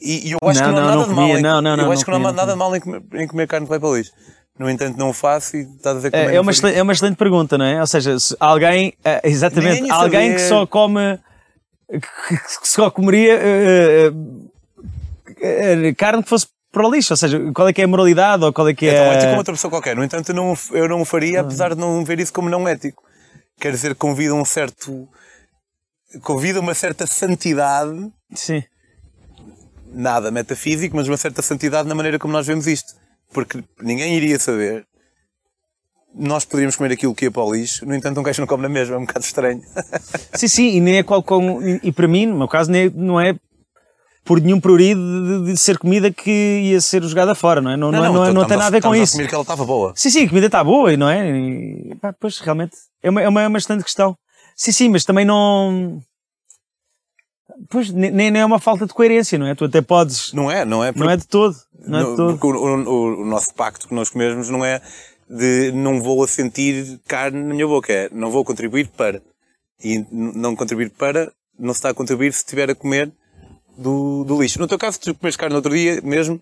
E, 0.00 0.28
e 0.28 0.32
eu 0.32 0.38
acho 0.48 0.60
Não, 0.60 0.68
que 0.68 0.74
não 0.74 0.82
há 0.82 0.86
nada 0.86 0.96
não 0.96 1.02
de 1.02 1.14
mal 1.14 1.24
comia, 1.24 1.38
em, 1.38 1.42
não, 1.42 1.60
não, 1.60 1.76
não, 1.76 1.84
eu 1.84 1.92
acho 1.92 2.00
não 2.00 2.04
que 2.04 2.10
não 2.10 2.28
há 2.28 2.32
nada 2.32 2.52
de 2.52 2.58
mal 2.58 2.76
em 2.76 2.80
comer, 2.80 3.02
em 3.14 3.26
comer 3.26 3.48
carne 3.48 3.66
que 3.66 3.70
vai 3.70 3.80
para 3.80 3.88
o 3.88 3.96
lixo. 3.96 4.12
No 4.58 4.68
entanto, 4.68 4.96
não 4.96 5.10
o 5.10 5.12
faço 5.12 5.56
e 5.56 5.60
estás 5.60 5.94
a 5.94 5.98
dizer 5.98 6.10
que 6.10 6.16
É, 6.16 6.20
também 6.20 6.34
é, 6.34 6.36
não 6.36 6.42
uma 6.42 6.50
excelente, 6.50 6.78
é 6.78 6.82
uma 6.82 6.92
excelente 6.92 7.16
pergunta, 7.16 7.56
não 7.56 7.64
é? 7.64 7.80
Ou 7.80 7.86
seja, 7.86 8.18
se 8.18 8.36
alguém, 8.40 8.92
eh, 9.04 9.20
exatamente, 9.24 9.88
alguém 9.90 10.34
que 10.34 10.40
só 10.40 10.66
come, 10.66 11.18
que, 11.90 12.36
que 12.60 12.68
só 12.68 12.90
comeria 12.90 13.38
eh, 13.40 14.12
carne 15.96 16.22
que 16.22 16.28
fosse 16.28 16.46
para 16.72 16.86
o 16.86 16.90
lixo, 16.90 17.12
ou 17.12 17.16
seja, 17.16 17.40
qual 17.52 17.68
é 17.68 17.72
que 17.72 17.80
é 17.80 17.84
a 17.84 17.88
moralidade 17.88 18.44
ou 18.44 18.52
qual 18.52 18.68
é 18.68 18.74
que 18.74 18.86
É 18.86 18.94
tão 18.94 19.12
ético 19.12 19.24
é. 19.24 19.26
como 19.26 19.38
outra 19.38 19.54
pessoa 19.54 19.70
qualquer. 19.70 19.96
No 19.96 20.04
entanto, 20.04 20.30
eu 20.30 20.34
não, 20.34 20.54
eu 20.72 20.88
não 20.88 21.00
o 21.00 21.04
faria, 21.04 21.40
apesar 21.40 21.74
de 21.74 21.80
não 21.80 22.04
ver 22.04 22.20
isso 22.20 22.32
como 22.32 22.48
não 22.50 22.68
ético. 22.68 23.02
Quer 23.60 23.72
dizer, 23.72 23.94
convida 23.94 24.34
um 24.34 24.44
certo. 24.44 25.08
convida 26.22 26.60
uma 26.60 26.74
certa 26.74 27.06
santidade, 27.06 28.10
Sim. 28.34 28.62
Nada 29.92 30.30
metafísico, 30.30 30.96
mas 30.96 31.08
uma 31.08 31.16
certa 31.16 31.42
santidade 31.42 31.88
na 31.88 31.94
maneira 31.94 32.18
como 32.18 32.32
nós 32.32 32.46
vemos 32.46 32.66
isto. 32.66 32.92
Porque 33.32 33.62
ninguém 33.82 34.14
iria 34.16 34.38
saber. 34.38 34.86
Nós 36.14 36.44
poderíamos 36.44 36.74
comer 36.76 36.92
aquilo 36.92 37.14
que 37.14 37.26
ia 37.26 37.30
para 37.30 37.42
o 37.42 37.54
lixo, 37.54 37.84
no 37.86 37.94
entanto, 37.94 38.18
um 38.18 38.22
gajo 38.22 38.40
não 38.40 38.46
come 38.46 38.62
na 38.62 38.68
mesma, 38.68 38.94
é 38.96 38.98
um 38.98 39.04
bocado 39.04 39.24
estranho. 39.24 39.62
Sim, 40.34 40.48
sim, 40.48 40.68
e 40.76 40.80
nem 40.80 40.96
é 40.96 41.02
qual 41.02 41.22
com, 41.22 41.60
e, 41.82 41.92
para 41.92 42.08
mim, 42.08 42.26
no 42.26 42.36
meu 42.38 42.48
caso, 42.48 42.70
nem 42.70 42.86
é- 42.86 42.90
não 42.94 43.20
é 43.20 43.34
por 44.24 44.40
nenhum 44.40 44.58
prurido 44.58 45.44
de, 45.44 45.52
de 45.52 45.56
ser 45.58 45.78
comida 45.78 46.10
que 46.10 46.30
ia 46.30 46.80
ser 46.80 47.02
jogada 47.02 47.34
fora, 47.34 47.60
não 47.60 47.70
é? 47.70 47.76
Não, 47.76 47.92
não, 47.92 48.04
é- 48.04 48.08
não, 48.08 48.24
é- 48.24 48.32
não 48.32 48.46
tem 48.46 48.56
nada 48.56 48.68
a 48.68 48.70
ver 48.70 48.82
com 48.82 48.94
isso. 48.94 49.12
assumir 49.14 49.28
que 49.28 49.34
ela 49.34 49.42
estava 49.42 49.64
boa. 49.64 49.92
Sim, 49.94 50.10
sim, 50.10 50.24
a 50.24 50.28
comida 50.28 50.46
está 50.46 50.64
boa, 50.64 50.96
não 50.96 51.08
é? 51.08 51.30
E, 51.30 51.94
pá, 52.00 52.12
pois, 52.18 52.38
realmente, 52.40 52.72
é 53.02 53.10
uma, 53.10 53.22
é 53.22 53.28
uma, 53.28 53.42
é 53.42 53.46
uma 53.46 53.58
questão. 53.82 54.16
Sim, 54.56 54.72
sim, 54.72 54.88
mas 54.88 55.04
também 55.04 55.24
não... 55.24 56.00
Pois, 57.68 57.90
nem, 57.90 58.10
nem 58.30 58.40
é 58.40 58.44
uma 58.44 58.58
falta 58.58 58.86
de 58.86 58.92
coerência, 58.94 59.38
não 59.38 59.46
é? 59.46 59.54
Tu 59.54 59.64
até 59.64 59.80
podes... 59.80 60.32
Não 60.32 60.50
é, 60.50 60.64
não 60.64 60.84
é? 60.84 60.92
Não 60.94 61.08
é 61.10 61.16
de 61.16 61.26
todo. 61.26 61.56
Não 61.86 61.98
é 61.98 62.04
de 62.10 62.16
todo. 62.16 62.38
porque 62.38 62.46
o, 62.58 62.60
o- 62.88 63.22
o 63.22 63.24
nosso 63.24 63.54
pacto 63.54 63.88
que 63.88 63.94
nós 63.94 64.10
comemos 64.10 64.48
não 64.50 64.64
é 64.64 64.80
de 65.28 65.72
não 65.72 66.00
vou 66.02 66.22
a 66.24 66.28
sentir 66.28 67.00
carne 67.06 67.42
na 67.42 67.54
minha 67.54 67.66
boca, 67.66 67.92
é 67.92 68.08
não 68.12 68.30
vou 68.30 68.44
contribuir 68.44 68.88
para. 68.88 69.22
E 69.82 70.04
não 70.10 70.56
contribuir 70.56 70.90
para, 70.90 71.30
não 71.58 71.72
se 71.72 71.78
está 71.78 71.90
a 71.90 71.94
contribuir 71.94 72.32
se 72.32 72.40
estiver 72.40 72.70
a 72.70 72.74
comer 72.74 73.12
do, 73.76 74.24
do 74.24 74.40
lixo. 74.40 74.58
No 74.58 74.66
teu 74.66 74.78
caso, 74.78 74.98
tu 75.00 75.14
comes 75.14 75.36
carne 75.36 75.52
no 75.52 75.56
outro 75.58 75.72
dia 75.72 76.00
mesmo 76.02 76.40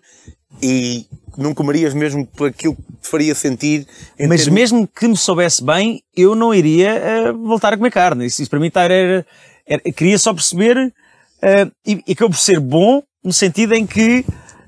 e 0.61 1.05
não 1.37 1.53
comerias 1.53 1.93
mesmo 1.93 2.25
por 2.25 2.47
aquilo 2.47 2.75
que 2.75 2.81
te 3.01 3.07
faria 3.09 3.35
sentir. 3.35 3.85
Mas 4.19 4.41
termos- 4.41 4.47
mesmo 4.47 4.87
que 4.87 5.07
me 5.07 5.15
soubesse 5.17 5.63
bem, 5.63 6.01
eu 6.15 6.33
não 6.35 6.53
iria 6.53 6.89
eh, 6.89 7.31
voltar 7.31 7.73
a 7.73 7.77
comer 7.77 7.91
carne. 7.91 8.25
Isso, 8.25 8.41
isso 8.41 8.49
para 8.49 8.59
mim 8.59 8.69
tá- 8.71 8.83
era, 8.83 9.25
era, 9.67 9.81
queria 9.91 10.17
só 10.17 10.33
perceber 10.33 10.93
eh, 11.41 11.67
e, 11.85 12.15
que 12.15 12.23
eu 12.23 12.29
por 12.29 12.37
ser 12.37 12.59
bom, 12.59 13.03
no 13.23 13.33
sentido 13.33 13.73
em 13.73 13.85
que 13.85 14.25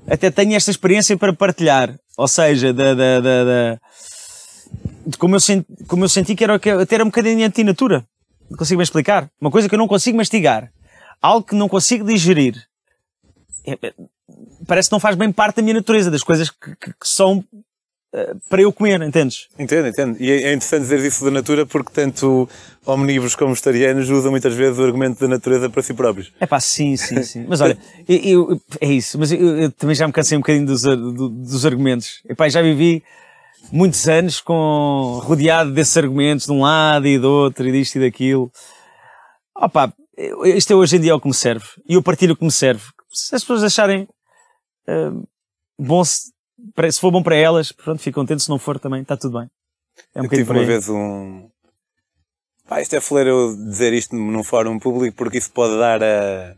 até 0.08 0.30
tenho 0.30 0.54
esta 0.54 0.70
experiência 0.70 1.16
para 1.16 1.32
partilhar. 1.32 1.96
Ou 2.16 2.28
seja, 2.28 2.72
da, 2.72 2.94
da, 2.94 3.20
da, 3.20 3.44
da- 3.44 3.80
de 5.06 5.16
como, 5.16 5.34
eu 5.36 5.40
senti, 5.40 5.66
como 5.88 6.04
eu 6.04 6.08
senti 6.08 6.34
que 6.34 6.44
era, 6.44 6.54
até 6.56 6.94
era 6.94 7.04
um 7.04 7.08
bocadinho 7.08 7.44
anti-natura. 7.46 8.04
Não 8.50 8.56
consigo 8.58 8.78
me 8.78 8.84
explicar. 8.84 9.30
Uma 9.40 9.50
coisa 9.50 9.68
que 9.68 9.74
eu 9.74 9.78
não 9.78 9.88
consigo 9.88 10.16
mastigar. 10.16 10.70
Algo 11.22 11.46
que 11.46 11.54
não 11.54 11.68
consigo 11.68 12.04
digerir. 12.06 12.54
É- 13.66 13.78
é- 13.86 13.94
parece 14.66 14.88
que 14.88 14.92
não 14.92 15.00
faz 15.00 15.16
bem 15.16 15.32
parte 15.32 15.56
da 15.56 15.62
minha 15.62 15.74
natureza, 15.74 16.10
das 16.10 16.22
coisas 16.22 16.50
que, 16.50 16.76
que- 16.76 16.92
que 16.92 17.08
são 17.08 17.44
para 18.48 18.62
eu 18.62 18.72
comer, 18.72 19.00
entendes? 19.02 19.46
Entendo, 19.58 19.86
entendo. 19.88 20.16
E 20.20 20.30
é 20.30 20.34
é 20.34 20.52
interessante 20.52 20.82
dizer 20.82 20.98
isso 21.00 21.24
da 21.24 21.30
natura 21.30 21.64
porque 21.64 21.92
tanto 21.92 22.48
omnívoros 22.84 23.36
como 23.36 23.50
vegetarianos 23.50 24.10
usam 24.10 24.30
muitas 24.32 24.54
vezes 24.54 24.78
o 24.78 24.82
argumento 24.84 25.20
da 25.20 25.28
natureza 25.28 25.70
para 25.70 25.82
si 25.82 25.94
próprios. 25.94 26.32
É 26.40 26.46
pá, 26.46 26.58
sim, 26.58 26.96
sim, 26.96 27.22
sim. 27.22 27.44
Mas 27.48 27.60
olha, 27.60 27.78
eu, 28.08 28.50
eu- 28.50 28.60
é 28.80 28.86
isso. 28.92 29.16
Mas 29.18 29.30
eu, 29.30 29.38
eu 29.58 29.70
também 29.72 29.94
já 29.94 30.06
me 30.06 30.12
cansei 30.12 30.36
um 30.36 30.40
bocadinho 30.40 30.66
dos, 30.66 30.82
dos 30.82 31.64
argumentos. 31.64 32.20
Epá, 32.28 32.48
já 32.48 32.60
vivi 32.62 33.02
muitos 33.70 34.08
anos 34.08 34.40
com, 34.40 35.20
rodeado 35.22 35.70
desses 35.72 35.96
argumentos 35.96 36.46
de 36.46 36.52
um 36.52 36.62
lado 36.62 37.06
e 37.06 37.18
do 37.18 37.28
outro 37.30 37.68
e 37.68 37.72
disto 37.72 37.96
e 37.96 38.00
daquilo. 38.00 38.50
Opá, 39.56 39.92
eu- 40.16 40.44
isto 40.46 40.72
é 40.72 40.76
hoje 40.76 40.96
em 40.96 41.00
dia 41.00 41.14
o 41.14 41.20
que 41.20 41.28
me 41.28 41.34
serve. 41.34 41.66
E 41.88 41.94
eu 41.94 42.02
partilho 42.02 42.32
o 42.32 42.36
que 42.36 42.44
me 42.44 42.50
serve. 42.50 42.82
Se 43.12 43.34
as 43.36 43.42
pessoas 43.42 43.62
acharem 43.62 44.08
ah, 44.88 45.12
bom, 45.78 46.02
se, 46.04 46.32
se 46.90 47.00
for 47.00 47.10
bom 47.10 47.22
para 47.22 47.36
elas, 47.36 47.72
pronto, 47.72 48.00
fico 48.00 48.20
contente. 48.20 48.42
Se 48.42 48.48
não 48.48 48.58
for 48.58 48.78
também, 48.78 49.02
está 49.02 49.16
tudo 49.16 49.38
bem. 49.38 49.48
É 50.14 50.20
um 50.20 50.24
eu 50.24 50.30
bocadinho 50.30 50.46
tive 50.46 50.58
uma 50.58 50.66
vez 50.66 50.88
um. 50.88 51.48
Pá, 52.68 52.80
isto 52.80 52.94
é 52.94 53.00
foleiro 53.00 53.30
eu 53.30 53.56
dizer 53.56 53.92
isto 53.92 54.14
num 54.14 54.44
fórum 54.44 54.78
público 54.78 55.16
porque 55.16 55.38
isso 55.38 55.50
pode 55.50 55.76
dar 55.76 56.02
a, 56.02 56.54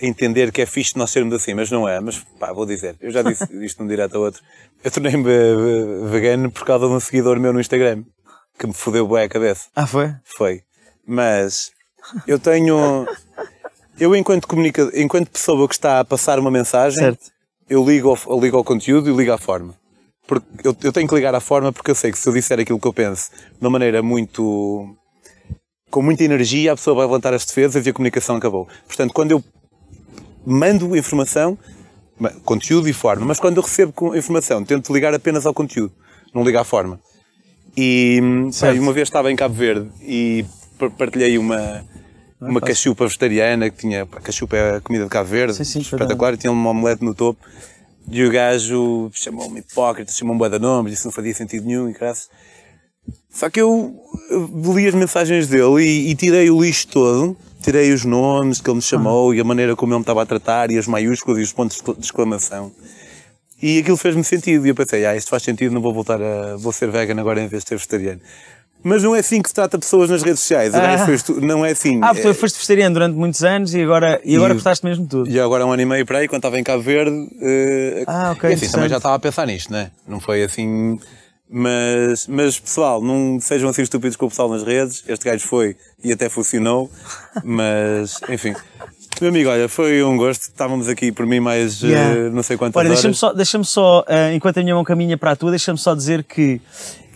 entender 0.00 0.50
que 0.50 0.62
é 0.62 0.66
fixe 0.66 0.96
nós 0.96 1.10
sermos 1.10 1.34
assim, 1.34 1.54
mas 1.54 1.70
não 1.70 1.88
é. 1.88 2.00
Mas 2.00 2.18
pá, 2.38 2.52
vou 2.52 2.66
dizer. 2.66 2.96
Eu 3.00 3.10
já 3.10 3.22
disse 3.22 3.44
isto 3.64 3.82
num 3.82 3.88
direto 3.88 4.16
a 4.16 4.20
outro. 4.20 4.42
Eu 4.82 4.90
tornei-me 4.90 5.30
eh, 5.30 6.08
vegano 6.10 6.50
por 6.50 6.64
causa 6.64 6.86
de 6.86 6.92
um 6.92 7.00
seguidor 7.00 7.38
meu 7.38 7.52
no 7.52 7.60
Instagram 7.60 8.04
que 8.58 8.66
me 8.66 8.74
fodeu 8.74 9.08
bem 9.08 9.24
a 9.24 9.28
cabeça. 9.28 9.68
Ah, 9.74 9.86
foi? 9.86 10.14
Foi. 10.24 10.62
Mas 11.06 11.70
eu 12.26 12.38
tenho. 12.38 13.06
Eu, 13.98 14.14
enquanto 14.14 14.46
comunica, 14.46 14.90
enquanto 14.94 15.30
pessoa 15.30 15.68
que 15.68 15.74
está 15.74 16.00
a 16.00 16.04
passar 16.04 16.38
uma 16.38 16.50
mensagem, 16.50 16.98
Certo. 16.98 17.30
Eu 17.70 17.82
ligo 17.88 18.10
ao, 18.10 18.18
eu 18.34 18.40
ligo 18.40 18.56
ao 18.58 18.64
conteúdo 18.64 19.08
e 19.08 19.16
ligo 19.16 19.32
à 19.32 19.38
forma. 19.38 19.74
Porque 20.26 20.46
eu, 20.62 20.76
eu 20.82 20.92
tenho 20.92 21.08
que 21.08 21.14
ligar 21.14 21.34
à 21.34 21.40
forma 21.40 21.72
porque 21.72 21.90
eu 21.90 21.94
sei 21.94 22.12
que 22.12 22.18
se 22.18 22.28
eu 22.28 22.32
disser 22.34 22.60
aquilo 22.60 22.78
que 22.78 22.86
eu 22.86 22.92
penso 22.92 23.30
de 23.32 23.58
uma 23.66 23.70
maneira 23.70 24.02
muito. 24.02 24.94
com 25.90 26.02
muita 26.02 26.22
energia, 26.24 26.72
a 26.72 26.76
pessoa 26.76 26.94
vai 26.96 27.06
levantar 27.06 27.32
as 27.32 27.44
defesas 27.44 27.86
e 27.86 27.90
a 27.90 27.92
comunicação 27.92 28.36
acabou. 28.36 28.68
Portanto, 28.86 29.12
quando 29.14 29.30
eu 29.32 29.42
mando 30.46 30.96
informação, 30.96 31.58
ma- 32.18 32.32
conteúdo 32.44 32.88
e 32.88 32.92
forma, 32.92 33.24
mas 33.26 33.40
quando 33.40 33.56
eu 33.56 33.62
recebo 33.62 34.14
informação, 34.16 34.64
tento 34.64 34.92
ligar 34.92 35.14
apenas 35.14 35.46
ao 35.46 35.54
conteúdo, 35.54 35.92
não 36.34 36.44
ligo 36.44 36.58
à 36.58 36.64
forma. 36.64 37.00
E 37.76 38.20
pá, 38.46 38.52
Certo. 38.52 38.80
uma 38.80 38.92
vez 38.92 39.08
estava 39.08 39.30
em 39.32 39.36
Cabo 39.36 39.54
Verde 39.54 39.88
e 40.02 40.44
par- 40.78 40.90
partilhei 40.90 41.38
uma, 41.38 41.84
uma 42.40 42.60
fácil. 42.60 42.74
cachupa 42.74 43.04
vegetariana 43.04 43.70
que 43.70 43.76
tinha. 43.76 44.06
pá, 44.06 44.20
Cachupa 44.20 44.56
é 44.56 44.76
a 44.76 44.80
comida 44.80 45.04
de 45.04 45.10
Cabo 45.10 45.28
Verde, 45.28 45.54
Sim, 45.54 45.64
sim, 45.64 45.80
espetacular, 45.80 46.34
e 46.34 46.36
tinha 46.36 46.52
uma 46.52 46.70
omelete 46.70 47.04
no 47.04 47.14
topo. 47.14 47.40
E 48.10 48.24
o 48.24 48.30
gajo 48.30 49.10
chamou-me 49.12 49.60
hipócrita, 49.60 50.12
chamou-me 50.12 50.38
bué 50.38 50.48
de 50.48 50.58
nomes, 50.58 50.90
disse 50.92 51.02
que 51.02 51.08
não 51.08 51.12
fazia 51.12 51.34
sentido 51.34 51.66
nenhum 51.66 51.88
e 51.88 51.92
graças. 51.92 52.28
Só 53.30 53.48
que 53.48 53.60
eu 53.60 53.94
li 54.74 54.86
as 54.88 54.94
mensagens 54.94 55.46
dele 55.46 55.82
e, 55.82 56.10
e 56.10 56.14
tirei 56.16 56.50
o 56.50 56.60
lixo 56.62 56.88
todo, 56.88 57.36
tirei 57.62 57.92
os 57.92 58.04
nomes 58.04 58.60
que 58.60 58.68
ele 58.68 58.76
me 58.76 58.82
chamou 58.82 59.32
e 59.34 59.40
a 59.40 59.44
maneira 59.44 59.76
como 59.76 59.92
ele 59.92 59.98
me 59.98 60.02
estava 60.02 60.22
a 60.22 60.26
tratar 60.26 60.70
e 60.70 60.78
as 60.78 60.86
maiúsculas 60.86 61.38
e 61.38 61.42
os 61.42 61.52
pontos 61.52 61.80
de 61.80 62.04
exclamação. 62.04 62.72
E 63.62 63.78
aquilo 63.78 63.96
fez-me 63.96 64.24
sentido. 64.24 64.66
E 64.66 64.70
eu 64.70 64.74
pensei, 64.74 65.04
ah, 65.04 65.14
isto 65.14 65.28
faz 65.28 65.42
sentido, 65.42 65.72
não 65.72 65.82
vou 65.82 65.92
voltar 65.92 66.20
a. 66.20 66.56
vou 66.56 66.72
ser 66.72 66.90
vegan 66.90 67.20
agora 67.20 67.40
em 67.40 67.46
vez 67.46 67.62
de 67.62 67.68
ser 67.68 67.76
vegetariano. 67.76 68.20
Mas 68.82 69.02
não 69.02 69.14
é 69.14 69.18
assim 69.18 69.42
que 69.42 69.48
se 69.48 69.54
trata 69.54 69.78
pessoas 69.78 70.08
nas 70.08 70.22
redes 70.22 70.40
sociais. 70.40 70.74
Ah. 70.74 71.06
tu- 71.24 71.40
Não 71.40 71.64
é 71.64 71.70
assim. 71.72 72.00
Ah, 72.02 72.12
É- 72.16 72.20
tu 72.22 72.32
foste 72.34 72.54
vegetariano 72.56 72.94
durante 72.94 73.14
muitos 73.14 73.42
anos 73.44 73.74
e 73.74 73.82
agora, 73.82 74.20
e 74.24 74.36
agora 74.36 74.52
E- 74.52 74.54
gostaste 74.54 74.84
mesmo 74.86 75.04
de 75.04 75.10
tudo. 75.10 75.28
E 75.30 75.38
agora 75.38 75.66
um 75.66 75.72
ano 75.72 75.82
e 75.82 75.86
meio 75.86 76.06
para 76.06 76.18
aí, 76.18 76.28
quando 76.28 76.38
estava 76.40 76.58
em 76.58 76.64
Cabo 76.64 76.82
Verde. 76.82 77.28
eh, 77.42 78.04
Ah, 78.06 78.32
ok, 78.32 78.50
e 78.50 78.54
assim, 78.54 78.70
também 78.70 78.88
já 78.88 78.96
estava 78.96 79.14
a 79.16 79.18
pensar 79.18 79.46
nisto, 79.46 79.70
né? 79.72 79.90
Não 80.08 80.18
foi 80.20 80.42
assim. 80.42 80.98
Mas, 81.52 82.28
mas 82.28 82.60
pessoal, 82.60 83.02
não 83.02 83.38
sejam 83.40 83.68
assim 83.70 83.82
estúpidos 83.82 84.16
com 84.16 84.26
o 84.26 84.28
pessoal 84.28 84.48
nas 84.48 84.62
redes. 84.62 85.02
Este 85.08 85.24
gajo 85.24 85.46
foi 85.46 85.76
e 86.02 86.12
até 86.12 86.28
funcionou. 86.28 86.88
Mas, 87.44 88.14
enfim. 88.28 88.54
Meu 89.20 89.30
amigo, 89.30 89.50
olha, 89.50 89.68
foi 89.68 90.00
um 90.04 90.16
gosto. 90.16 90.42
Estávamos 90.42 90.88
aqui 90.88 91.10
por 91.10 91.26
mim 91.26 91.40
mais 91.40 91.82
Yeah. 91.82 92.14
eh, 92.16 92.30
não 92.30 92.42
sei 92.44 92.56
quantas 92.56 92.78
Olha, 92.78 92.88
deixa-me 92.88 93.08
horas. 93.08 93.18
só, 93.18 93.32
deixa 93.32 93.62
só 93.64 94.04
eh, 94.08 94.32
enquanto 94.34 94.58
a 94.58 94.62
minha 94.62 94.74
mão 94.76 94.84
caminha 94.84 95.18
para 95.18 95.32
a 95.32 95.36
tua, 95.36 95.50
deixa-me 95.50 95.76
só 95.76 95.92
dizer 95.94 96.22
que, 96.22 96.60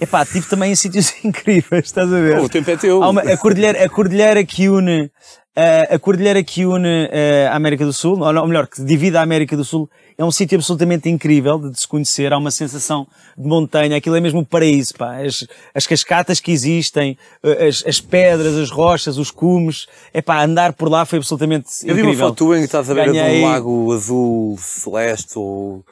epá, 0.01 0.22
estive 0.22 0.47
também 0.49 0.72
em 0.72 0.76
sítios 0.76 1.12
incríveis, 1.24 1.84
estás 1.86 2.12
a 2.12 2.20
ver? 2.20 2.38
Oh, 2.38 2.45
o 2.45 2.49
tempo 2.49 2.70
é 2.70 2.76
teu. 2.76 3.01
Uma- 3.01 3.20
a, 3.22 3.36
cordilheira, 3.36 3.84
a 3.84 3.88
cordilheira 3.88 4.45
que 4.45 4.68
une, 4.68 5.11
eh, 5.57 5.88
a 5.95 5.99
cordilheira 5.99 6.42
que 6.42 6.64
une 6.66 7.09
eh, 7.12 7.49
a 7.51 7.55
América 7.57 7.84
do 7.84 7.92
Sul, 7.92 8.20
ou, 8.20 8.36
ou 8.36 8.47
melhor, 8.49 8.66
que 8.66 8.82
divide 8.82 9.16
a 9.16 9.22
América 9.22 9.57
do 9.57 9.64
Sul, 9.64 9.88
é 10.16 10.24
um 10.24 10.30
sítio 10.30 10.57
absolutamente 10.57 11.09
incrível 11.09 11.59
de, 11.59 11.80
se 11.80 11.88
conhecer, 11.88 12.32
há 12.32 12.38
uma 12.38 12.53
sensação 12.53 13.05
de 13.36 13.49
montanha, 13.49 13.97
aquilo 13.97 14.14
é 14.14 14.20
mesmo 14.20 14.40
o 14.40 14.47
paraíso, 14.47 14.95
pá. 14.95 15.16
As, 15.20 15.45
as 15.74 15.86
cascatas 15.88 16.38
que 16.38 16.53
existem, 16.53 17.18
eh, 17.42 17.66
as, 17.66 17.84
as 17.86 18.01
pedras, 18.01 18.55
as 18.57 18.70
rochas, 18.70 19.18
os 19.18 19.30
cumes, 19.32 19.86
é 20.12 20.22
pá, 20.22 20.42
andar 20.45 20.72
por 20.72 20.88
lá 20.88 21.05
foi 21.05 21.18
absolutamente 21.18 21.66
Eu 21.82 21.95
vi 21.97 22.01
incrível. 22.03 22.11
uma 22.26 22.28
foto 22.28 22.36
tua 22.38 22.57
em 22.57 22.61
que 22.61 22.66
estás 22.66 22.88
a 22.90 22.95
ver 22.95 23.07
de 23.11 23.18
Ganhei- 23.18 23.42
um 23.42 23.49
lago 23.51 23.92
azul 23.92 24.57
celeste 24.61 25.36
ou 25.36 25.84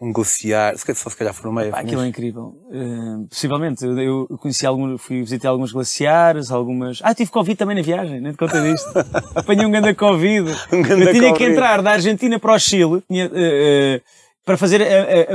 um 0.00 0.12
glaciar. 0.12 0.76
Se 0.78 0.84
calhar, 0.86 0.96
só 1.02 1.10
se 1.10 1.16
calhar 1.16 1.34
for 1.34 1.46
no 1.46 1.52
meio. 1.52 1.70
Pá, 1.72 1.80
aquilo 1.80 2.02
é 2.02 2.06
incrível. 2.08 2.54
Eh, 2.70 3.26
possivelmente, 3.28 3.84
eu, 3.84 4.26
eu 4.30 4.38
conheci 4.38 4.64
alguns, 4.66 5.00
fui 5.02 5.20
visitar 5.20 5.48
alguns 5.48 5.72
glaciares, 5.72 6.50
algumas. 6.50 7.00
Ah, 7.02 7.14
tive 7.14 7.30
Covid 7.30 7.56
também 7.56 7.76
na 7.76 7.82
viagem, 7.82 8.20
nem 8.20 8.32
te 8.32 8.38
conta 8.38 8.60
disto. 8.62 8.88
Apanhei 9.34 9.66
um 9.66 9.70
grande 9.70 9.94
Covid. 9.94 10.50
Um 10.72 10.82
ganda 10.82 11.04
eu 11.04 11.12
tinha 11.12 11.22
que 11.32 11.38
Covid. 11.38 11.50
entrar 11.52 11.82
da 11.82 11.92
Argentina 11.92 12.38
para 12.38 12.54
o 12.54 12.58
Chile, 12.58 13.02
tinha, 13.10 13.24
eh, 13.24 13.30
eh, 13.34 14.00
para 14.44 14.56
fazer 14.56 14.80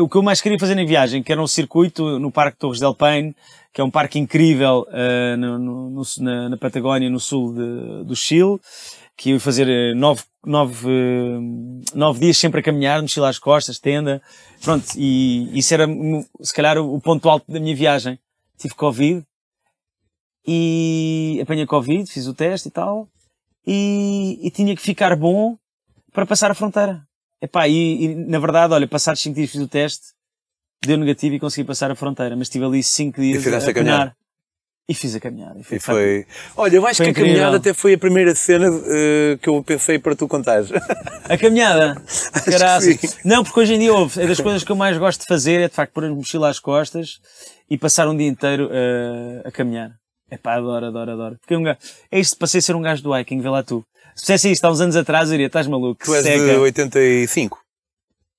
o 0.01 0.09
que 0.09 0.17
eu 0.17 0.23
mais 0.23 0.41
queria 0.41 0.57
fazer 0.57 0.73
na 0.75 0.83
viagem, 0.85 1.21
que 1.21 1.31
era 1.31 1.39
um 1.41 1.45
circuito 1.45 2.17
no 2.17 2.31
Parque 2.31 2.57
Torres 2.57 2.79
del 2.79 2.95
Paine, 2.95 3.35
que 3.71 3.79
é 3.79 3.83
um 3.83 3.91
parque 3.91 4.17
incrível 4.17 4.87
no- 5.37 5.59
no- 5.59 5.89
no- 5.91 6.01
na, 6.19 6.49
na 6.49 6.57
Patagónia, 6.57 7.09
no 7.11 7.19
sul 7.19 7.53
de- 7.53 8.05
do 8.05 8.15
Chile, 8.15 8.57
que 9.15 9.29
eu 9.29 9.35
ia 9.35 9.39
fazer 9.39 9.67
eh, 9.67 9.93
nove, 9.93 10.23
nove, 10.45 10.87
eh, 10.89 11.95
nove 11.95 12.19
dias 12.19 12.37
sempre 12.37 12.59
a 12.59 12.63
caminhar, 12.63 13.01
mochila 13.01 13.29
às 13.29 13.39
costas, 13.39 13.79
tenda, 13.79 14.21
pronto, 14.61 14.85
e 14.97 15.57
isso 15.57 15.73
era 15.73 15.87
se 16.41 16.53
calhar 16.53 16.77
o, 16.77 16.99
ponto 16.99 17.29
alto 17.29 17.51
da 17.51 17.59
minha 17.59 17.75
viagem. 17.75 18.19
Tive 18.57 18.75
Covid 18.75 19.25
e 20.45 21.39
apanhei 21.41 21.65
Covid, 21.65 22.09
fiz 22.11 22.27
o 22.27 22.33
teste 22.33 22.67
e 22.67 22.71
tal, 22.71 23.07
e, 23.65 24.39
e 24.41 24.51
tinha 24.51 24.75
que 24.75 24.81
ficar 24.81 25.15
bom 25.15 25.57
para 26.11 26.25
passar 26.25 26.51
a 26.51 26.55
fronteira. 26.55 27.05
Epá, 27.41 27.67
e, 27.67 28.05
e 28.05 28.15
na 28.15 28.39
verdade, 28.39 28.73
olha, 28.73 28.87
passados 28.87 29.21
5 29.21 29.35
dias 29.35 29.51
fiz 29.51 29.61
o 29.61 29.67
teste, 29.67 30.07
deu 30.81 30.97
negativo 30.97 31.35
e 31.35 31.39
consegui 31.39 31.67
passar 31.67 31.91
a 31.91 31.95
fronteira, 31.95 32.35
mas 32.35 32.47
estive 32.47 32.65
ali 32.65 32.81
5 32.81 33.19
dias 33.19 33.45
a 33.67 33.73
caminhar. 33.73 34.15
E 34.87 34.93
fiz 34.93 35.15
a 35.15 35.19
caminhada. 35.19 35.57
E 35.59 35.63
foi, 35.63 35.77
E 35.77 35.79
foi. 35.79 36.25
Olha, 36.57 36.75
eu 36.75 36.85
acho 36.85 36.97
Foi 36.97 37.05
que 37.05 37.09
a 37.09 37.11
incrível. 37.11 37.31
caminhada 37.35 37.57
até 37.57 37.73
foi 37.73 37.93
a 37.93 37.97
primeira 37.97 38.35
cena 38.35 38.67
eh, 38.67 39.37
que 39.41 39.47
eu 39.47 39.63
pensei 39.63 39.97
para 39.97 40.13
tu 40.13 40.27
contares. 40.27 40.69
A 41.29 41.37
caminhada? 41.37 42.01
Caraças. 42.43 43.17
Não, 43.23 43.43
porque 43.45 43.61
hoje 43.61 43.75
em 43.75 43.79
dia 43.79 43.93
houve. 43.93 44.21
É 44.21 44.27
das 44.27 44.41
coisas 44.41 44.61
que 44.63 44.71
eu 44.71 44.75
mais 44.75 44.97
gosto 44.97 45.21
de 45.21 45.27
fazer, 45.27 45.61
é 45.61 45.69
de 45.69 45.73
facto 45.73 45.93
pôr 45.93 46.03
a 46.03 46.09
mochila 46.09 46.49
às 46.49 46.59
costas 46.59 47.19
e 47.69 47.77
passar 47.77 48.09
um 48.09 48.17
dia 48.17 48.27
inteiro 48.27 48.69
eh, 48.73 49.41
a 49.45 49.51
caminhar. 49.51 49.91
É 50.29 50.37
pá, 50.37 50.55
adoro, 50.55 50.85
adoro, 50.87 51.11
adoro. 51.11 51.37
Porque 51.39 51.53
é 51.53 51.57
um 51.57 51.63
gajo, 51.63 51.77
é 52.11 52.19
isto, 52.19 52.37
passei 52.37 52.59
a 52.59 52.61
ser 52.61 52.75
um 52.75 52.81
gajo 52.81 53.01
do 53.03 53.17
hiking, 53.17 53.39
vê 53.39 53.49
lá 53.49 53.63
tu. 53.63 53.85
Se 54.15 54.25
fizesse 54.25 54.51
isto 54.51 54.65
há 54.65 54.69
uns 54.71 54.81
anos 54.81 54.95
atrás, 54.97 55.29
eu 55.29 55.33
diria, 55.33 55.47
estás 55.47 55.65
maluco, 55.65 56.03
tu 56.03 56.13
és 56.13 56.23
seca. 56.23 56.43
de 56.45 56.55
85. 56.57 57.57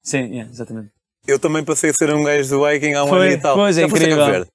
Sim, 0.02 0.18
yeah, 0.30 0.50
exatamente. 0.50 0.90
Eu 1.26 1.38
também 1.38 1.64
passei 1.64 1.88
a 1.88 1.94
ser 1.94 2.12
um 2.14 2.22
gajo 2.22 2.50
do 2.50 2.68
hiking 2.70 2.92
há 2.92 3.04
um 3.04 3.08
Foi, 3.08 3.28
ano 3.28 3.36
e 3.36 3.40
tal. 3.40 3.56
pois, 3.56 3.78
é 3.78 3.80
Já 3.80 3.86
a 3.86 3.88
incrível. 3.88 4.46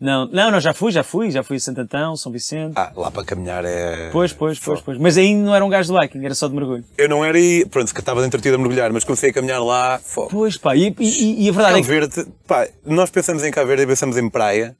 Não, 0.00 0.26
não, 0.26 0.52
não, 0.52 0.60
já 0.60 0.72
fui, 0.72 0.92
já 0.92 1.02
fui, 1.02 1.28
já 1.28 1.42
fui 1.42 1.56
a 1.56 1.60
Santo 1.60 1.80
Antão, 1.80 2.16
São 2.16 2.30
Vicente. 2.30 2.74
Ah, 2.76 2.92
lá 2.94 3.10
para 3.10 3.24
caminhar 3.24 3.64
é. 3.64 4.10
Pois, 4.12 4.32
pois, 4.32 4.56
pois, 4.56 4.80
pois. 4.80 4.96
Mas 4.96 5.16
aí 5.18 5.34
não 5.34 5.52
era 5.52 5.64
um 5.64 5.68
gajo 5.68 5.92
do 5.92 6.00
hiking, 6.00 6.24
era 6.24 6.36
só 6.36 6.46
de 6.46 6.54
mergulho. 6.54 6.84
Eu 6.96 7.08
não 7.08 7.24
era 7.24 7.36
e. 7.36 7.64
Pronto, 7.66 7.92
que 7.92 7.98
estava 7.98 8.24
entretido 8.24 8.54
a 8.54 8.58
mergulhar, 8.58 8.92
mas 8.92 9.02
comecei 9.02 9.30
a 9.30 9.32
caminhar 9.32 9.60
lá. 9.60 9.98
Fogo. 9.98 10.28
Pois, 10.30 10.56
pá, 10.56 10.76
e, 10.76 10.94
e, 11.00 11.46
e 11.46 11.48
a 11.48 11.52
verdade 11.52 11.74
Cabo 11.74 11.78
é 11.78 11.82
que 11.82 11.88
Verde, 11.88 12.32
pá, 12.46 12.68
nós 12.86 13.10
pensamos 13.10 13.42
em 13.42 13.50
Cabo 13.50 13.66
Verde 13.66 13.82
e 13.82 13.86
pensamos 13.88 14.16
em 14.16 14.30
praia. 14.30 14.76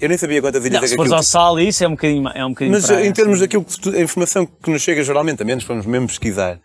Eu 0.00 0.08
nem 0.08 0.18
sabia 0.18 0.40
quantas 0.40 0.64
ilhas 0.64 0.80
não, 0.80 0.84
é 0.84 0.88
que 0.88 1.00
aquilo 1.00 1.14
ao 1.14 1.22
sal, 1.22 1.60
isso 1.60 1.84
é 1.84 1.86
um 1.86 1.92
bocadinho, 1.92 2.28
é 2.34 2.44
um 2.44 2.48
bocadinho 2.48 2.74
Mas 2.74 2.86
praia, 2.86 3.06
em 3.06 3.12
termos 3.12 3.34
assim. 3.34 3.42
daquilo 3.42 3.64
que 3.64 3.96
a 3.96 4.02
informação 4.02 4.44
que 4.44 4.68
nos 4.68 4.82
chega 4.82 5.04
geralmente, 5.04 5.40
a 5.42 5.44
menos 5.44 5.62
fomos 5.62 5.86
mesmo 5.86 6.08
pesquisar. 6.08 6.58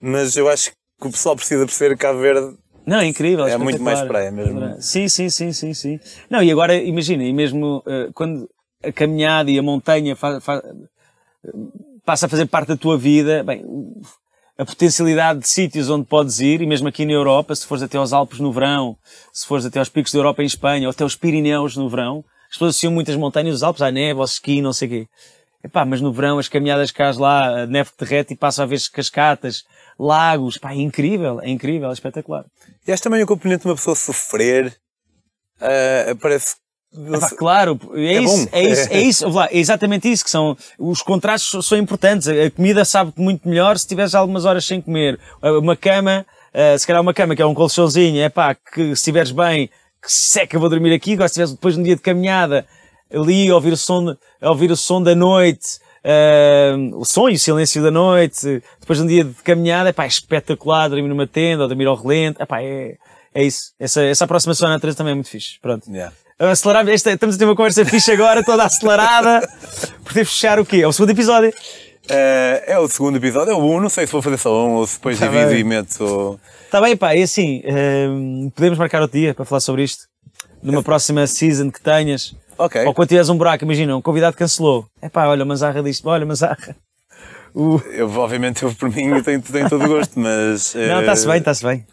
Mas 0.00 0.36
eu 0.36 0.48
acho 0.48 0.70
que 0.70 1.08
o 1.08 1.10
pessoal 1.10 1.34
precisa 1.34 1.66
perceber 1.66 1.96
que 1.96 2.02
Cabo 2.02 2.20
Verde 2.20 2.56
Não, 2.86 3.00
é 3.00 3.06
incrível. 3.06 3.46
É 3.48 3.56
muito 3.58 3.82
mais 3.82 4.00
praia 4.02 4.30
mesmo. 4.30 4.80
Sim, 4.80 5.08
sim, 5.08 5.28
sim, 5.28 5.52
sim, 5.52 5.74
sim. 5.74 6.00
Não, 6.30 6.42
e 6.42 6.50
agora 6.52 6.76
imagina, 6.76 7.24
e 7.24 7.32
mesmo 7.32 7.82
eh, 7.86 8.08
quando 8.14 8.48
a 8.82 8.92
caminhada 8.92 9.50
e 9.50 9.58
a 9.58 9.62
montanha 9.62 10.14
fa- 10.14 10.40
fa- 10.40 10.62
passa 12.04 12.26
a 12.26 12.28
fazer 12.28 12.46
parte 12.46 12.68
da 12.68 12.76
tua 12.76 12.96
vida, 12.96 13.42
bem, 13.42 13.64
a 14.58 14.64
potencialidade 14.64 15.40
de 15.40 15.48
sítios 15.48 15.90
onde 15.90 16.06
podes 16.06 16.38
ir, 16.40 16.60
e 16.62 16.66
mesmo 16.66 16.88
aqui 16.88 17.04
na 17.04 17.12
Europa, 17.12 17.54
se 17.54 17.66
fores 17.66 17.82
até 17.82 17.98
aos 17.98 18.12
Alpes 18.12 18.38
no 18.38 18.52
verão, 18.52 18.96
se 19.32 19.46
fores 19.46 19.66
até 19.66 19.78
aos 19.78 19.88
picos 19.88 20.12
da 20.12 20.18
Europa 20.18 20.42
em 20.42 20.46
Espanha, 20.46 20.86
ou 20.86 20.90
até 20.92 21.02
aos 21.02 21.16
Pirineus 21.16 21.76
no 21.76 21.88
verão, 21.88 22.24
as 22.48 22.52
pessoas 22.54 22.70
associam 22.70 22.92
muitas 22.92 23.16
montanhas 23.16 23.54
dos 23.54 23.62
Alpes 23.62 23.82
à 23.82 23.90
neve, 23.90 24.18
ao 24.20 24.24
esqui, 24.24 24.62
não 24.62 24.72
sei 24.72 24.86
o 24.88 24.90
quê. 24.92 25.08
Epá, 25.64 25.84
mas 25.84 26.00
no 26.00 26.12
verão 26.12 26.38
as 26.38 26.48
caminhadas 26.48 26.92
que 26.92 27.02
hás 27.02 27.18
lá, 27.18 27.62
a 27.62 27.66
neve 27.66 27.90
que 27.90 28.04
derrete 28.04 28.34
e 28.34 28.36
passa 28.36 28.62
a 28.62 28.66
ver 28.66 28.78
cascatas, 28.92 29.64
lagos, 29.98 30.56
pá, 30.56 30.72
é 30.72 30.76
incrível, 30.76 31.40
é 31.42 31.50
incrível, 31.50 31.90
é 31.90 31.92
espetacular. 31.92 32.44
E 32.86 32.92
acho 32.92 33.02
também 33.02 33.22
o 33.22 33.26
componente 33.26 33.62
de 33.62 33.68
uma 33.68 33.74
pessoa 33.74 33.96
sofrer. 33.96 34.76
ah, 35.60 36.14
parece. 36.20 36.54
Epá, 37.12 37.30
claro, 37.36 37.78
é, 37.94 38.14
É 38.14 38.20
isso, 38.22 38.48
é 38.52 38.62
isso, 38.62 38.88
é 38.92 39.00
isso, 39.00 39.28
lá, 39.28 39.46
é 39.50 39.58
exatamente 39.58 40.10
isso 40.10 40.24
que 40.24 40.30
são, 40.30 40.56
os 40.78 41.02
contrastes 41.02 41.66
são- 41.66 41.76
importantes, 41.76 42.26
a 42.26 42.50
comida 42.50 42.84
sabe 42.86 43.12
muito 43.16 43.46
melhor 43.46 43.76
se 43.76 43.86
tiveres 43.86 44.14
algumas 44.14 44.46
horas 44.46 44.64
sem 44.64 44.80
comer, 44.80 45.18
uma 45.42 45.76
cama, 45.76 46.24
eh, 46.54 46.78
se 46.78 46.86
calhar 46.86 47.02
uma 47.02 47.12
cama 47.12 47.36
que 47.36 47.42
é 47.42 47.46
um 47.46 47.52
colchãozinho, 47.52 48.22
é 48.22 48.30
pá, 48.30 48.54
que 48.54 48.82
se 48.86 48.92
estiveres 48.92 49.30
bem, 49.30 49.68
que 50.00 50.10
seca, 50.10 50.58
vou 50.58 50.70
dormir 50.70 50.94
aqui, 50.94 51.12
agora 51.14 51.28
se 51.28 51.32
estiveres 51.32 51.52
depois 51.52 51.74
de 51.74 51.80
um 51.80 51.84
dia 51.84 51.96
de 51.96 52.02
caminhada, 52.02 52.64
ali, 53.12 53.52
ouvir 53.52 53.72
o 53.74 53.76
som, 53.76 54.16
ouvir 54.40 54.70
o 54.70 54.76
som 54.76 55.02
da 55.02 55.14
noite, 55.14 55.78
eh, 56.08 56.72
o 56.92 57.28
e 57.28 57.34
o 57.34 57.38
silêncio 57.38 57.82
da 57.82 57.90
noite, 57.90 58.62
depois 58.80 58.96
de 58.96 59.04
um 59.04 59.08
dia 59.08 59.24
de 59.24 59.34
caminhada, 59.42 59.88
é 59.88 59.92
pá, 59.92 60.04
é 60.04 60.06
espetacular, 60.06 60.88
dormir 60.88 61.08
numa 61.08 61.26
tenda, 61.26 61.64
ou 61.64 61.68
dormir 61.68 61.86
ao 61.86 61.96
relento, 61.96 62.40
é 62.40 62.46
pá, 62.46 62.62
é, 62.62 62.94
é 63.34 63.42
isso, 63.42 63.72
essa, 63.76 64.04
essa 64.04 64.24
aproximação 64.24 64.68
à 64.68 64.70
natureza 64.70 64.98
também 64.98 65.10
é 65.10 65.14
muito 65.14 65.28
fixe, 65.28 65.58
pronto. 65.60 65.90
Yeah. 65.90 66.14
Acelerar, 66.38 66.88
esta, 66.88 67.10
estamos 67.10 67.34
a 67.34 67.38
ter 67.40 67.44
uma 67.44 67.56
conversa 67.56 67.84
fixe 67.84 68.12
agora, 68.12 68.44
toda 68.44 68.62
acelerada. 68.62 69.40
Por 70.04 70.12
ter 70.12 70.24
fechar 70.24 70.60
o 70.60 70.64
quê? 70.64 70.76
É 70.76 70.86
o 70.86 70.92
segundo 70.92 71.10
episódio. 71.10 71.52
Ah, 72.08 72.62
é 72.66 72.78
o 72.78 72.86
segundo 72.86 73.16
episódio, 73.16 73.50
é 73.50 73.54
o 73.54 73.58
um, 73.58 73.80
não 73.80 73.88
sei 73.88 74.06
se 74.06 74.12
vou 74.12 74.22
fazer 74.22 74.38
só 74.38 74.64
um 74.64 74.74
ou 74.74 74.86
se 74.86 74.94
depois 74.94 75.18
Tá 75.18 75.26
divido 75.26 75.48
bem. 75.48 75.58
e 75.58 75.64
meto. 75.64 76.38
Está 76.64 76.80
bem, 76.80 76.96
pá, 76.96 77.16
e 77.16 77.22
assim, 77.22 77.62
hum, 78.08 78.50
podemos 78.54 78.78
marcar 78.78 79.02
outro 79.02 79.18
dia 79.18 79.34
para 79.34 79.44
falar 79.44 79.60
sobre 79.60 79.82
isto. 79.82 80.04
Numa 80.62 80.82
próxima 80.84 81.26
season 81.26 81.70
que 81.70 81.80
tenhas. 81.80 82.34
Ok. 82.58 82.84
Ou 82.84 82.94
quando 82.94 83.08
tiveres 83.08 83.28
um 83.28 83.36
buraco, 83.36 83.64
imagina, 83.64 83.96
um 83.96 84.02
convidado 84.02 84.36
cancelou. 84.36 84.86
É 85.02 85.08
pá, 85.08 85.26
olha, 85.26 85.44
Manzarra 85.44 85.82
disto, 85.82 86.08
olha, 86.08 86.24
Manzarra. 86.26 86.76
O... 87.54 87.80
Eu, 87.92 88.10
obviamente, 88.10 88.62
eu 88.62 88.74
por 88.74 88.88
mim 88.90 89.22
tenho, 89.22 89.40
tenho 89.42 89.68
todo 89.68 89.84
o 89.84 89.88
gosto, 89.88 90.18
mas. 90.18 90.74
Não, 90.76 91.00
está-se 91.00 91.26
bem, 91.26 91.38
está-se 91.38 91.64
bem. 91.64 91.86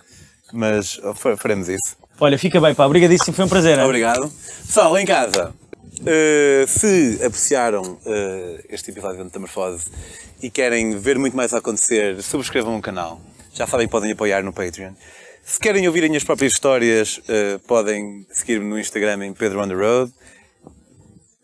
Mas 0.51 0.99
oh, 1.03 1.13
fa- 1.13 1.35
faremos 1.37 1.67
isso. 1.69 1.95
Olha, 2.19 2.37
fica 2.37 2.59
bem, 2.61 2.75
pá, 2.75 2.85
obrigadíssimo, 2.85 3.33
foi 3.35 3.45
um 3.45 3.49
prazer. 3.49 3.77
hein? 3.79 3.85
Obrigado. 3.85 4.31
Pessoal, 4.65 4.97
em 4.97 5.05
casa, 5.05 5.53
eh, 6.05 6.65
se 6.67 7.19
apreciaram 7.25 7.97
eh, 8.05 8.63
este 8.69 8.91
episódio 8.91 9.17
da 9.17 9.23
Metamorfose 9.23 9.85
e 10.41 10.49
querem 10.49 10.95
ver 10.97 11.17
muito 11.17 11.35
mais 11.35 11.53
acontecer, 11.53 12.21
subscrevam 12.21 12.77
o 12.77 12.81
canal. 12.81 13.19
Já 13.53 13.65
sabem 13.65 13.87
que 13.87 13.91
podem 13.91 14.11
apoiar 14.11 14.43
no 14.43 14.53
Patreon. 14.53 14.91
Se 15.43 15.59
querem 15.59 15.87
ouvir 15.87 16.03
as 16.03 16.09
minhas 16.09 16.23
próprias 16.23 16.53
histórias, 16.53 17.19
eh, 17.27 17.59
podem 17.67 18.25
seguir-me 18.31 18.65
no 18.69 18.77
Instagram 18.79 19.25
em 19.25 19.33
Pedro 19.33 19.61
on 19.63 19.67
the 19.67 19.73
Road. 19.73 20.11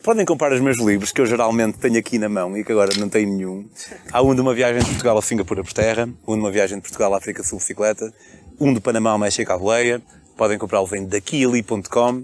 Podem 0.02 0.26
comprar 0.26 0.54
os 0.54 0.62
meus 0.62 0.78
livros, 0.78 1.12
que 1.12 1.20
eu 1.20 1.26
geralmente 1.26 1.78
tenho 1.78 2.00
aqui 2.00 2.18
na 2.18 2.30
mão 2.30 2.58
e 2.58 2.64
que 2.64 2.72
agora 2.72 2.92
não 2.98 3.10
tenho 3.10 3.30
nenhum. 3.30 3.70
Há 4.12 4.22
um 4.22 4.34
de 4.34 4.40
uma 4.40 4.54
viagem 4.54 4.80
de 4.80 4.86
Portugal 4.86 5.18
a 5.18 5.22
Singapura 5.22 5.62
por 5.62 5.74
terra, 5.74 6.08
um 6.26 6.36
de 6.36 6.40
uma 6.40 6.52
viagem 6.52 6.78
de 6.78 6.82
Portugal 6.82 7.14
à 7.14 7.18
África 7.18 7.44
Sul 7.44 7.60
bicicleta, 7.60 8.14
um 8.60 8.74
de 8.74 8.80
Panamá 8.80 9.12
ao 9.12 9.20
México 9.20 9.52
à 9.52 9.58
boleia. 9.58 10.02
Podem 10.38 10.58
comprá-los 10.58 10.94
em 10.94 11.06
daquiali.com. 11.06 12.24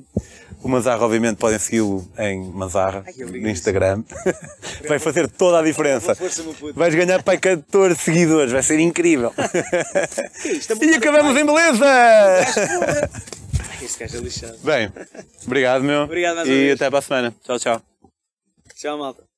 O 0.63 0.69
Manzarra, 0.69 1.03
obviamente, 1.03 1.37
podem 1.37 1.59
segui-lo 1.59 2.07
em 2.17 2.49
Manzarra, 2.49 3.03
no 3.17 3.49
Instagram. 3.49 4.03
Vai 4.87 4.97
fazer 4.97 5.29
toda 5.29 5.59
a 5.59 5.61
diferença. 5.61 6.17
Vais 6.73 6.95
ganhar 6.95 7.21
para 7.23 7.37
14 7.37 7.99
seguidores, 7.99 8.51
vai 8.51 8.63
ser 8.63 8.79
incrível. 8.79 9.33
E 10.81 10.95
acabamos 10.95 11.37
em 11.37 11.45
beleza! 11.45 11.85
Este 13.85 13.99
gajo 13.99 14.17
é 14.17 14.21
lixado. 14.21 14.57
Bem, 14.63 14.91
obrigado, 15.45 15.83
meu. 15.83 16.01
Obrigado 16.03 16.35
mais 16.37 16.47
uma 16.47 16.53
E 16.55 16.57
vez. 16.57 16.75
até 16.81 16.89
para 16.89 16.99
a 16.99 17.01
semana. 17.01 17.35
Tchau, 17.43 17.59
tchau. 17.59 17.81
Tchau, 18.75 18.97
malta. 18.97 19.34